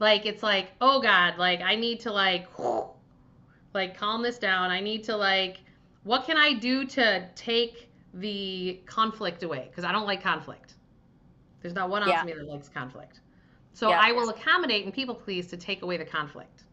Like 0.00 0.26
it's 0.26 0.42
like, 0.42 0.72
oh 0.80 1.00
God, 1.00 1.38
like 1.38 1.60
I 1.60 1.76
need 1.76 2.00
to 2.00 2.12
like 2.12 2.48
like 3.74 3.96
calm 3.96 4.22
this 4.22 4.38
down. 4.38 4.70
I 4.70 4.80
need 4.80 5.04
to 5.04 5.16
like 5.16 5.58
what 6.02 6.24
can 6.24 6.36
I 6.36 6.54
do 6.54 6.86
to 6.86 7.28
take 7.34 7.88
the 8.14 8.80
conflict 8.86 9.42
away? 9.42 9.66
Because 9.68 9.84
I 9.84 9.92
don't 9.92 10.06
like 10.06 10.22
conflict. 10.22 10.74
There's 11.60 11.74
not 11.74 11.90
one 11.90 12.02
ounce 12.02 12.10
yeah. 12.10 12.20
of 12.22 12.26
me 12.26 12.32
that 12.32 12.48
likes 12.48 12.68
conflict. 12.68 13.20
So 13.72 13.90
yeah. 13.90 14.00
I 14.02 14.12
will 14.12 14.30
accommodate 14.30 14.84
and 14.84 14.94
people 14.94 15.14
please 15.14 15.46
to 15.48 15.56
take 15.56 15.82
away 15.82 15.96
the 15.96 16.04
conflict. 16.04 16.64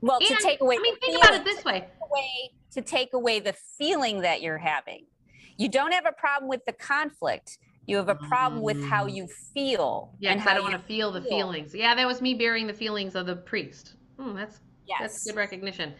Well, 0.00 0.18
and, 0.18 0.26
to 0.26 0.36
take 0.42 0.60
away. 0.60 0.76
I 0.76 0.82
mean, 0.82 0.98
think 0.98 1.16
about 1.16 1.34
it 1.34 1.44
this 1.44 1.64
way. 1.64 1.86
way. 2.10 2.50
To 2.72 2.82
take 2.82 3.14
away 3.14 3.40
the 3.40 3.54
feeling 3.78 4.20
that 4.20 4.42
you're 4.42 4.58
having. 4.58 5.06
You 5.56 5.68
don't 5.68 5.92
have 5.92 6.04
a 6.06 6.12
problem 6.12 6.48
with 6.48 6.64
the 6.66 6.72
conflict. 6.72 7.58
You 7.86 7.96
have 7.96 8.08
a 8.08 8.14
problem 8.14 8.62
with 8.62 8.82
how 8.82 9.06
mm. 9.06 9.14
you 9.14 9.28
feel. 9.52 10.14
Yeah, 10.18 10.32
and 10.32 10.40
how 10.40 10.52
I 10.52 10.54
don't 10.54 10.62
want 10.62 10.74
to 10.74 10.86
feel 10.86 11.12
the 11.12 11.20
feelings. 11.20 11.74
Yeah, 11.74 11.94
that 11.94 12.06
was 12.06 12.22
me 12.22 12.34
bearing 12.34 12.66
the 12.66 12.72
feelings 12.72 13.14
of 13.14 13.26
the 13.26 13.36
priest. 13.36 13.94
Hmm, 14.18 14.34
that's 14.34 14.60
Yes. 14.86 15.00
That's 15.00 15.24
good 15.24 15.36
recognition. 15.36 15.94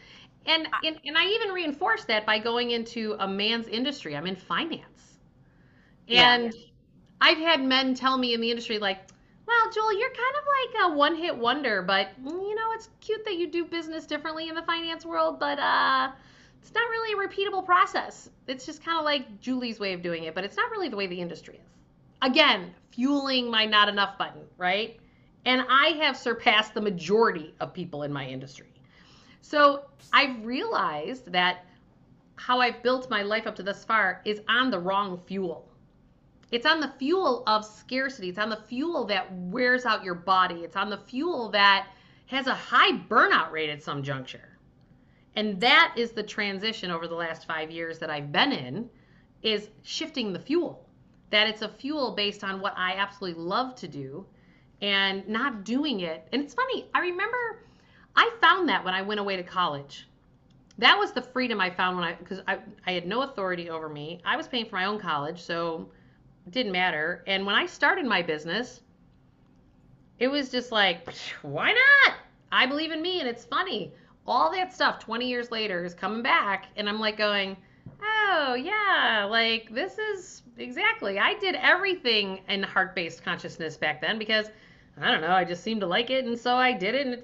And, 0.47 0.69
and 0.85 1.01
and 1.05 1.17
I 1.17 1.25
even 1.27 1.51
reinforced 1.51 2.07
that 2.09 2.27
by 2.27 2.39
going 2.39 2.73
into 2.73 3.17
a 3.19 3.27
man's 3.27 3.67
industry. 3.67 4.15
I'm 4.15 4.27
in 4.27 4.37
finance. 4.37 5.19
And 6.09 6.53
yeah. 6.53 6.61
I've 7.21 7.39
had 7.39 7.63
men 7.63 7.95
tell 7.95 8.19
me 8.19 8.35
in 8.35 8.43
the 8.43 8.51
industry 8.51 8.79
like, 8.79 8.99
"Well, 9.47 9.71
Joel, 9.73 9.99
you're 9.99 10.11
kind 10.11 10.37
of 10.39 10.45
like 10.47 10.93
a 10.93 10.97
one-hit 10.99 11.37
wonder, 11.37 11.81
but 11.83 12.09
you 12.23 12.55
know, 12.55 12.73
it's 12.73 12.91
cute 13.01 13.25
that 13.25 13.37
you 13.37 13.51
do 13.51 13.65
business 13.65 14.05
differently 14.05 14.49
in 14.49 14.55
the 14.55 14.63
finance 14.63 15.07
world, 15.07 15.41
but 15.41 15.59
uh 15.59 16.11
it's 16.65 16.75
not 16.75 16.89
really 16.89 17.13
a 17.13 17.29
repeatable 17.29 17.65
process. 17.65 18.31
It's 18.47 18.65
just 18.65 18.83
kind 18.83 18.99
of 18.99 19.05
like 19.05 19.39
Julie's 19.39 19.79
way 19.79 19.93
of 19.93 20.01
doing 20.01 20.25
it, 20.25 20.35
but 20.35 20.45
it's 20.45 20.57
not 20.57 20.71
really 20.71 20.89
the 20.89 20.97
way 20.97 21.07
the 21.07 21.21
industry 21.21 21.57
is." 21.57 21.71
Again, 22.23 22.75
fueling 22.91 23.51
my 23.51 23.67
not 23.67 23.91
enough 23.91 24.17
button, 24.17 24.41
right? 24.57 24.99
And 25.45 25.67
I 25.69 25.89
have 26.01 26.17
surpassed 26.17 26.73
the 26.73 26.81
majority 26.81 27.55
of 27.61 27.75
people 27.75 28.03
in 28.05 28.11
my 28.11 28.27
industry. 28.27 28.73
So 29.43 29.85
I've 30.11 30.43
realized 30.43 31.31
that 31.33 31.67
how 32.37 32.61
I've 32.61 32.83
built 32.83 33.11
my 33.11 33.21
life 33.21 33.47
up 33.47 33.55
to 33.57 33.63
this 33.63 33.85
far 33.85 34.23
is 34.25 34.41
on 34.49 34.71
the 34.71 34.79
wrong 34.79 35.19
fuel. 35.19 35.69
It's 36.51 36.65
on 36.65 36.81
the 36.81 36.93
fuel 36.99 37.43
of 37.47 37.63
scarcity. 37.63 38.31
It's 38.31 38.39
on 38.39 38.49
the 38.49 38.57
fuel 38.57 39.05
that 39.05 39.31
wears 39.33 39.85
out 39.85 40.03
your 40.03 40.15
body. 40.15 40.65
It's 40.65 40.77
on 40.77 40.89
the 40.89 40.97
fuel 40.97 41.51
that 41.51 41.89
has 42.27 42.47
a 42.47 42.55
high 42.55 42.93
burnout 42.93 43.51
rate 43.51 43.69
at 43.69 43.83
some 43.83 44.03
juncture. 44.03 44.54
And 45.37 45.61
that 45.61 45.95
is 45.97 46.13
the 46.13 46.23
transition 46.23 46.91
over 46.91 47.09
the 47.09 47.15
last 47.15 47.47
five 47.47 47.71
years 47.71 47.99
that 47.99 48.11
I've 48.11 48.31
been 48.31 48.53
in 48.53 48.89
is 49.43 49.69
shifting 49.83 50.33
the 50.33 50.39
fuel. 50.39 50.87
That 51.31 51.49
it's 51.49 51.63
a 51.63 51.69
fuel 51.69 52.13
based 52.13 52.45
on 52.45 52.61
what 52.61 52.75
I 52.77 52.95
absolutely 52.95 53.43
love 53.43 53.75
to 53.77 53.89
do 53.89 54.25
and 54.81 55.27
not 55.29 55.65
doing 55.65 56.01
it. 56.01 56.29
And 56.33 56.43
it's 56.43 56.55
funny, 56.55 56.87
I 56.95 57.01
remember 57.01 57.65
I 58.17 58.31
found 58.41 58.69
that 58.69 58.85
when 58.85 58.95
I 58.95 59.03
went 59.03 59.21
away 59.21 59.37
to 59.37 59.43
college. 59.43 60.07
That 60.79 60.99
was 60.99 61.13
the 61.13 61.23
freedom 61.23 61.61
I 61.61 61.71
found 61.71 61.97
when 61.97 62.05
I 62.05 62.15
because 62.15 62.41
I, 62.47 62.59
I 62.87 62.93
had 62.93 63.07
no 63.07 63.23
authority 63.23 63.71
over 63.71 63.89
me. 63.89 64.21
I 64.25 64.37
was 64.37 64.49
paying 64.49 64.67
for 64.67 64.77
my 64.77 64.87
own 64.87 64.99
college, 64.99 65.41
so 65.41 65.89
it 66.47 66.53
didn't 66.53 66.73
matter. 66.73 67.23
And 67.27 67.47
when 67.47 67.55
I 67.55 67.67
started 67.67 68.07
my 68.07 68.23
business, 68.23 68.81
it 70.19 70.29
was 70.29 70.49
just 70.51 70.73
like, 70.73 71.09
why 71.43 71.73
not? 71.73 72.17
I 72.51 72.67
believe 72.67 72.93
in 72.93 73.03
me 73.03 73.21
and 73.21 73.29
it's 73.29 73.45
funny. 73.45 73.93
All 74.27 74.51
that 74.53 74.73
stuff 74.73 74.99
20 74.99 75.29
years 75.29 75.51
later 75.51 75.85
is 75.85 75.95
coming 75.95 76.23
back 76.23 76.67
and 76.77 76.89
I'm 76.89 77.01
like 77.01 77.17
going, 77.17 77.57
"Oh, 78.03 78.55
yeah, 78.55 79.27
like 79.31 79.75
this 79.75 79.99
is 79.99 80.43
exactly. 80.57 81.19
I 81.19 81.35
did 81.35 81.57
everything 81.57 82.41
in 82.49 82.63
heart-based 82.63 83.23
consciousness 83.23 83.77
back 83.77 84.01
then 84.01 84.19
because 84.19 84.51
I 85.01 85.11
don't 85.11 85.21
know, 85.21 85.33
I 85.33 85.45
just 85.45 85.63
seemed 85.63 85.81
to 85.81 85.87
like 85.87 86.11
it 86.11 86.25
and 86.25 86.39
so 86.39 86.57
I 86.57 86.73
did 86.73 86.95
it 86.95 87.07
and 87.07 87.23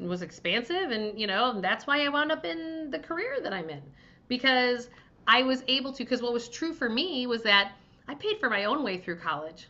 it 0.00 0.06
was 0.06 0.22
expansive 0.22 0.90
and 0.90 1.18
you 1.18 1.26
know 1.26 1.60
that's 1.60 1.86
why 1.86 2.04
i 2.04 2.08
wound 2.08 2.30
up 2.30 2.44
in 2.44 2.90
the 2.90 2.98
career 2.98 3.38
that 3.42 3.52
i'm 3.52 3.68
in 3.68 3.82
because 4.28 4.88
i 5.26 5.42
was 5.42 5.62
able 5.68 5.92
to 5.92 6.04
because 6.04 6.22
what 6.22 6.32
was 6.32 6.48
true 6.48 6.72
for 6.72 6.88
me 6.88 7.26
was 7.26 7.42
that 7.42 7.72
i 8.06 8.14
paid 8.14 8.38
for 8.38 8.48
my 8.48 8.64
own 8.64 8.82
way 8.82 8.98
through 8.98 9.16
college 9.16 9.68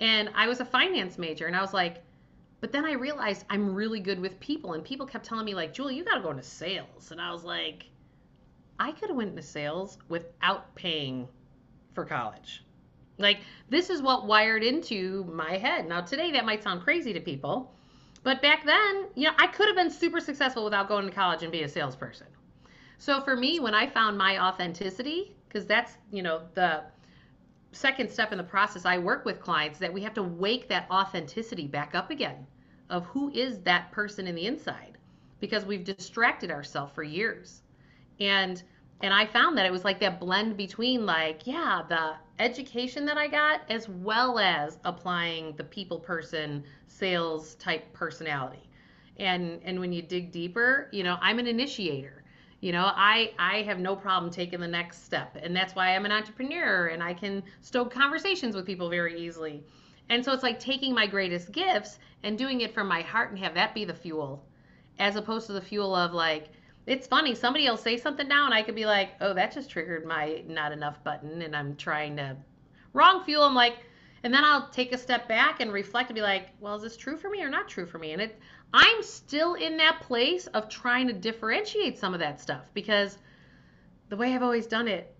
and 0.00 0.30
i 0.34 0.46
was 0.48 0.60
a 0.60 0.64
finance 0.64 1.18
major 1.18 1.46
and 1.46 1.56
i 1.56 1.60
was 1.60 1.74
like 1.74 2.02
But 2.60 2.72
then 2.72 2.84
I 2.84 2.92
realized 2.92 3.44
I'm 3.48 3.74
really 3.74 4.00
good 4.00 4.20
with 4.20 4.38
people, 4.40 4.74
and 4.74 4.84
people 4.84 5.06
kept 5.06 5.24
telling 5.24 5.44
me 5.44 5.54
like, 5.54 5.72
"Julie, 5.72 5.96
you 5.96 6.04
got 6.04 6.16
to 6.16 6.22
go 6.22 6.30
into 6.30 6.42
sales," 6.42 7.10
and 7.10 7.20
I 7.20 7.32
was 7.32 7.44
like, 7.44 7.86
I 8.78 8.92
could 8.92 9.08
have 9.08 9.16
went 9.16 9.30
into 9.30 9.42
sales 9.42 9.98
without 10.08 10.74
paying 10.74 11.28
for 11.94 12.04
college. 12.04 12.64
Like 13.18 13.40
this 13.68 13.90
is 13.90 14.00
what 14.00 14.26
wired 14.26 14.62
into 14.62 15.24
my 15.24 15.58
head. 15.58 15.86
Now 15.86 16.00
today 16.00 16.32
that 16.32 16.44
might 16.46 16.62
sound 16.62 16.82
crazy 16.82 17.12
to 17.12 17.20
people, 17.20 17.74
but 18.22 18.40
back 18.40 18.64
then, 18.64 19.06
you 19.14 19.28
know, 19.28 19.34
I 19.38 19.46
could 19.46 19.66
have 19.66 19.76
been 19.76 19.90
super 19.90 20.20
successful 20.20 20.64
without 20.64 20.88
going 20.88 21.06
to 21.06 21.12
college 21.12 21.42
and 21.42 21.52
be 21.52 21.62
a 21.62 21.68
salesperson. 21.68 22.26
So 22.98 23.20
for 23.20 23.36
me, 23.36 23.60
when 23.60 23.74
I 23.74 23.86
found 23.86 24.16
my 24.16 24.38
authenticity, 24.38 25.34
because 25.48 25.66
that's, 25.66 25.96
you 26.10 26.22
know, 26.22 26.42
the 26.54 26.82
second 27.72 28.10
step 28.10 28.32
in 28.32 28.38
the 28.38 28.44
process, 28.44 28.84
I 28.84 28.98
work 28.98 29.24
with 29.24 29.40
clients 29.40 29.78
that 29.78 29.92
we 29.92 30.02
have 30.02 30.14
to 30.14 30.22
wake 30.22 30.68
that 30.68 30.90
authenticity 30.90 31.66
back 31.66 31.94
up 31.94 32.10
again 32.10 32.46
of 32.88 33.06
who 33.06 33.30
is 33.30 33.60
that 33.60 33.92
person 33.92 34.26
in 34.26 34.34
the 34.34 34.46
inside 34.46 34.98
because 35.38 35.64
we've 35.64 35.84
distracted 35.84 36.50
ourselves 36.50 36.92
for 36.92 37.02
years. 37.02 37.62
And 38.18 38.62
and 39.02 39.14
I 39.14 39.24
found 39.24 39.56
that 39.56 39.64
it 39.64 39.72
was 39.72 39.82
like 39.82 39.98
that 40.00 40.20
blend 40.20 40.58
between 40.58 41.06
like, 41.06 41.46
yeah, 41.46 41.82
the 41.88 42.16
education 42.38 43.06
that 43.06 43.16
I 43.16 43.28
got 43.28 43.62
as 43.70 43.88
well 43.88 44.38
as 44.38 44.78
applying 44.84 45.56
the 45.56 45.64
people 45.64 45.98
person 45.98 46.64
sales 46.86 47.54
type 47.54 47.90
personality. 47.94 48.68
And 49.18 49.60
and 49.64 49.80
when 49.80 49.92
you 49.92 50.02
dig 50.02 50.32
deeper, 50.32 50.88
you 50.92 51.02
know, 51.02 51.16
I'm 51.20 51.38
an 51.38 51.46
initiator. 51.46 52.19
You 52.60 52.72
know, 52.72 52.92
I 52.94 53.32
I 53.38 53.62
have 53.62 53.78
no 53.78 53.96
problem 53.96 54.30
taking 54.30 54.60
the 54.60 54.68
next 54.68 55.04
step. 55.04 55.36
And 55.42 55.56
that's 55.56 55.74
why 55.74 55.94
I'm 55.94 56.04
an 56.04 56.12
entrepreneur 56.12 56.88
and 56.88 57.02
I 57.02 57.14
can 57.14 57.42
stoke 57.62 57.92
conversations 57.92 58.54
with 58.54 58.66
people 58.66 58.88
very 58.90 59.18
easily. 59.18 59.64
And 60.10 60.24
so 60.24 60.32
it's 60.32 60.42
like 60.42 60.58
taking 60.58 60.94
my 60.94 61.06
greatest 61.06 61.52
gifts 61.52 61.98
and 62.22 62.36
doing 62.36 62.60
it 62.60 62.74
from 62.74 62.86
my 62.86 63.00
heart 63.00 63.30
and 63.30 63.38
have 63.38 63.54
that 63.54 63.74
be 63.74 63.84
the 63.84 63.94
fuel 63.94 64.44
as 64.98 65.16
opposed 65.16 65.46
to 65.46 65.52
the 65.52 65.60
fuel 65.60 65.94
of 65.94 66.12
like 66.12 66.50
it's 66.86 67.06
funny. 67.06 67.34
Somebody 67.34 67.68
will 67.68 67.76
say 67.76 67.96
something 67.96 68.26
now, 68.26 68.46
and 68.46 68.54
I 68.54 68.62
could 68.62 68.74
be 68.74 68.86
like, 68.86 69.10
"Oh, 69.20 69.34
that 69.34 69.52
just 69.52 69.70
triggered 69.70 70.04
my 70.04 70.42
not 70.46 70.72
enough 70.72 71.02
button," 71.04 71.42
and 71.42 71.54
I'm 71.54 71.76
trying 71.76 72.16
to 72.16 72.36
wrong 72.92 73.22
fuel. 73.24 73.44
I'm 73.44 73.54
like, 73.54 73.78
and 74.22 74.32
then 74.32 74.44
I'll 74.44 74.68
take 74.68 74.92
a 74.92 74.98
step 74.98 75.28
back 75.28 75.60
and 75.60 75.72
reflect 75.72 76.10
and 76.10 76.14
be 76.14 76.22
like, 76.22 76.48
"Well, 76.60 76.74
is 76.76 76.82
this 76.82 76.96
true 76.96 77.16
for 77.16 77.30
me 77.30 77.42
or 77.42 77.48
not 77.48 77.68
true 77.68 77.86
for 77.86 77.98
me?" 77.98 78.12
And 78.12 78.22
it, 78.22 78.38
I'm 78.72 79.02
still 79.02 79.54
in 79.54 79.76
that 79.78 80.00
place 80.00 80.46
of 80.48 80.68
trying 80.68 81.06
to 81.08 81.12
differentiate 81.12 81.98
some 81.98 82.14
of 82.14 82.20
that 82.20 82.40
stuff 82.40 82.62
because 82.74 83.18
the 84.08 84.16
way 84.16 84.34
I've 84.34 84.42
always 84.42 84.66
done 84.66 84.88
it 84.88 85.14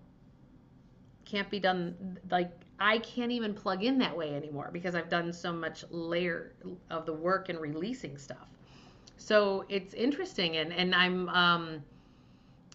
can't 1.24 1.48
be 1.48 1.60
done 1.60 2.18
like 2.30 2.50
I 2.78 2.98
can't 2.98 3.30
even 3.30 3.54
plug 3.54 3.84
in 3.84 3.98
that 3.98 4.16
way 4.16 4.34
anymore 4.34 4.70
because 4.72 4.94
I've 4.94 5.08
done 5.08 5.32
so 5.32 5.52
much 5.52 5.84
layer 5.90 6.52
of 6.90 7.06
the 7.06 7.12
work 7.12 7.48
and 7.48 7.60
releasing 7.60 8.16
stuff. 8.16 8.48
So 9.16 9.64
it's 9.68 9.94
interesting, 9.94 10.56
and 10.56 10.72
and 10.72 10.94
I'm 10.94 11.28
um, 11.28 11.84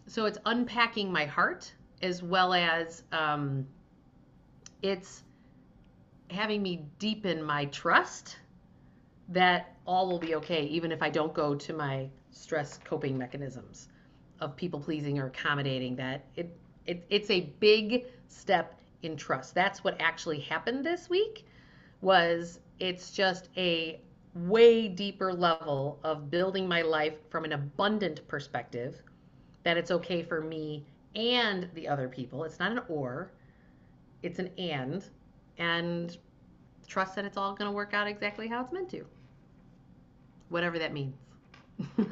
so 0.07 0.25
it's 0.25 0.37
unpacking 0.45 1.11
my 1.11 1.25
heart 1.25 1.73
as 2.01 2.21
well 2.21 2.53
as 2.53 3.03
um, 3.11 3.65
it's 4.81 5.23
having 6.35 6.61
me 6.61 6.85
deepen 6.99 7.41
my 7.41 7.65
trust 7.65 8.37
that 9.29 9.75
all 9.87 10.07
will 10.07 10.19
be 10.19 10.35
okay, 10.35 10.65
even 10.65 10.91
if 10.91 11.01
I 11.01 11.09
don't 11.09 11.33
go 11.33 11.55
to 11.55 11.73
my 11.73 12.09
stress 12.31 12.79
coping 12.83 13.17
mechanisms 13.17 13.87
of 14.39 14.55
people 14.55 14.79
pleasing 14.79 15.17
or 15.19 15.27
accommodating. 15.27 15.95
That 15.95 16.25
it, 16.35 16.55
it 16.85 17.05
it's 17.09 17.31
a 17.31 17.41
big 17.59 18.05
step 18.27 18.79
in 19.01 19.15
trust. 19.15 19.55
That's 19.55 19.83
what 19.83 19.95
actually 19.99 20.39
happened 20.39 20.85
this 20.85 21.09
week. 21.09 21.45
Was 22.01 22.59
it's 22.79 23.11
just 23.11 23.49
a 23.57 24.01
way 24.35 24.87
deeper 24.89 25.33
level 25.33 25.99
of 26.03 26.29
building 26.29 26.67
my 26.67 26.81
life 26.81 27.13
from 27.29 27.45
an 27.45 27.53
abundant 27.53 28.27
perspective 28.27 29.01
that 29.63 29.77
it's 29.77 29.91
okay 29.91 30.21
for 30.21 30.41
me 30.41 30.85
and 31.15 31.69
the 31.73 31.87
other 31.87 32.09
people. 32.09 32.43
It's 32.43 32.59
not 32.59 32.71
an 32.71 32.81
or, 32.89 33.31
it's 34.21 34.39
an 34.39 34.49
and. 34.57 35.07
And 35.57 36.17
trust 36.85 37.15
that 37.15 37.25
it's 37.25 37.37
all 37.37 37.53
going 37.53 37.69
to 37.69 37.75
work 37.75 37.93
out 37.93 38.07
exactly 38.07 38.47
how 38.47 38.61
it's 38.61 38.71
meant 38.71 38.89
to. 38.89 39.05
Whatever 40.49 40.79
that 40.79 40.93
means. 40.93 41.15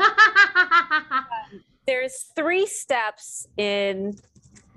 There's 1.88 2.32
three 2.36 2.66
steps 2.66 3.48
in 3.58 4.18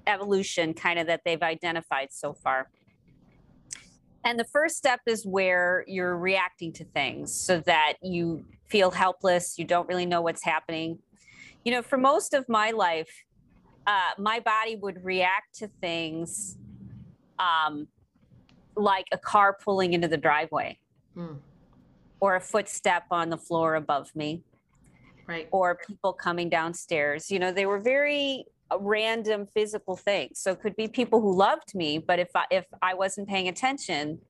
evolution, 0.07 0.75
kind 0.75 0.99
of, 0.99 1.07
that 1.07 1.23
they've 1.25 1.43
identified 1.43 2.09
so 2.13 2.33
far. 2.33 2.69
And 4.25 4.39
the 4.39 4.45
first 4.45 4.77
step 4.77 5.01
is 5.07 5.25
where 5.25 5.85
you're 5.87 6.17
reacting 6.17 6.73
to 6.75 6.85
things 6.85 7.33
so 7.33 7.61
that 7.61 7.95
you 8.03 8.45
feel 8.67 8.91
helpless, 8.91 9.57
you 9.57 9.65
don't 9.65 9.89
really 9.89 10.07
know 10.07 10.21
what's 10.21 10.43
happening. 10.43 10.99
You 11.65 11.73
know, 11.73 11.83
for 11.83 11.97
most 11.97 12.35
of 12.35 12.49
my 12.49 12.73
life, 12.73 13.25
uh, 13.87 14.11
my 14.19 14.41
body 14.41 14.77
would 14.77 15.05
react 15.05 15.55
to 15.59 15.69
things 15.81 16.59
um, 17.39 17.87
like 18.77 19.07
a 19.13 19.19
car 19.19 19.57
pulling 19.63 19.93
into 19.93 20.09
the 20.09 20.17
driveway 20.17 20.79
mm. 21.17 21.37
or 22.21 22.37
a 22.37 22.41
footstep 22.41 23.05
on 23.11 23.31
the 23.31 23.39
floor 23.39 23.75
above 23.75 24.15
me. 24.15 24.43
Right. 25.27 25.49
Or 25.51 25.75
people 25.75 26.13
coming 26.13 26.49
downstairs. 26.49 27.31
You 27.33 27.41
know, 27.41 27.51
they 27.51 27.67
were 27.67 27.81
very 27.81 28.45
uh, 28.71 28.79
random 28.79 29.47
physical 29.47 29.97
things. 29.97 30.39
So 30.39 30.53
it 30.53 30.61
could 30.61 30.77
be 30.77 30.87
people 30.87 31.21
who 31.21 31.35
loved 31.35 31.75
me, 31.75 31.99
but 31.99 32.21
if 32.21 32.29
I, 32.35 32.45
if 32.51 32.67
I 32.81 32.95
wasn't 32.95 33.29
paying 33.29 33.49
attention 33.49 34.21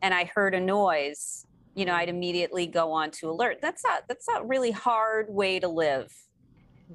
and 0.00 0.14
I 0.14 0.24
heard 0.34 0.54
a 0.54 0.60
noise, 0.60 1.46
you 1.74 1.84
know, 1.84 1.94
I'd 1.94 2.08
immediately 2.08 2.66
go 2.66 2.90
on 2.90 3.10
to 3.12 3.28
alert. 3.28 3.58
That's 3.60 3.84
not 3.84 4.04
that's 4.08 4.26
not 4.26 4.48
really 4.48 4.70
hard 4.70 5.26
way 5.28 5.60
to 5.60 5.68
live. 5.68 6.10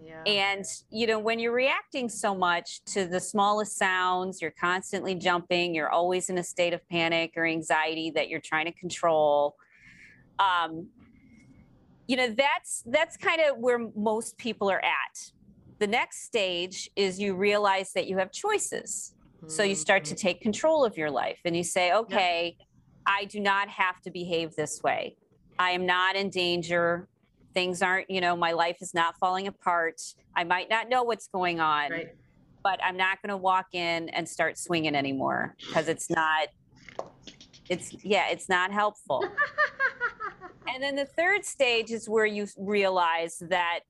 Yeah. 0.03 0.23
And 0.25 0.65
you 0.89 1.07
know, 1.07 1.19
when 1.19 1.39
you're 1.39 1.53
reacting 1.53 2.07
so 2.07 2.33
much 2.35 2.83
to 2.85 3.05
the 3.05 3.19
smallest 3.19 3.77
sounds, 3.77 4.41
you're 4.41 4.51
constantly 4.51 5.15
jumping, 5.15 5.75
you're 5.75 5.89
always 5.89 6.29
in 6.29 6.37
a 6.37 6.43
state 6.43 6.73
of 6.73 6.87
panic 6.89 7.33
or 7.35 7.45
anxiety 7.45 8.11
that 8.11 8.29
you're 8.29 8.41
trying 8.41 8.65
to 8.65 8.71
control. 8.71 9.55
Um, 10.39 10.87
you 12.07 12.15
know, 12.15 12.29
that's 12.29 12.83
that's 12.85 13.17
kind 13.17 13.41
of 13.41 13.57
where 13.57 13.79
most 13.95 14.37
people 14.37 14.69
are 14.69 14.83
at 14.83 15.31
the 15.81 15.87
next 15.87 16.25
stage 16.25 16.91
is 16.95 17.19
you 17.19 17.33
realize 17.33 17.91
that 17.93 18.05
you 18.05 18.19
have 18.19 18.31
choices. 18.31 19.15
So 19.47 19.63
you 19.63 19.73
start 19.73 20.03
to 20.05 20.13
mm-hmm. 20.13 20.27
take 20.27 20.41
control 20.41 20.85
of 20.85 20.95
your 20.95 21.09
life 21.09 21.39
and 21.43 21.57
you 21.57 21.63
say, 21.63 21.91
okay, 21.91 22.55
I 23.07 23.25
do 23.25 23.39
not 23.39 23.67
have 23.67 23.99
to 24.01 24.11
behave 24.11 24.55
this 24.55 24.83
way. 24.83 25.15
I 25.57 25.71
am 25.71 25.87
not 25.87 26.15
in 26.15 26.29
danger. 26.29 27.07
Things 27.53 27.81
aren't, 27.81 28.09
you 28.09 28.21
know, 28.21 28.35
my 28.35 28.51
life 28.51 28.77
is 28.81 28.93
not 28.93 29.17
falling 29.17 29.47
apart. 29.47 30.01
I 30.35 30.43
might 30.43 30.69
not 30.69 30.89
know 30.89 31.03
what's 31.03 31.27
going 31.27 31.59
on, 31.59 31.91
right. 31.91 32.15
but 32.63 32.79
I'm 32.83 32.97
not 32.97 33.21
going 33.21 33.29
to 33.29 33.37
walk 33.37 33.67
in 33.73 34.09
and 34.09 34.27
start 34.27 34.57
swinging 34.57 34.95
anymore 34.95 35.55
because 35.67 35.87
it's 35.87 36.09
not, 36.09 36.47
it's, 37.69 37.95
yeah, 38.03 38.29
it's 38.29 38.47
not 38.47 38.71
helpful. 38.71 39.25
and 40.73 40.81
then 40.81 40.95
the 40.95 41.05
third 41.05 41.45
stage 41.45 41.91
is 41.91 42.07
where 42.07 42.25
you 42.25 42.47
realize 42.57 43.41
that 43.49 43.81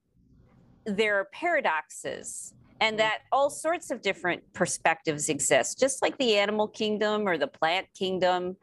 there 0.85 1.19
are 1.19 1.25
paradoxes 1.25 2.53
and 2.79 2.93
mm-hmm. 2.93 2.97
that 2.97 3.19
all 3.31 3.49
sorts 3.49 3.91
of 3.91 4.01
different 4.01 4.41
perspectives 4.53 5.29
exist, 5.29 5.79
just 5.79 6.01
like 6.01 6.17
the 6.17 6.35
animal 6.37 6.67
kingdom 6.67 7.27
or 7.27 7.37
the 7.37 7.47
plant 7.47 7.87
kingdom. 7.97 8.57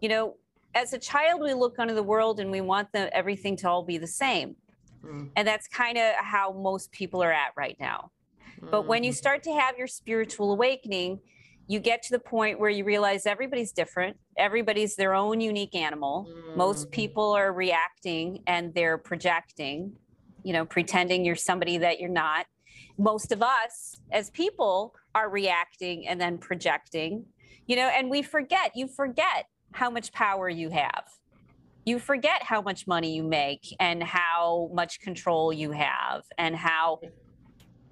You 0.00 0.08
know, 0.08 0.36
as 0.76 0.92
a 0.92 0.98
child, 0.98 1.40
we 1.40 1.54
look 1.54 1.78
onto 1.78 1.94
the 1.94 2.02
world 2.02 2.38
and 2.38 2.50
we 2.50 2.60
want 2.60 2.92
the, 2.92 3.14
everything 3.16 3.56
to 3.56 3.68
all 3.68 3.82
be 3.82 3.98
the 3.98 4.06
same. 4.06 4.56
Mm. 5.04 5.30
And 5.34 5.48
that's 5.48 5.66
kind 5.66 5.98
of 5.98 6.14
how 6.16 6.52
most 6.52 6.92
people 6.92 7.22
are 7.22 7.32
at 7.32 7.52
right 7.56 7.76
now. 7.80 8.10
Mm. 8.60 8.70
But 8.70 8.86
when 8.86 9.02
you 9.02 9.10
mm-hmm. 9.10 9.16
start 9.16 9.42
to 9.44 9.52
have 9.52 9.76
your 9.76 9.86
spiritual 9.86 10.52
awakening, 10.52 11.20
you 11.66 11.80
get 11.80 12.02
to 12.04 12.10
the 12.12 12.20
point 12.20 12.60
where 12.60 12.70
you 12.70 12.84
realize 12.84 13.26
everybody's 13.26 13.72
different. 13.72 14.16
Everybody's 14.36 14.94
their 14.94 15.14
own 15.14 15.40
unique 15.40 15.74
animal. 15.74 16.28
Mm. 16.30 16.56
Most 16.56 16.90
people 16.90 17.32
are 17.32 17.52
reacting 17.52 18.42
and 18.46 18.72
they're 18.74 18.98
projecting 18.98 19.96
you 20.46 20.52
know, 20.52 20.64
pretending 20.64 21.24
you're 21.24 21.34
somebody 21.34 21.76
that 21.78 21.98
you're 21.98 22.08
not. 22.08 22.46
Most 22.98 23.32
of 23.32 23.42
us 23.42 24.00
as 24.12 24.30
people 24.30 24.94
are 25.12 25.28
reacting 25.28 26.06
and 26.06 26.20
then 26.20 26.38
projecting, 26.38 27.24
you 27.66 27.74
know, 27.74 27.88
and 27.88 28.08
we 28.08 28.22
forget, 28.22 28.70
you 28.76 28.86
forget 28.86 29.46
how 29.72 29.90
much 29.90 30.12
power 30.12 30.48
you 30.48 30.70
have. 30.70 31.04
You 31.84 31.98
forget 31.98 32.42
how 32.42 32.62
much 32.62 32.86
money 32.86 33.14
you 33.14 33.22
make 33.22 33.74
and 33.78 34.02
how 34.02 34.70
much 34.72 35.00
control 35.00 35.52
you 35.52 35.70
have 35.70 36.24
and 36.36 36.56
how 36.56 37.00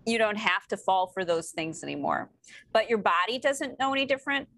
you 0.07 0.19
don't 0.19 0.37
have 0.37 0.67
to 0.69 0.77
fall 0.77 1.07
for 1.07 1.25
those 1.25 1.51
things 1.51 1.83
anymore. 1.83 2.31
But 2.73 2.89
your 2.89 2.99
body 2.99 3.39
doesn't 3.39 3.79
know 3.79 3.93
any 3.93 4.05
different. 4.05 4.49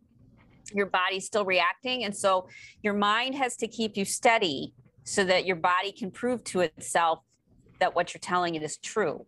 Your 0.72 0.86
body's 0.86 1.26
still 1.26 1.44
reacting. 1.44 2.04
And 2.04 2.16
so 2.16 2.48
your 2.82 2.94
mind 2.94 3.34
has 3.34 3.56
to 3.56 3.68
keep 3.68 3.96
you 3.96 4.04
steady 4.04 4.74
so 5.04 5.24
that 5.24 5.46
your 5.46 5.56
body 5.56 5.92
can 5.92 6.10
prove 6.10 6.42
to 6.44 6.60
itself 6.60 7.20
that 7.78 7.94
what 7.94 8.12
you're 8.12 8.20
telling 8.20 8.54
it 8.54 8.62
is 8.62 8.76
true. 8.78 9.26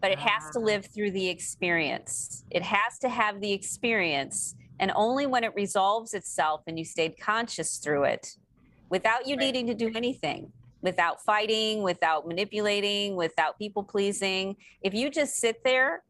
But 0.00 0.12
it 0.12 0.18
has 0.18 0.52
to 0.52 0.60
ah. 0.60 0.62
live 0.62 0.86
through 0.86 1.12
the 1.12 1.28
experience. 1.28 2.44
It 2.50 2.62
has 2.62 2.98
to 3.00 3.08
have 3.08 3.40
the 3.40 3.52
experience. 3.52 4.54
And 4.78 4.92
only 4.94 5.26
when 5.26 5.44
it 5.44 5.54
resolves 5.54 6.12
itself 6.14 6.62
and 6.66 6.78
you 6.78 6.84
stayed 6.84 7.18
conscious 7.20 7.78
through 7.78 8.04
it 8.04 8.36
without 8.90 9.26
you 9.26 9.36
Right. 9.36 9.46
needing 9.46 9.66
to 9.68 9.74
do 9.74 9.90
anything, 9.94 10.52
without 10.82 11.22
fighting, 11.22 11.82
without 11.82 12.26
manipulating, 12.26 13.16
without 13.16 13.58
people 13.58 13.82
pleasing. 13.82 14.56
If 14.82 14.94
you 14.94 15.10
just 15.10 15.36
sit 15.36 15.56
there, 15.64 16.02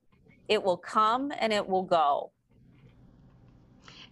it 0.48 0.62
will 0.62 0.76
come 0.76 1.32
and 1.38 1.52
it 1.52 1.68
will 1.68 1.84
go. 1.84 2.32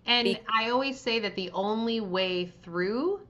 And 0.06 0.38
I 0.48 0.70
always 0.70 1.00
say 1.00 1.18
that 1.20 1.34
the 1.34 1.50
only 1.52 2.00
way 2.00 2.52
through, 2.62 3.20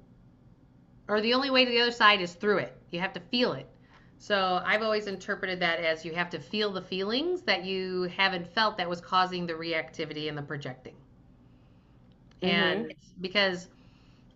or 1.08 1.20
the 1.20 1.34
only 1.34 1.50
way 1.50 1.64
to 1.64 1.70
the 1.70 1.80
other 1.80 1.92
side 1.92 2.20
is 2.20 2.34
through 2.34 2.58
it. 2.58 2.76
You 2.90 3.00
have 3.00 3.12
to 3.14 3.20
feel 3.20 3.52
it. 3.52 3.68
So 4.18 4.62
I've 4.64 4.82
always 4.82 5.06
interpreted 5.06 5.60
that 5.60 5.80
as 5.80 6.04
you 6.04 6.14
have 6.14 6.30
to 6.30 6.38
feel 6.38 6.72
the 6.72 6.82
feelings 6.82 7.42
that 7.42 7.64
you 7.64 8.04
haven't 8.04 8.46
felt 8.46 8.78
that 8.78 8.88
was 8.88 9.00
causing 9.00 9.46
the 9.46 9.52
reactivity 9.52 10.28
and 10.28 10.36
the 10.38 10.42
projecting. 10.42 10.94
And 12.48 12.94
because 13.20 13.68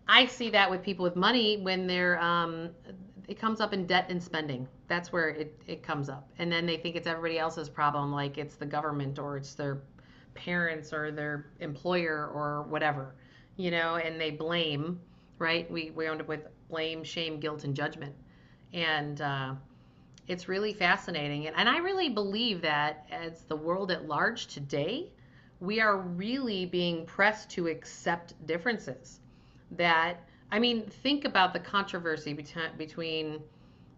I 0.07 0.25
see 0.25 0.49
that 0.51 0.69
with 0.69 0.81
people 0.81 1.03
with 1.03 1.15
money 1.15 1.57
when 1.57 1.87
they're, 1.87 2.19
um, 2.19 2.69
it 3.27 3.39
comes 3.39 3.61
up 3.61 3.73
in 3.73 3.85
debt 3.85 4.07
and 4.09 4.21
spending. 4.21 4.67
That's 4.87 5.11
where 5.11 5.29
it, 5.29 5.61
it 5.67 5.83
comes 5.83 6.09
up. 6.09 6.27
And 6.39 6.51
then 6.51 6.65
they 6.65 6.77
think 6.77 6.95
it's 6.95 7.07
everybody 7.07 7.37
else's 7.37 7.69
problem, 7.69 8.11
like 8.11 8.37
it's 8.37 8.55
the 8.55 8.65
government 8.65 9.19
or 9.19 9.37
it's 9.37 9.53
their 9.53 9.81
parents 10.33 10.93
or 10.93 11.11
their 11.11 11.47
employer 11.59 12.27
or 12.33 12.63
whatever, 12.63 13.13
you 13.57 13.69
know, 13.69 13.95
and 13.95 14.19
they 14.19 14.31
blame, 14.31 14.99
right? 15.37 15.69
We, 15.69 15.91
we 15.91 16.07
end 16.07 16.21
up 16.21 16.27
with 16.27 16.47
blame, 16.69 17.03
shame, 17.03 17.39
guilt, 17.39 17.63
and 17.63 17.75
judgment. 17.75 18.15
And 18.73 19.21
uh, 19.21 19.53
it's 20.27 20.47
really 20.47 20.73
fascinating. 20.73 21.47
And, 21.47 21.55
and 21.55 21.69
I 21.69 21.77
really 21.77 22.09
believe 22.09 22.61
that 22.61 23.07
as 23.11 23.43
the 23.43 23.55
world 23.55 23.91
at 23.91 24.07
large 24.07 24.47
today, 24.47 25.11
we 25.59 25.81
are 25.81 25.97
really 25.97 26.65
being 26.65 27.05
pressed 27.05 27.49
to 27.51 27.67
accept 27.67 28.33
differences. 28.45 29.19
That, 29.71 30.17
I 30.51 30.59
mean, 30.59 30.83
think 30.83 31.25
about 31.25 31.53
the 31.53 31.59
controversy 31.59 32.33
between, 32.77 33.41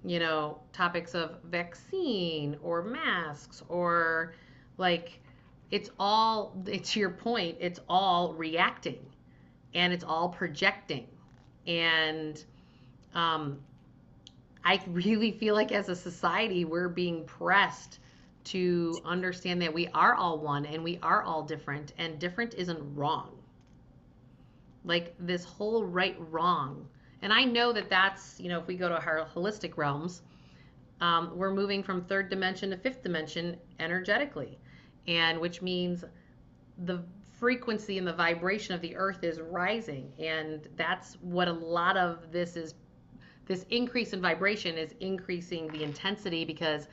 you 0.03 0.19
know, 0.19 0.59
topics 0.73 1.13
of 1.13 1.37
vaccine 1.43 2.57
or 2.61 2.83
masks 2.83 3.63
or 3.69 4.33
like, 4.77 5.19
it's 5.69 5.89
all, 5.99 6.55
to 6.65 6.99
your 6.99 7.11
point, 7.11 7.57
it's 7.59 7.79
all 7.87 8.33
reacting 8.33 9.05
and 9.73 9.93
it's 9.93 10.03
all 10.03 10.29
projecting. 10.29 11.07
And 11.67 12.43
um, 13.13 13.59
I 14.65 14.81
really 14.87 15.31
feel 15.31 15.55
like 15.55 15.71
as 15.71 15.89
a 15.89 15.95
society, 15.95 16.65
we're 16.65 16.89
being 16.89 17.23
pressed 17.25 17.99
to 18.45 18.99
understand 19.05 19.61
that 19.61 19.73
we 19.73 19.87
are 19.89 20.15
all 20.15 20.39
one 20.39 20.65
and 20.65 20.83
we 20.83 20.99
are 21.03 21.23
all 21.23 21.43
different, 21.43 21.93
and 21.97 22.19
different 22.19 22.53
isn't 22.55 22.95
wrong. 22.95 23.37
Like 24.83 25.13
this 25.19 25.43
whole 25.43 25.85
right 25.85 26.15
wrong. 26.31 26.87
And 27.21 27.31
I 27.31 27.43
know 27.43 27.71
that 27.73 27.89
that's, 27.89 28.39
you 28.39 28.49
know, 28.49 28.59
if 28.59 28.67
we 28.67 28.75
go 28.75 28.89
to 28.89 28.95
our 28.95 29.27
holistic 29.35 29.77
realms, 29.77 30.23
um, 31.01 31.31
we're 31.35 31.53
moving 31.53 31.83
from 31.83 32.03
third 32.03 32.29
dimension 32.29 32.69
to 32.71 32.77
fifth 32.77 33.03
dimension 33.03 33.57
energetically, 33.79 34.57
and 35.07 35.39
which 35.39 35.61
means 35.61 36.03
the 36.85 37.03
frequency 37.39 37.97
and 37.97 38.07
the 38.07 38.13
vibration 38.13 38.73
of 38.75 38.81
the 38.81 38.95
earth 38.95 39.23
is 39.23 39.39
rising. 39.39 40.11
And 40.19 40.67
that's 40.77 41.15
what 41.21 41.47
a 41.47 41.53
lot 41.53 41.97
of 41.97 42.31
this 42.31 42.55
is 42.55 42.75
this 43.47 43.65
increase 43.69 44.13
in 44.13 44.21
vibration 44.21 44.77
is 44.77 44.93
increasing 44.99 45.67
the 45.69 45.83
intensity 45.83 46.45
because 46.45 46.87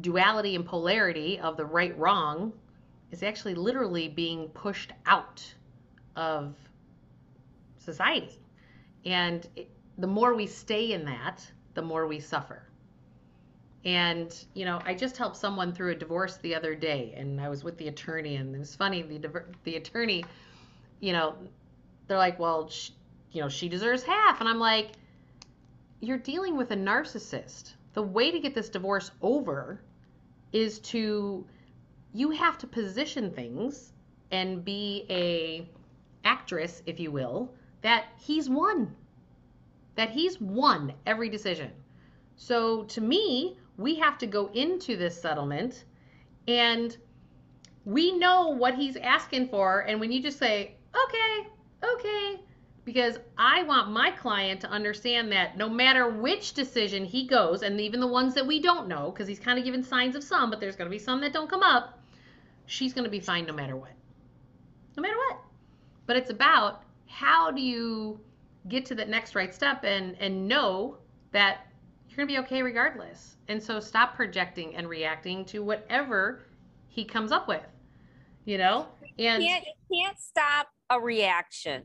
duality 0.00 0.54
and 0.54 0.64
polarity 0.64 1.38
of 1.38 1.56
the 1.56 1.64
right 1.64 1.96
wrong 1.98 2.52
is 3.10 3.22
actually 3.22 3.54
literally 3.54 4.08
being 4.08 4.48
pushed 4.48 4.92
out 5.06 5.42
of 6.16 6.54
society. 7.78 8.38
And 9.04 9.46
it, 9.56 9.70
the 9.98 10.06
more 10.06 10.34
we 10.34 10.46
stay 10.46 10.92
in 10.92 11.04
that, 11.04 11.46
the 11.74 11.82
more 11.82 12.06
we 12.06 12.20
suffer. 12.20 12.62
And, 13.84 14.34
you 14.54 14.64
know, 14.64 14.80
I 14.84 14.94
just 14.94 15.16
helped 15.16 15.36
someone 15.36 15.72
through 15.72 15.92
a 15.92 15.94
divorce 15.94 16.38
the 16.38 16.54
other 16.56 16.74
day, 16.74 17.14
and 17.16 17.40
I 17.40 17.48
was 17.48 17.62
with 17.62 17.78
the 17.78 17.86
attorney, 17.86 18.34
and 18.34 18.54
it 18.54 18.58
was 18.58 18.74
funny. 18.74 19.02
The, 19.02 19.44
the 19.62 19.76
attorney, 19.76 20.24
you 20.98 21.12
know, 21.12 21.36
they're 22.08 22.18
like, 22.18 22.38
well, 22.38 22.68
sh- 22.68 22.90
you 23.30 23.40
know, 23.40 23.48
she 23.48 23.68
deserves 23.68 24.02
half. 24.02 24.40
And 24.40 24.48
I'm 24.48 24.58
like, 24.58 24.92
you're 26.00 26.18
dealing 26.18 26.56
with 26.56 26.72
a 26.72 26.76
narcissist. 26.76 27.74
The 27.92 28.02
way 28.02 28.30
to 28.32 28.40
get 28.40 28.54
this 28.54 28.68
divorce 28.68 29.10
over 29.22 29.80
is 30.56 30.78
to 30.78 31.46
you 32.14 32.30
have 32.30 32.56
to 32.56 32.66
position 32.66 33.30
things 33.30 33.92
and 34.30 34.64
be 34.64 35.04
a 35.10 35.68
actress, 36.24 36.82
if 36.86 36.98
you 36.98 37.10
will, 37.10 37.52
that 37.82 38.06
he's 38.18 38.48
won. 38.48 38.96
That 39.96 40.10
he's 40.10 40.40
won 40.40 40.94
every 41.04 41.28
decision. 41.28 41.70
So 42.36 42.84
to 42.84 43.00
me, 43.02 43.58
we 43.76 43.96
have 43.96 44.16
to 44.18 44.26
go 44.26 44.46
into 44.54 44.96
this 44.96 45.20
settlement 45.20 45.84
and 46.48 46.96
we 47.84 48.12
know 48.12 48.48
what 48.48 48.74
he's 48.74 48.96
asking 48.96 49.48
for. 49.48 49.80
And 49.80 50.00
when 50.00 50.10
you 50.10 50.22
just 50.22 50.38
say, 50.38 50.74
okay, 51.04 51.48
okay, 51.84 52.40
because 52.86 53.18
I 53.36 53.64
want 53.64 53.90
my 53.90 54.12
client 54.12 54.60
to 54.60 54.70
understand 54.70 55.32
that 55.32 55.58
no 55.58 55.68
matter 55.68 56.08
which 56.08 56.54
decision 56.54 57.04
he 57.04 57.26
goes, 57.26 57.62
and 57.62 57.80
even 57.80 57.98
the 57.98 58.06
ones 58.06 58.32
that 58.34 58.46
we 58.46 58.60
don't 58.60 58.86
know, 58.86 59.10
because 59.10 59.26
he's 59.26 59.40
kind 59.40 59.58
of 59.58 59.64
given 59.64 59.82
signs 59.82 60.14
of 60.14 60.22
some, 60.22 60.50
but 60.50 60.60
there's 60.60 60.76
going 60.76 60.88
to 60.88 60.96
be 60.96 61.02
some 61.02 61.20
that 61.20 61.32
don't 61.32 61.50
come 61.50 61.64
up, 61.64 61.98
she's 62.66 62.94
going 62.94 63.02
to 63.02 63.10
be 63.10 63.18
fine 63.18 63.44
no 63.44 63.52
matter 63.52 63.76
what. 63.76 63.90
No 64.96 65.02
matter 65.02 65.16
what. 65.16 65.38
But 66.06 66.16
it's 66.16 66.30
about 66.30 66.84
how 67.08 67.50
do 67.50 67.60
you 67.60 68.20
get 68.68 68.86
to 68.86 68.94
that 68.94 69.08
next 69.08 69.34
right 69.34 69.52
step 69.54 69.84
and 69.84 70.16
and 70.20 70.48
know 70.48 70.96
that 71.32 71.66
you're 72.08 72.16
going 72.16 72.28
to 72.28 72.32
be 72.34 72.38
okay 72.46 72.62
regardless. 72.62 73.34
And 73.48 73.60
so 73.60 73.80
stop 73.80 74.14
projecting 74.14 74.76
and 74.76 74.88
reacting 74.88 75.44
to 75.46 75.58
whatever 75.58 76.46
he 76.86 77.04
comes 77.04 77.32
up 77.32 77.48
with. 77.48 77.66
You 78.44 78.58
know? 78.58 78.86
And 79.18 79.42
can't, 79.42 79.64
you 79.64 80.04
can't 80.04 80.18
stop 80.20 80.68
a 80.88 81.00
reaction 81.00 81.82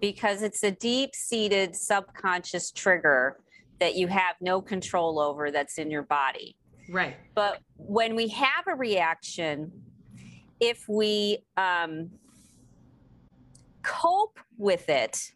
because 0.00 0.42
it's 0.42 0.62
a 0.62 0.70
deep 0.70 1.14
seated 1.14 1.74
subconscious 1.74 2.70
trigger 2.70 3.38
that 3.80 3.94
you 3.94 4.08
have 4.08 4.36
no 4.40 4.60
control 4.60 5.18
over 5.18 5.50
that's 5.50 5.78
in 5.78 5.90
your 5.90 6.02
body. 6.02 6.56
right. 6.90 7.16
But 7.34 7.60
when 7.76 8.14
we 8.14 8.28
have 8.28 8.66
a 8.68 8.74
reaction, 8.74 9.72
if 10.60 10.84
we 10.88 11.38
um, 11.56 12.10
cope 13.82 14.38
with 14.56 14.88
it, 14.88 15.32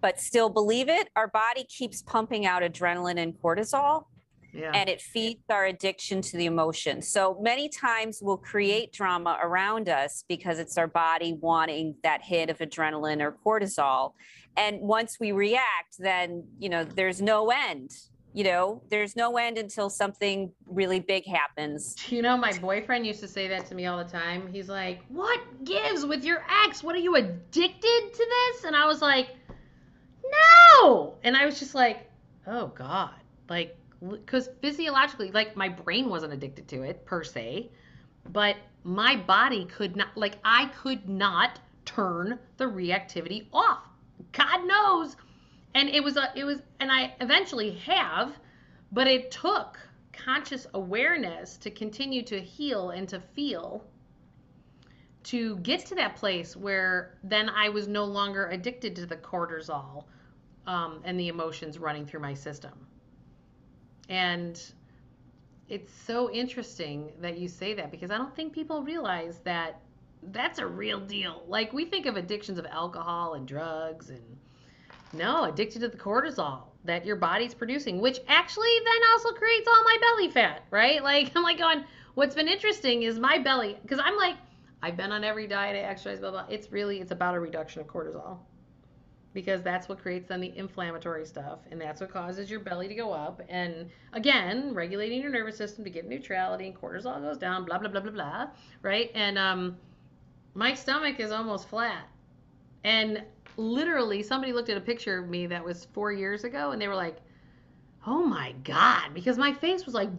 but 0.00 0.20
still 0.20 0.48
believe 0.48 0.88
it, 0.88 1.08
our 1.16 1.28
body 1.28 1.64
keeps 1.64 2.02
pumping 2.02 2.46
out 2.46 2.62
adrenaline 2.62 3.18
and 3.18 3.34
cortisol 3.34 4.04
Yeah. 4.52 4.72
and 4.74 4.88
it 4.88 5.00
feeds 5.00 5.42
our 5.50 5.66
addiction 5.66 6.22
to 6.22 6.36
the 6.36 6.46
emotion. 6.46 7.02
So 7.02 7.38
many 7.40 7.68
times 7.68 8.20
we'll 8.22 8.38
create 8.38 8.92
drama 8.92 9.38
around 9.42 9.88
us 9.88 10.24
because 10.28 10.58
it's 10.58 10.78
our 10.78 10.86
body 10.86 11.36
wanting 11.40 11.96
that 12.02 12.22
hit 12.22 12.48
of 12.50 12.58
adrenaline 12.58 13.20
or 13.20 13.36
cortisol. 13.44 14.14
And 14.56 14.80
once 14.80 15.18
we 15.20 15.32
react, 15.32 15.98
then, 15.98 16.44
you 16.58 16.68
know, 16.68 16.82
there's 16.84 17.20
no 17.20 17.50
end. 17.50 17.90
You 18.34 18.44
know, 18.44 18.82
there's 18.90 19.16
no 19.16 19.36
end 19.36 19.58
until 19.58 19.88
something 19.90 20.52
really 20.66 21.00
big 21.00 21.26
happens. 21.26 21.96
You 22.08 22.22
know, 22.22 22.36
my 22.36 22.52
boyfriend 22.58 23.06
used 23.06 23.20
to 23.20 23.28
say 23.28 23.48
that 23.48 23.66
to 23.66 23.74
me 23.74 23.86
all 23.86 23.98
the 23.98 24.10
time. 24.10 24.52
He's 24.52 24.68
like, 24.68 25.00
What 25.08 25.40
gives 25.64 26.04
with 26.04 26.24
your 26.24 26.44
ex? 26.64 26.82
What 26.82 26.94
are 26.94 27.00
you 27.00 27.16
addicted 27.16 28.12
to 28.14 28.26
this? 28.52 28.64
And 28.64 28.76
I 28.76 28.86
was 28.86 29.00
like, 29.00 29.28
No. 30.82 31.14
And 31.24 31.36
I 31.36 31.46
was 31.46 31.58
just 31.58 31.74
like, 31.74 32.10
Oh 32.46 32.68
God. 32.68 33.14
Like, 33.48 33.76
because 34.06 34.48
physiologically, 34.60 35.30
like, 35.30 35.56
my 35.56 35.68
brain 35.68 36.08
wasn't 36.08 36.32
addicted 36.32 36.68
to 36.68 36.82
it 36.82 37.04
per 37.04 37.24
se, 37.24 37.70
but 38.30 38.56
my 38.84 39.16
body 39.16 39.64
could 39.64 39.96
not, 39.96 40.16
like, 40.16 40.38
I 40.44 40.66
could 40.66 41.08
not 41.08 41.60
turn 41.84 42.38
the 42.56 42.64
reactivity 42.64 43.46
off. 43.52 43.84
God 44.32 44.66
knows. 44.66 45.16
And 45.74 45.88
it 45.88 46.02
was, 46.02 46.16
a, 46.16 46.32
it 46.34 46.44
was, 46.44 46.62
and 46.80 46.90
I 46.90 47.14
eventually 47.20 47.72
have, 47.86 48.32
but 48.92 49.06
it 49.06 49.30
took 49.30 49.78
conscious 50.12 50.66
awareness 50.74 51.56
to 51.58 51.70
continue 51.70 52.22
to 52.22 52.40
heal 52.40 52.90
and 52.90 53.08
to 53.08 53.20
feel 53.20 53.84
to 55.24 55.58
get 55.58 55.84
to 55.84 55.94
that 55.94 56.16
place 56.16 56.56
where 56.56 57.18
then 57.22 57.50
I 57.50 57.68
was 57.68 57.86
no 57.86 58.04
longer 58.04 58.48
addicted 58.48 58.96
to 58.96 59.06
the 59.06 59.16
cortisol 59.16 60.04
um, 60.66 61.00
and 61.04 61.18
the 61.18 61.28
emotions 61.28 61.78
running 61.78 62.06
through 62.06 62.20
my 62.20 62.34
system. 62.34 62.72
And 64.08 64.60
it's 65.68 65.92
so 65.92 66.30
interesting 66.30 67.12
that 67.20 67.38
you 67.38 67.48
say 67.48 67.74
that 67.74 67.90
because 67.90 68.10
I 68.10 68.16
don't 68.16 68.34
think 68.34 68.52
people 68.52 68.82
realize 68.82 69.38
that 69.44 69.80
that's 70.32 70.58
a 70.58 70.66
real 70.66 71.00
deal. 71.00 71.44
Like 71.46 71.72
we 71.72 71.84
think 71.84 72.06
of 72.06 72.16
addictions 72.16 72.58
of 72.58 72.66
alcohol 72.66 73.34
and 73.34 73.46
drugs 73.46 74.10
and 74.10 74.22
no, 75.12 75.44
addicted 75.44 75.80
to 75.80 75.88
the 75.88 75.96
cortisol 75.96 76.62
that 76.84 77.04
your 77.04 77.16
body's 77.16 77.54
producing, 77.54 78.00
which 78.00 78.18
actually 78.28 78.68
then 78.84 79.10
also 79.12 79.30
creates 79.30 79.66
all 79.68 79.84
my 79.84 79.96
belly 80.00 80.30
fat, 80.30 80.64
right? 80.70 81.02
Like 81.08 81.32
I'm 81.34 81.42
like 81.42 81.58
going, 81.58 81.84
what's 82.14 82.34
been 82.34 82.48
interesting 82.48 83.02
is 83.02 83.18
my 83.18 83.38
belly 83.38 83.78
because 83.82 84.00
I'm 84.02 84.16
like 84.16 84.36
I've 84.82 84.96
been 84.96 85.12
on 85.12 85.24
every 85.24 85.46
diet, 85.46 85.76
I 85.76 85.80
exercise, 85.80 86.20
blah 86.20 86.30
blah. 86.30 86.46
It's 86.48 86.72
really 86.72 87.00
it's 87.00 87.12
about 87.12 87.34
a 87.34 87.40
reduction 87.40 87.80
of 87.80 87.86
cortisol 87.88 88.38
because 89.38 89.62
that's 89.62 89.88
what 89.88 90.00
creates 90.00 90.26
then 90.26 90.40
the 90.40 90.52
inflammatory 90.58 91.24
stuff 91.24 91.60
and 91.70 91.80
that's 91.80 92.00
what 92.00 92.12
causes 92.12 92.50
your 92.50 92.58
belly 92.58 92.88
to 92.88 92.94
go 92.96 93.12
up. 93.12 93.40
And 93.48 93.88
again 94.12 94.74
regulating 94.74 95.22
your 95.22 95.30
nervous 95.30 95.56
system 95.56 95.84
to 95.84 95.90
get 95.90 96.08
neutrality 96.08 96.66
and 96.66 96.74
cortisol 96.74 97.22
goes 97.22 97.38
down 97.38 97.64
blah 97.64 97.78
blah 97.78 97.88
blah 97.88 98.00
blah 98.00 98.10
blah 98.10 98.48
right? 98.82 99.12
And 99.14 99.38
um 99.38 99.76
my 100.54 100.74
stomach 100.74 101.20
is 101.20 101.30
almost 101.30 101.68
flat. 101.68 102.08
And 102.82 103.22
literally 103.56 104.24
somebody 104.24 104.52
looked 104.52 104.70
at 104.70 104.76
a 104.76 104.80
picture 104.80 105.20
of 105.20 105.28
me 105.28 105.46
that 105.46 105.64
was 105.64 105.86
four 105.92 106.10
years 106.10 106.42
ago 106.42 106.72
and 106.72 106.82
they 106.82 106.88
were 106.88 106.96
like 106.96 107.18
oh 108.08 108.26
my 108.26 108.52
god 108.64 109.14
because 109.14 109.38
my 109.38 109.52
face 109.52 109.86
was 109.86 109.94
like 109.94 110.10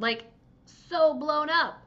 like 0.00 0.24
so 0.64 1.14
blown 1.14 1.50
up. 1.50 1.84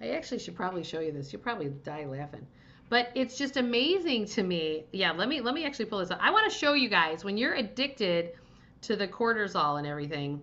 I 0.00 0.10
actually 0.10 0.38
should 0.38 0.54
probably 0.54 0.84
show 0.84 1.00
you 1.00 1.10
this. 1.10 1.32
You'll 1.32 1.42
probably 1.42 1.70
die 1.82 2.04
laughing 2.04 2.46
but 2.90 3.10
it's 3.14 3.38
just 3.38 3.56
amazing 3.56 4.26
to 4.26 4.42
me. 4.42 4.84
Yeah, 4.92 5.12
let 5.12 5.28
me 5.28 5.40
let 5.40 5.54
me 5.54 5.64
actually 5.64 5.86
pull 5.86 6.00
this 6.00 6.10
up. 6.10 6.18
I 6.20 6.30
want 6.30 6.50
to 6.52 6.56
show 6.56 6.74
you 6.74 6.90
guys 6.90 7.24
when 7.24 7.38
you're 7.38 7.54
addicted 7.54 8.32
to 8.82 8.96
the 8.96 9.06
cortisol 9.08 9.78
and 9.78 9.86
everything. 9.86 10.42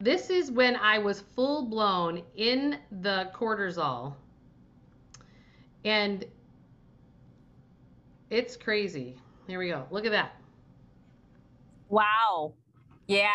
This 0.00 0.30
is 0.30 0.50
when 0.50 0.76
I 0.76 0.98
was 0.98 1.20
full 1.36 1.66
blown 1.66 2.22
in 2.36 2.78
the 3.00 3.30
cortisol. 3.34 4.14
And 5.84 6.24
it's 8.30 8.56
crazy. 8.56 9.16
Here 9.46 9.58
we 9.58 9.68
go. 9.68 9.86
Look 9.90 10.04
at 10.04 10.12
that. 10.12 10.32
Wow. 11.88 12.54
Yeah. 13.06 13.28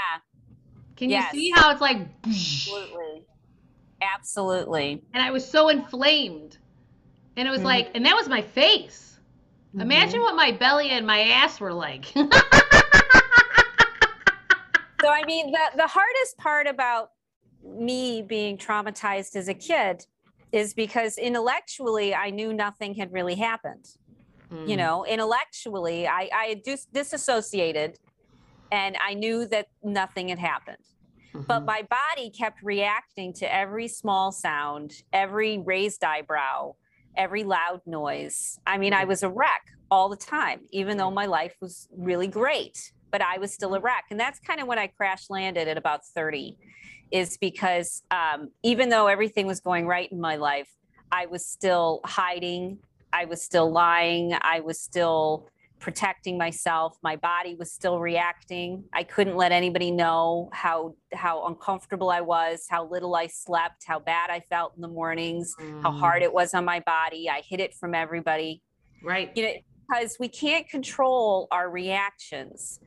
Can 0.97 1.09
yes. 1.09 1.33
you 1.33 1.39
see 1.39 1.51
how 1.51 1.71
it's 1.71 1.81
like 1.81 2.07
Absolutely. 2.25 3.23
Absolutely. 4.01 5.03
And 5.13 5.23
I 5.23 5.31
was 5.31 5.47
so 5.47 5.69
inflamed. 5.69 6.57
And 7.37 7.47
it 7.47 7.51
was 7.51 7.59
mm-hmm. 7.59 7.67
like, 7.67 7.91
and 7.95 8.05
that 8.05 8.15
was 8.15 8.27
my 8.29 8.41
face. 8.41 9.19
Mm-hmm. 9.69 9.81
Imagine 9.81 10.21
what 10.21 10.35
my 10.35 10.51
belly 10.51 10.89
and 10.91 11.05
my 11.05 11.19
ass 11.21 11.59
were 11.59 11.73
like. 11.73 12.05
so 12.15 12.29
I 15.03 15.23
mean, 15.25 15.51
the 15.51 15.59
the 15.75 15.87
hardest 15.87 16.37
part 16.37 16.67
about 16.67 17.09
me 17.63 18.21
being 18.21 18.57
traumatized 18.57 19.35
as 19.35 19.49
a 19.49 19.53
kid 19.53 20.05
is 20.51 20.73
because 20.73 21.17
intellectually 21.17 22.15
I 22.15 22.29
knew 22.29 22.53
nothing 22.53 22.93
had 22.93 23.11
really 23.11 23.35
happened. 23.35 23.85
Mm. 24.51 24.69
You 24.69 24.77
know, 24.77 25.05
intellectually 25.05 26.07
I 26.07 26.29
I 26.33 26.61
dis- 26.63 26.87
disassociated 26.93 27.99
and 28.71 28.95
I 29.05 29.13
knew 29.13 29.45
that 29.47 29.67
nothing 29.83 30.29
had 30.29 30.39
happened. 30.39 30.77
Mm-hmm. 31.33 31.47
But 31.47 31.65
my 31.65 31.85
body 31.89 32.29
kept 32.29 32.61
reacting 32.63 33.33
to 33.33 33.53
every 33.53 33.89
small 33.89 34.31
sound, 34.31 34.93
every 35.11 35.57
raised 35.57 36.03
eyebrow, 36.03 36.75
every 37.17 37.43
loud 37.43 37.81
noise. 37.85 38.59
I 38.65 38.77
mean, 38.77 38.93
I 38.93 39.01
mm-hmm. 39.01 39.09
was 39.09 39.23
a 39.23 39.29
wreck 39.29 39.63
all 39.91 40.09
the 40.09 40.15
time, 40.15 40.61
even 40.71 40.97
though 40.97 41.11
my 41.11 41.25
life 41.25 41.55
was 41.61 41.87
really 41.95 42.27
great, 42.27 42.91
but 43.11 43.21
I 43.21 43.37
was 43.37 43.53
still 43.53 43.73
a 43.73 43.77
mm-hmm. 43.77 43.85
wreck. 43.85 44.05
And 44.11 44.19
that's 44.19 44.39
kind 44.39 44.59
of 44.59 44.67
when 44.67 44.79
I 44.79 44.87
crash 44.87 45.29
landed 45.29 45.67
at 45.67 45.77
about 45.77 46.05
30, 46.05 46.57
is 47.11 47.37
because 47.37 48.03
um, 48.11 48.49
even 48.63 48.89
though 48.89 49.07
everything 49.07 49.47
was 49.47 49.59
going 49.59 49.87
right 49.87 50.11
in 50.11 50.19
my 50.19 50.35
life, 50.35 50.69
I 51.11 51.27
was 51.27 51.45
still 51.45 52.01
hiding, 52.03 52.79
I 53.13 53.25
was 53.25 53.41
still 53.41 53.71
lying, 53.71 54.35
I 54.41 54.59
was 54.59 54.79
still 54.79 55.47
protecting 55.79 56.37
myself. 56.37 56.97
My 57.03 57.15
body 57.15 57.55
was 57.55 57.71
still 57.71 57.99
reacting. 57.99 58.85
I 58.93 59.03
couldn't 59.03 59.35
let 59.35 59.51
anybody 59.51 59.91
know 59.91 60.49
how 60.53 60.95
how 61.13 61.45
uncomfortable 61.45 62.09
i 62.09 62.19
was 62.19 62.65
how 62.69 62.85
little 62.87 63.15
i 63.15 63.27
slept 63.27 63.83
how 63.85 63.99
bad 63.99 64.29
i 64.29 64.39
felt 64.39 64.73
in 64.75 64.81
the 64.81 64.87
mornings 64.87 65.55
mm. 65.59 65.81
how 65.81 65.91
hard 65.91 66.21
it 66.23 66.33
was 66.33 66.53
on 66.53 66.65
my 66.65 66.79
body. 66.81 67.29
I 67.29 67.41
hid 67.47 67.59
it 67.59 67.73
from 67.73 67.93
everybody. 67.93 68.61
Right. 69.03 69.31
You 69.35 69.43
know 69.43 69.53
because 69.87 70.17
we 70.19 70.27
can't 70.27 70.67
control 70.67 71.47
our 71.51 71.69
reactions. 71.69 72.79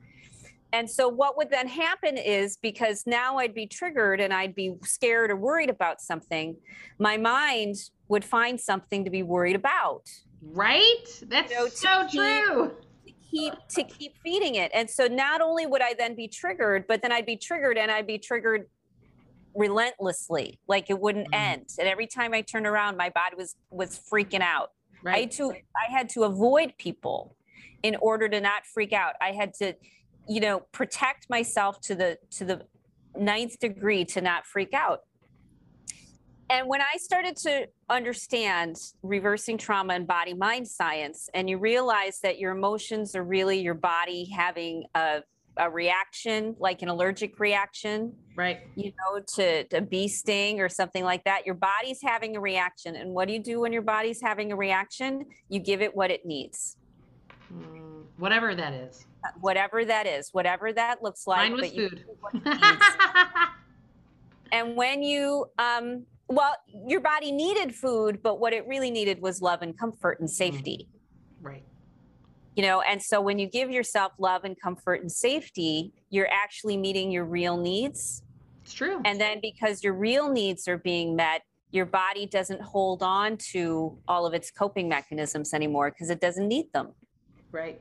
And 0.73 0.91
so 0.91 1.09
what 1.09 1.37
would 1.37 1.51
then 1.51 1.67
happen 1.67 2.19
is 2.19 2.59
because 2.59 3.05
now 3.07 3.39
i'd 3.39 3.55
be 3.55 3.67
triggered 3.67 4.21
and 4.21 4.35
i'd 4.35 4.55
be 4.55 4.75
scared 4.83 5.31
or 5.31 5.37
worried 5.37 5.71
about 5.71 6.03
something 6.03 6.57
my 6.99 7.17
mind 7.17 7.77
would 8.09 8.25
find 8.25 8.61
something 8.61 9.03
to 9.05 9.11
be 9.11 9.23
worried 9.23 9.57
about 9.57 10.03
Right? 10.43 11.07
That's 11.27 11.51
you 11.51 11.59
know, 11.59 11.69
so 11.69 12.07
keep, 12.07 12.21
true. 12.21 12.73
To 13.07 13.13
keep 13.31 13.55
to 13.71 13.85
keep 13.85 14.15
feeding 14.23 14.55
it. 14.55 14.71
And 14.75 14.89
so 14.89 15.07
not 15.07 15.41
only 15.41 15.67
would 15.67 15.83
I 15.83 15.95
then 15.95 16.15
be 16.15 16.29
triggered, 16.29 16.87
but 16.87 17.03
then 17.03 17.13
I'd 17.13 17.27
be 17.27 17.37
triggered 17.37 17.77
and 17.77 17.91
I'd 17.91 18.07
be 18.07 18.19
triggered 18.19 18.67
relentlessly. 19.55 20.61
Like 20.69 20.91
it 20.91 20.99
wouldn't 20.99 21.31
mm. 21.33 21.37
end. 21.37 21.67
And 21.79 21.89
every 21.89 22.07
time 22.07 22.33
I 22.33 22.43
turned 22.43 22.67
around, 22.67 22.97
my 22.97 23.11
body 23.11 23.37
was 23.37 23.57
was 23.71 24.01
freaking 24.11 24.41
out. 24.41 24.71
Right. 25.03 25.17
I 25.17 25.21
had 25.21 25.31
to 25.33 25.51
I 25.53 25.91
had 25.91 26.09
to 26.11 26.25
avoid 26.25 26.75
people 26.79 27.37
in 27.83 27.97
order 27.97 28.29
to 28.29 28.41
not 28.41 28.67
freak 28.67 28.93
out. 28.93 29.15
I 29.21 29.33
had 29.33 29.55
to, 29.55 29.75
you 30.29 30.41
know, 30.41 30.61
protect 30.73 31.29
myself 31.31 31.81
to 31.83 31.95
the 31.95 32.19
to 32.33 32.45
the 32.45 32.63
ninth 33.17 33.59
degree 33.59 34.05
to 34.05 34.21
not 34.21 34.47
freak 34.47 34.73
out 34.73 35.01
and 36.51 36.67
when 36.67 36.81
I 36.81 36.97
started 36.97 37.37
to 37.39 37.69
understand 37.91 38.77
reversing 39.03 39.59
trauma 39.59 39.95
and 39.95 40.07
body 40.07 40.33
mind 40.33 40.67
science, 40.67 41.29
and 41.35 41.49
you 41.49 41.59
realize 41.59 42.21
that 42.21 42.39
your 42.39 42.53
emotions 42.53 43.15
are 43.15 43.23
really 43.23 43.61
your 43.61 43.75
body 43.75 44.31
having 44.35 44.85
a, 44.95 45.23
a 45.59 45.69
reaction, 45.69 46.57
like 46.59 46.81
an 46.81 46.89
allergic 46.89 47.39
reaction, 47.39 48.15
right? 48.35 48.61
You 48.77 48.93
know, 48.93 49.21
to, 49.37 49.65
to 49.65 49.77
a 49.77 49.81
bee 49.83 50.09
sting 50.09 50.61
or 50.61 50.71
something 50.71 51.05
like 51.05 51.25
that. 51.25 51.45
Your 51.45 51.55
body's 51.55 52.01
having 52.03 52.37
a 52.37 52.41
reaction. 52.41 52.97
And 52.97 53.13
what 53.13 53.29
do 53.29 53.35
you 53.35 53.43
do 53.43 53.61
when 53.61 53.73
your 53.73 53.83
body's 53.83 54.23
having 54.23 54.51
a 54.51 54.57
reaction? 54.57 55.27
You 55.51 55.61
give 55.61 55.83
it 55.83 55.95
what 55.95 56.11
it 56.11 56.25
needs. 56.25 56.77
Mm, 57.53 58.05
whatever 58.17 58.55
that 58.55 58.73
is. 58.73 59.05
Whatever 59.41 59.85
that 59.85 60.07
is, 60.07 60.31
whatever 60.33 60.73
that 60.73 61.03
looks 61.03 61.27
like. 61.27 61.51
Mine 61.51 61.61
was 61.61 61.71
food. 61.73 62.05
and 64.53 64.77
when 64.77 65.03
you 65.03 65.47
um, 65.59 66.07
well, 66.29 66.55
your 66.87 67.01
body 67.01 67.33
needed 67.33 67.75
food, 67.75 68.23
but 68.23 68.39
what 68.39 68.53
it 68.53 68.67
really 68.67 68.91
needed 68.91 69.21
was 69.21 69.41
love 69.41 69.63
and 69.63 69.77
comfort 69.77 70.21
and 70.21 70.29
mm-hmm. 70.29 70.35
safety. 70.35 70.89
Right. 71.41 71.65
You 72.55 72.63
know, 72.63 72.81
and 72.83 73.01
so 73.01 73.21
when 73.21 73.39
you 73.39 73.47
give 73.47 73.71
yourself 73.71 74.13
love 74.19 74.45
and 74.45 74.61
comfort 74.61 75.01
and 75.01 75.11
safety, 75.11 75.93
you're 76.11 76.29
actually 76.31 76.77
meeting 76.77 77.11
your 77.11 77.25
real 77.25 77.57
needs. 77.57 78.23
It's 78.65 78.75
true. 78.75 79.01
And 79.05 79.21
then 79.21 79.39
because 79.41 79.83
your 79.83 79.95
real 79.95 80.31
needs 80.31 80.69
are 80.69 80.79
being 80.79 81.17
met, 81.17 81.43
your 81.71 81.87
body 81.87 82.27
doesn't 82.27 82.61
hold 82.61 83.03
on 83.03 83.37
to 83.53 83.97
all 84.09 84.27
of 84.27 84.35
its 84.35 84.51
coping 84.51 84.89
mechanisms 84.89 85.55
anymore 85.55 85.91
because 85.91 86.11
it 86.11 86.21
doesn't 86.21 86.49
need 86.49 86.73
them. 86.73 86.93
Right. 87.53 87.81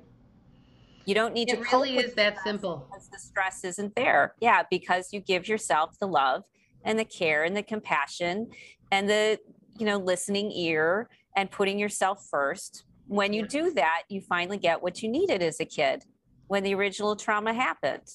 You 1.06 1.16
don't 1.16 1.34
need 1.34 1.50
it 1.50 1.56
to. 1.56 1.62
It 1.62 1.72
really 1.72 1.98
is 1.98 2.14
that 2.16 2.38
simple. 2.44 2.86
Because 2.90 3.08
the 3.08 3.18
stress 3.18 3.64
isn't 3.64 3.96
there. 3.96 4.36
Yeah, 4.42 4.64
because 4.70 5.12
you 5.12 5.22
give 5.22 5.48
yourself 5.48 5.98
the 6.00 6.08
love 6.08 6.44
and 6.88 6.97
the 6.97 7.06
care 7.06 7.43
and 7.43 7.56
the 7.56 7.62
compassion 7.62 8.50
and 8.91 9.08
the 9.08 9.38
you 9.78 9.86
know 9.86 9.97
listening 9.97 10.52
ear 10.54 11.10
and 11.36 11.52
putting 11.52 11.78
yourself 11.78 12.26
first. 12.32 12.86
When 13.08 13.32
you 13.34 13.45
do 13.45 13.71
that 13.73 14.04
you 14.10 14.21
finally 14.21 14.58
get 14.58 14.82
what 14.82 15.04
you 15.04 15.10
needed 15.10 15.43
as 15.43 15.60
a 15.60 15.65
kid 15.65 16.06
when 16.47 16.63
the 16.63 16.73
original 16.73 17.15
trauma 17.15 17.54
happened. 17.54 18.10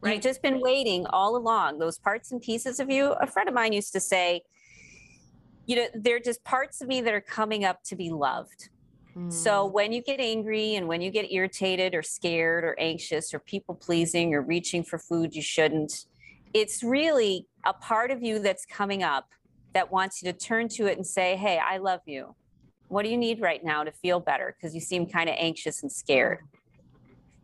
Right. 0.00 0.14
you've 0.14 0.22
just 0.22 0.42
been 0.42 0.60
waiting 0.60 1.06
all 1.06 1.34
along. 1.34 1.80
Those 1.80 1.98
parts 1.98 2.30
and 2.30 2.40
pieces 2.40 2.78
of 2.78 2.88
you 2.88 3.12
a 3.12 3.26
friend 3.26 3.48
of 3.48 3.54
mine 3.54 3.72
used 3.72 3.92
to 3.94 4.00
say 4.00 4.42
you 5.66 5.76
know 5.76 5.86
they're 5.94 6.20
just 6.20 6.44
parts 6.44 6.80
of 6.80 6.86
me 6.86 7.00
that 7.00 7.12
are 7.12 7.20
coming 7.20 7.64
up 7.64 7.82
to 7.84 7.96
be 7.96 8.10
loved. 8.10 8.68
So 9.30 9.66
hmm. 9.66 9.72
when 9.72 9.92
you 9.92 10.00
get 10.00 10.20
angry 10.20 10.76
and 10.76 10.86
when 10.86 11.00
you 11.00 11.10
get 11.10 11.32
irritated 11.32 11.92
or 11.92 12.02
scared 12.02 12.62
or 12.62 12.76
anxious 12.78 13.34
or 13.34 13.40
people 13.40 13.74
pleasing 13.74 14.32
or 14.32 14.42
reaching 14.42 14.84
for 14.84 14.96
food 14.96 15.34
you 15.34 15.42
shouldn't 15.42 16.04
it's 16.54 16.82
really 16.82 17.46
a 17.64 17.72
part 17.72 18.10
of 18.10 18.22
you 18.22 18.38
that's 18.38 18.64
coming 18.64 19.02
up 19.02 19.28
that 19.74 19.92
wants 19.92 20.22
you 20.22 20.32
to 20.32 20.38
turn 20.38 20.68
to 20.68 20.86
it 20.86 20.96
and 20.96 21.06
say, 21.06 21.36
Hey, 21.36 21.58
I 21.58 21.78
love 21.78 22.00
you. 22.06 22.34
What 22.88 23.04
do 23.04 23.10
you 23.10 23.18
need 23.18 23.40
right 23.40 23.62
now 23.62 23.84
to 23.84 23.92
feel 23.92 24.18
better? 24.18 24.56
Because 24.56 24.74
you 24.74 24.80
seem 24.80 25.06
kind 25.06 25.28
of 25.28 25.36
anxious 25.38 25.82
and 25.82 25.92
scared. 25.92 26.40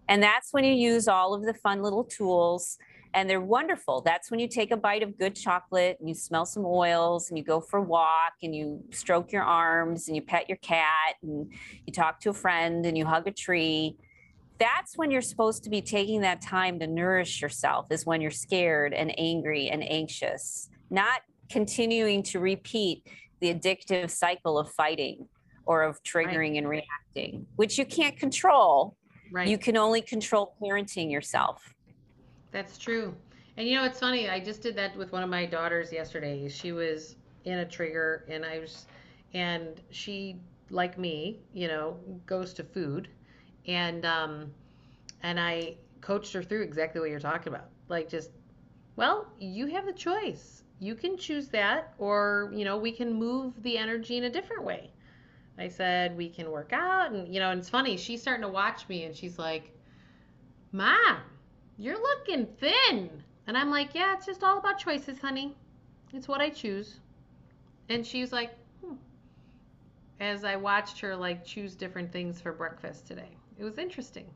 And 0.08 0.22
that's 0.22 0.52
when 0.52 0.64
you 0.64 0.72
use 0.72 1.08
all 1.08 1.34
of 1.34 1.44
the 1.44 1.54
fun 1.54 1.82
little 1.82 2.04
tools, 2.04 2.78
and 3.14 3.30
they're 3.30 3.40
wonderful. 3.40 4.00
That's 4.00 4.30
when 4.30 4.40
you 4.40 4.48
take 4.48 4.70
a 4.72 4.76
bite 4.76 5.02
of 5.02 5.16
good 5.16 5.36
chocolate 5.36 5.96
and 6.00 6.08
you 6.08 6.14
smell 6.14 6.44
some 6.44 6.64
oils 6.66 7.28
and 7.28 7.38
you 7.38 7.44
go 7.44 7.60
for 7.60 7.78
a 7.78 7.82
walk 7.82 8.32
and 8.42 8.54
you 8.54 8.82
stroke 8.90 9.30
your 9.30 9.44
arms 9.44 10.08
and 10.08 10.16
you 10.16 10.22
pet 10.22 10.48
your 10.48 10.58
cat 10.58 11.14
and 11.22 11.52
you 11.86 11.92
talk 11.92 12.20
to 12.20 12.30
a 12.30 12.34
friend 12.34 12.84
and 12.84 12.98
you 12.98 13.06
hug 13.06 13.28
a 13.28 13.30
tree 13.30 13.96
that's 14.58 14.96
when 14.96 15.10
you're 15.10 15.22
supposed 15.22 15.64
to 15.64 15.70
be 15.70 15.82
taking 15.82 16.20
that 16.20 16.40
time 16.40 16.78
to 16.78 16.86
nourish 16.86 17.42
yourself 17.42 17.86
is 17.90 18.06
when 18.06 18.20
you're 18.20 18.30
scared 18.30 18.92
and 18.92 19.12
angry 19.18 19.68
and 19.68 19.82
anxious 19.82 20.68
not 20.90 21.22
continuing 21.50 22.22
to 22.22 22.38
repeat 22.38 23.06
the 23.40 23.52
addictive 23.52 24.10
cycle 24.10 24.58
of 24.58 24.70
fighting 24.70 25.28
or 25.66 25.82
of 25.82 26.02
triggering 26.02 26.50
right. 26.50 26.56
and 26.56 26.68
reacting 26.68 27.46
which 27.56 27.78
you 27.78 27.84
can't 27.84 28.16
control. 28.18 28.96
Right. 29.32 29.48
You 29.48 29.58
can 29.58 29.76
only 29.76 30.00
control 30.00 30.54
parenting 30.60 31.10
yourself. 31.10 31.74
That's 32.52 32.78
true. 32.78 33.14
And 33.56 33.68
you 33.68 33.76
know 33.76 33.84
it's 33.84 34.00
funny 34.00 34.28
i 34.28 34.40
just 34.40 34.62
did 34.62 34.74
that 34.76 34.96
with 34.96 35.12
one 35.12 35.22
of 35.22 35.30
my 35.30 35.46
daughters 35.46 35.92
yesterday. 35.92 36.48
She 36.48 36.72
was 36.72 37.16
in 37.44 37.58
a 37.58 37.64
trigger 37.64 38.24
and 38.28 38.44
i 38.44 38.58
was 38.58 38.86
and 39.34 39.80
she 39.90 40.36
like 40.70 40.98
me 40.98 41.40
you 41.52 41.68
know 41.68 41.96
goes 42.26 42.52
to 42.54 42.64
food 42.64 43.08
and 43.66 44.04
um, 44.04 44.52
and 45.22 45.38
I 45.40 45.76
coached 46.00 46.32
her 46.32 46.42
through 46.42 46.62
exactly 46.62 47.00
what 47.00 47.10
you're 47.10 47.20
talking 47.20 47.52
about. 47.52 47.68
Like 47.88 48.08
just, 48.08 48.30
well, 48.96 49.26
you 49.38 49.66
have 49.66 49.86
the 49.86 49.92
choice. 49.92 50.62
You 50.80 50.94
can 50.94 51.16
choose 51.16 51.48
that, 51.48 51.94
or 51.98 52.50
you 52.52 52.64
know, 52.64 52.76
we 52.76 52.92
can 52.92 53.12
move 53.12 53.62
the 53.62 53.78
energy 53.78 54.16
in 54.16 54.24
a 54.24 54.30
different 54.30 54.64
way. 54.64 54.90
I 55.56 55.68
said 55.68 56.16
we 56.16 56.28
can 56.28 56.50
work 56.50 56.72
out, 56.72 57.12
and 57.12 57.32
you 57.32 57.40
know, 57.40 57.50
and 57.50 57.60
it's 57.60 57.70
funny. 57.70 57.96
She's 57.96 58.20
starting 58.20 58.42
to 58.42 58.48
watch 58.48 58.88
me, 58.88 59.04
and 59.04 59.14
she's 59.14 59.38
like, 59.38 59.70
"Mom, 60.72 61.18
you're 61.78 62.00
looking 62.00 62.46
thin." 62.46 63.10
And 63.46 63.56
I'm 63.56 63.70
like, 63.70 63.94
"Yeah, 63.94 64.14
it's 64.14 64.26
just 64.26 64.42
all 64.42 64.58
about 64.58 64.78
choices, 64.78 65.18
honey. 65.20 65.56
It's 66.12 66.28
what 66.28 66.40
I 66.40 66.50
choose." 66.50 66.98
And 67.88 68.06
she's 68.06 68.32
like, 68.32 68.50
hmm. 68.84 68.94
as 70.20 70.44
I 70.44 70.56
watched 70.56 71.00
her 71.00 71.14
like 71.14 71.44
choose 71.44 71.74
different 71.74 72.12
things 72.12 72.40
for 72.40 72.52
breakfast 72.52 73.06
today. 73.06 73.36
It 73.58 73.64
was 73.64 73.78
interesting, 73.78 74.26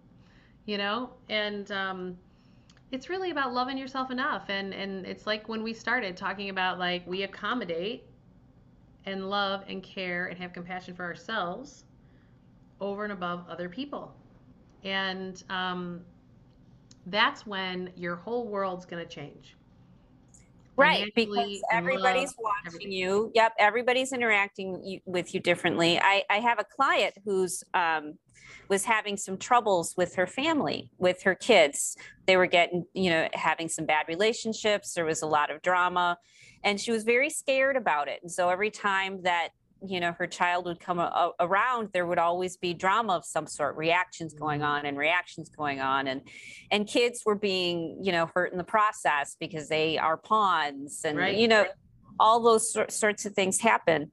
you 0.67 0.79
know, 0.79 1.11
and 1.29 1.71
um, 1.73 2.19
it's 2.91 3.09
really 3.09 3.31
about 3.31 3.53
loving 3.53 3.77
yourself 3.77 4.11
enough. 4.11 4.45
And 4.49 4.73
and 4.73 5.07
it's 5.07 5.27
like 5.27 5.49
when 5.49 5.63
we 5.63 5.75
started 5.75 6.17
talking 6.17 6.51
about 6.51 6.79
like 6.79 7.07
we 7.07 7.23
accommodate 7.23 8.05
and 9.05 9.29
love 9.29 9.65
and 9.69 9.83
care 9.83 10.27
and 10.27 10.39
have 10.39 10.53
compassion 10.53 10.95
for 10.95 11.05
ourselves 11.05 11.85
over 12.81 13.05
and 13.05 13.13
above 13.13 13.45
other 13.49 13.69
people. 13.69 14.15
And 14.85 15.43
um, 15.51 16.03
that's 17.07 17.47
when 17.47 17.91
your 17.97 18.17
whole 18.17 18.47
world's 18.47 18.87
going 18.87 19.05
to 19.05 19.09
change. 19.09 19.57
Right, 20.79 21.13
because 21.15 21.61
everybody's 21.73 22.35
watching 22.39 22.67
everything. 22.67 22.93
you. 22.93 23.33
Yep, 23.35 23.53
everybody's 23.59 24.13
interacting 24.13 25.01
with 25.05 25.35
you 25.35 25.41
differently. 25.41 25.99
I, 25.99 26.23
I 26.31 26.39
have 26.39 26.59
a 26.59 26.65
client 26.65 27.15
who's 27.25 27.65
um, 27.75 28.15
was 28.69 28.85
having 28.85 29.17
some 29.17 29.37
troubles 29.37 29.95
with 29.97 30.15
her 30.15 30.27
family, 30.27 30.91
with 30.99 31.23
her 31.23 31.35
kids. 31.35 31.97
They 32.27 32.37
were 32.37 32.47
getting, 32.47 32.85
you 32.95 33.11
know, 33.11 33.29
having 33.35 33.69
some 33.69 33.87
bad 33.87 34.07
relationships. 34.09 34.95
There 34.95 35.05
was 35.05 35.23
a 35.23 35.27
lot 35.27 35.51
of 35.51 35.63
drama 35.63 36.19
and 36.65 36.81
she 36.81 36.91
was 36.91 37.05
very 37.05 37.31
scared 37.31 37.77
about 37.77 38.09
it 38.09 38.21
and 38.23 38.31
so 38.31 38.49
every 38.49 38.71
time 38.71 39.23
that 39.23 39.51
you 39.87 40.01
know 40.01 40.13
her 40.13 40.27
child 40.27 40.65
would 40.65 40.81
come 40.81 40.99
a- 40.99 41.33
around 41.41 41.89
there 41.93 42.07
would 42.07 42.19
always 42.19 42.57
be 42.57 42.75
drama 42.75 43.15
of 43.15 43.25
some 43.25 43.47
sort 43.47 43.77
reactions 43.77 44.35
going 44.35 44.61
mm-hmm. 44.61 44.71
on 44.71 44.87
and 44.87 44.99
reactions 44.99 45.49
going 45.49 45.81
on 45.81 46.09
and 46.09 46.23
and 46.71 46.87
kids 46.87 47.23
were 47.25 47.35
being 47.35 47.97
you 48.03 48.11
know 48.11 48.29
hurt 48.35 48.51
in 48.51 48.59
the 48.59 48.65
process 48.65 49.37
because 49.39 49.69
they 49.69 49.97
are 49.97 50.17
pawns 50.17 51.03
and 51.05 51.19
right. 51.19 51.37
you 51.37 51.47
know 51.47 51.65
all 52.19 52.41
those 52.41 52.77
sorts 52.89 53.25
of 53.25 53.33
things 53.35 53.61
happen 53.61 54.11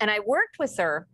and 0.00 0.10
i 0.10 0.20
worked 0.20 0.58
with 0.58 0.76
her 0.76 1.08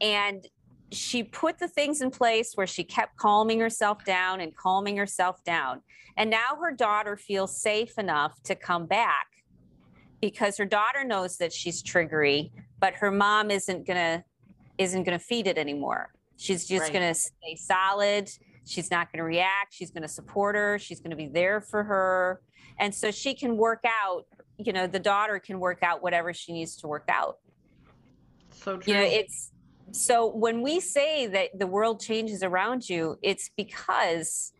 and 0.00 0.48
she 0.90 1.22
put 1.22 1.58
the 1.58 1.68
things 1.68 2.00
in 2.00 2.10
place 2.10 2.52
where 2.54 2.66
she 2.66 2.84
kept 2.84 3.16
calming 3.16 3.58
herself 3.60 4.04
down 4.04 4.40
and 4.40 4.56
calming 4.56 4.96
herself 4.96 5.42
down 5.44 5.80
and 6.16 6.28
now 6.28 6.56
her 6.60 6.72
daughter 6.72 7.16
feels 7.16 7.60
safe 7.60 7.98
enough 7.98 8.40
to 8.42 8.54
come 8.56 8.86
back 8.86 9.28
because 10.30 10.56
her 10.56 10.64
daughter 10.64 11.04
knows 11.04 11.36
that 11.36 11.52
she's 11.52 11.82
triggery, 11.82 12.50
but 12.80 12.94
her 12.94 13.10
mom 13.10 13.50
isn't 13.50 13.86
gonna 13.86 14.24
isn't 14.78 15.04
gonna 15.04 15.18
feed 15.18 15.46
it 15.46 15.58
anymore. 15.58 16.14
She's 16.36 16.66
just 16.66 16.84
right. 16.84 16.92
gonna 16.94 17.14
stay 17.14 17.56
solid. 17.56 18.30
She's 18.64 18.90
not 18.90 19.12
gonna 19.12 19.24
react. 19.24 19.74
She's 19.74 19.90
gonna 19.90 20.08
support 20.08 20.54
her. 20.54 20.78
She's 20.78 21.00
gonna 21.00 21.14
be 21.14 21.26
there 21.26 21.60
for 21.60 21.84
her, 21.84 22.40
and 22.78 22.94
so 22.94 23.10
she 23.10 23.34
can 23.34 23.58
work 23.58 23.84
out. 23.84 24.24
You 24.56 24.72
know, 24.72 24.86
the 24.86 24.98
daughter 24.98 25.38
can 25.38 25.60
work 25.60 25.82
out 25.82 26.02
whatever 26.02 26.32
she 26.32 26.52
needs 26.52 26.76
to 26.76 26.86
work 26.86 27.04
out. 27.08 27.36
So 28.52 28.78
true. 28.78 28.94
You 28.94 29.00
know, 29.00 29.06
it's 29.06 29.52
so 29.90 30.26
when 30.26 30.62
we 30.62 30.80
say 30.80 31.26
that 31.26 31.58
the 31.58 31.66
world 31.66 32.00
changes 32.00 32.42
around 32.42 32.88
you, 32.88 33.18
it's 33.22 33.50
because 33.58 34.54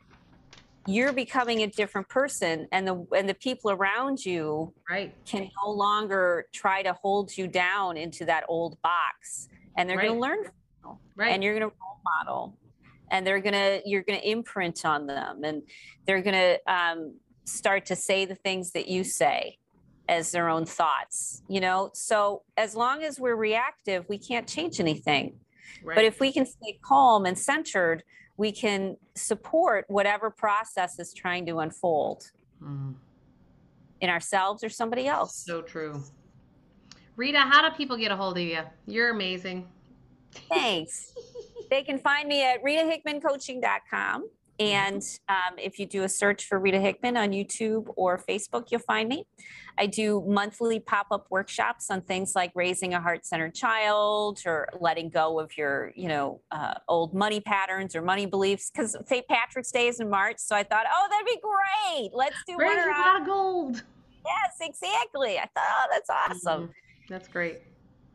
you're 0.86 1.12
becoming 1.12 1.62
a 1.62 1.66
different 1.66 2.08
person 2.08 2.68
and 2.72 2.86
the 2.86 3.06
and 3.16 3.28
the 3.28 3.34
people 3.34 3.70
around 3.70 4.24
you 4.24 4.72
right 4.88 5.14
can 5.24 5.48
no 5.64 5.70
longer 5.70 6.46
try 6.52 6.82
to 6.82 6.92
hold 6.92 7.36
you 7.36 7.46
down 7.46 7.96
into 7.96 8.24
that 8.24 8.44
old 8.48 8.80
box 8.82 9.48
and 9.76 9.88
they're 9.88 9.96
right. 9.96 10.08
going 10.08 10.20
to 10.20 10.20
learn 10.20 10.44
right 11.16 11.32
and 11.32 11.42
you're 11.42 11.58
going 11.58 11.68
to 11.68 11.76
role 11.80 12.00
model 12.04 12.58
and 13.10 13.26
they're 13.26 13.40
going 13.40 13.54
to 13.54 13.80
you're 13.84 14.02
going 14.02 14.18
to 14.18 14.28
imprint 14.28 14.84
on 14.84 15.06
them 15.06 15.44
and 15.44 15.62
they're 16.06 16.22
going 16.22 16.34
to 16.34 16.72
um, 16.72 17.14
start 17.44 17.86
to 17.86 17.96
say 17.96 18.24
the 18.24 18.34
things 18.34 18.72
that 18.72 18.88
you 18.88 19.04
say 19.04 19.58
as 20.08 20.32
their 20.32 20.50
own 20.50 20.66
thoughts 20.66 21.42
you 21.48 21.60
know 21.60 21.90
so 21.94 22.42
as 22.58 22.76
long 22.76 23.02
as 23.02 23.18
we're 23.18 23.36
reactive 23.36 24.04
we 24.08 24.18
can't 24.18 24.46
change 24.46 24.80
anything 24.80 25.34
right. 25.82 25.94
but 25.94 26.04
if 26.04 26.20
we 26.20 26.30
can 26.30 26.44
stay 26.44 26.78
calm 26.82 27.24
and 27.24 27.38
centered 27.38 28.02
we 28.36 28.52
can 28.52 28.96
support 29.14 29.84
whatever 29.88 30.30
process 30.30 30.98
is 30.98 31.12
trying 31.12 31.46
to 31.46 31.58
unfold 31.58 32.30
mm. 32.62 32.94
in 34.00 34.10
ourselves 34.10 34.64
or 34.64 34.68
somebody 34.68 35.06
else. 35.06 35.36
So 35.36 35.62
true. 35.62 36.02
Rita, 37.16 37.38
how 37.38 37.68
do 37.68 37.74
people 37.76 37.96
get 37.96 38.10
a 38.10 38.16
hold 38.16 38.36
of 38.36 38.44
you? 38.44 38.60
You're 38.86 39.10
amazing. 39.10 39.68
Thanks. 40.48 41.14
they 41.70 41.82
can 41.82 41.98
find 41.98 42.28
me 42.28 42.42
at 42.42 42.62
ritahickmancoaching.com. 42.62 44.28
And 44.60 45.02
um, 45.28 45.58
if 45.58 45.80
you 45.80 45.86
do 45.86 46.04
a 46.04 46.08
search 46.08 46.46
for 46.46 46.60
Rita 46.60 46.78
Hickman 46.78 47.16
on 47.16 47.30
YouTube 47.30 47.92
or 47.96 48.18
Facebook, 48.18 48.70
you'll 48.70 48.80
find 48.80 49.08
me. 49.08 49.26
I 49.76 49.86
do 49.86 50.24
monthly 50.28 50.78
pop 50.78 51.08
up 51.10 51.26
workshops 51.28 51.90
on 51.90 52.02
things 52.02 52.36
like 52.36 52.52
raising 52.54 52.94
a 52.94 53.00
heart 53.00 53.26
centered 53.26 53.54
child 53.54 54.40
or 54.46 54.68
letting 54.78 55.10
go 55.10 55.40
of 55.40 55.56
your, 55.56 55.92
you 55.96 56.06
know, 56.06 56.40
uh, 56.52 56.74
old 56.86 57.14
money 57.14 57.40
patterns 57.40 57.96
or 57.96 58.02
money 58.02 58.26
beliefs. 58.26 58.70
Because 58.70 58.96
St. 59.06 59.26
Patrick's 59.26 59.72
Day 59.72 59.88
is 59.88 59.98
in 59.98 60.08
March. 60.08 60.36
So 60.38 60.54
I 60.54 60.62
thought, 60.62 60.86
oh, 60.92 61.08
that'd 61.10 61.26
be 61.26 61.40
great. 61.40 62.10
Let's 62.14 62.36
do 62.46 62.56
Raise 62.56 62.76
one. 62.76 62.88
a 62.88 62.90
lot 62.92 63.20
of 63.20 63.26
gold. 63.26 63.82
Yes, 64.24 64.56
exactly. 64.60 65.38
I 65.38 65.48
thought, 65.54 65.64
oh, 65.66 65.86
that's 65.90 66.10
awesome. 66.10 66.62
Mm-hmm. 66.62 66.72
That's 67.08 67.26
great. 67.26 67.62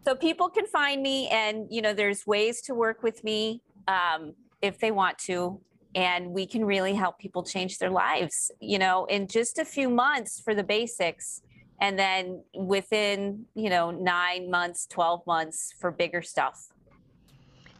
So 0.05 0.15
people 0.15 0.49
can 0.49 0.65
find 0.65 1.03
me, 1.03 1.27
and, 1.27 1.67
you 1.69 1.81
know, 1.81 1.93
there's 1.93 2.25
ways 2.25 2.61
to 2.61 2.73
work 2.73 3.03
with 3.03 3.21
me 3.25 3.61
um, 3.87 4.33
if 4.61 4.79
they 4.79 4.91
want 4.91 5.17
to 5.19 5.59
and 5.95 6.31
we 6.31 6.45
can 6.45 6.63
really 6.63 6.93
help 6.93 7.17
people 7.19 7.43
change 7.43 7.77
their 7.79 7.89
lives 7.89 8.51
you 8.59 8.79
know 8.79 9.05
in 9.05 9.27
just 9.27 9.57
a 9.57 9.65
few 9.65 9.89
months 9.89 10.39
for 10.39 10.53
the 10.55 10.63
basics. 10.63 11.41
And 11.81 11.97
then 11.97 12.43
within 12.53 13.45
you 13.55 13.69
know 13.69 13.89
9 13.91 14.51
months 14.51 14.85
12 14.87 15.25
months 15.25 15.73
for 15.79 15.91
bigger 15.91 16.21
stuff. 16.21 16.67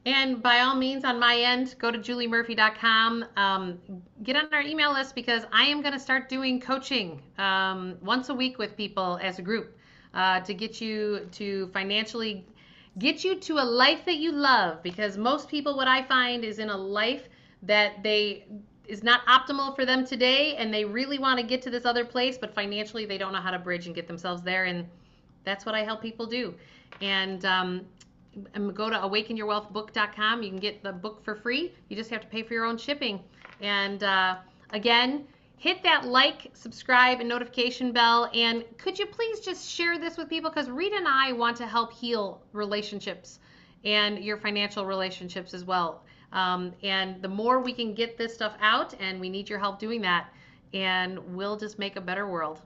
And 0.06 0.42
by 0.42 0.62
all 0.62 0.76
means 0.76 1.04
on 1.04 1.20
my 1.20 1.36
end 1.36 1.76
go 1.78 1.92
to 1.92 1.98
juliemurphy.com 1.98 3.26
um, 3.36 3.80
get 4.24 4.38
on 4.38 4.54
our 4.54 4.62
email 4.62 4.94
list 4.94 5.16
because 5.16 5.44
i 5.52 5.66
am 5.66 5.82
going 5.82 5.94
to 5.94 6.00
start 6.00 6.30
doing 6.30 6.62
coaching 6.62 7.22
um, 7.38 7.98
once 8.02 8.30
a 8.30 8.34
week 8.34 8.58
with 8.58 8.78
people 8.78 9.20
as 9.22 9.38
a 9.40 9.42
group 9.42 9.78
uh, 10.14 10.40
to 10.42 10.54
get 10.54 10.82
you 10.82 11.28
to 11.32 11.68
financially 11.68 12.46
get 12.98 13.24
you 13.24 13.36
to 13.36 13.60
a 13.60 13.64
life 13.64 14.04
that 14.06 14.18
you 14.18 14.32
love. 14.32 14.82
Because 14.84 15.18
most 15.18 15.50
people 15.50 15.76
what 15.76 15.88
i 15.88 16.02
find 16.04 16.44
is 16.44 16.60
in 16.60 16.70
a 16.70 16.78
life 16.78 17.28
that 17.64 18.02
they 18.04 18.46
is 18.88 19.04
not 19.04 19.26
optimal 19.28 19.76
for 19.76 19.86
them 19.86 20.06
today 20.06 20.56
and 20.56 20.74
they 20.74 20.84
really 20.84 21.20
want 21.20 21.40
to 21.40 21.46
get 21.46 21.62
to 21.62 21.70
this 21.70 21.86
other 21.86 22.04
place 22.04 22.38
but 22.38 22.54
financially 22.54 23.06
they 23.06 23.18
don't 23.18 23.34
know 23.34 23.40
how 23.40 23.52
to 23.52 23.60
bridge 23.60 23.86
and 23.86 23.96
get 23.96 24.08
themselves 24.08 24.42
there 24.42 24.66
and 24.66 24.86
that's 25.44 25.66
what 25.66 25.76
i 25.76 25.84
help 25.84 26.02
people 26.02 26.26
do. 26.26 26.54
And 27.02 27.46
um, 27.46 27.86
go 28.74 28.90
to 28.90 28.96
awakenyourwealthbook.com 28.96 30.44
you 30.44 30.50
can 30.50 30.60
get 30.60 30.84
the 30.84 30.92
book 30.92 31.24
for 31.24 31.36
free 31.36 31.74
you 31.90 31.96
just 31.96 32.10
have 32.10 32.22
to 32.22 32.28
pay 32.28 32.44
for 32.44 32.54
your 32.54 32.66
own 32.66 32.78
shipping. 32.78 33.20
And 33.62 34.04
uh, 34.04 34.38
again 34.72 35.26
hit 35.58 35.84
that 35.84 36.06
like 36.06 36.50
subscribe 36.54 37.20
and 37.20 37.28
notification 37.28 37.92
bell 37.92 38.30
and 38.34 38.64
could 38.78 38.98
you 38.98 39.06
please 39.06 39.42
just 39.42 39.70
share 39.70 40.00
this 40.00 40.18
with 40.18 40.30
people 40.30 40.50
because 40.50 40.70
rita 40.70 40.96
and 40.96 41.08
i 41.08 41.32
want 41.34 41.58
to 41.58 41.68
help 41.68 41.92
heal 41.92 42.42
relationships 42.54 43.40
and 43.84 44.20
your 44.20 44.38
financial 44.38 44.86
relationships 44.86 45.54
as 45.54 45.66
well 45.66 46.02
um, 46.34 46.74
and 46.84 47.22
the 47.22 47.28
more 47.28 47.60
we 47.60 47.74
can 47.74 47.94
get 47.94 48.18
this 48.18 48.34
stuff 48.34 48.54
out, 48.62 48.94
and 49.00 49.20
we 49.20 49.30
need 49.30 49.50
your 49.50 49.60
help 49.60 49.80
doing 49.80 50.02
that, 50.02 50.28
and 50.74 51.20
we'll 51.36 51.58
just 51.58 51.80
make 51.80 51.96
a 51.96 52.02
better 52.02 52.28
world. 52.28 52.62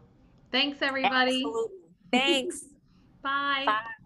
Thanks, 0.52 0.82
everybody. 0.82 1.38
Absolutely. 1.38 1.78
Thanks. 2.12 2.66
Bye. 3.22 3.64
Bye. 3.66 4.03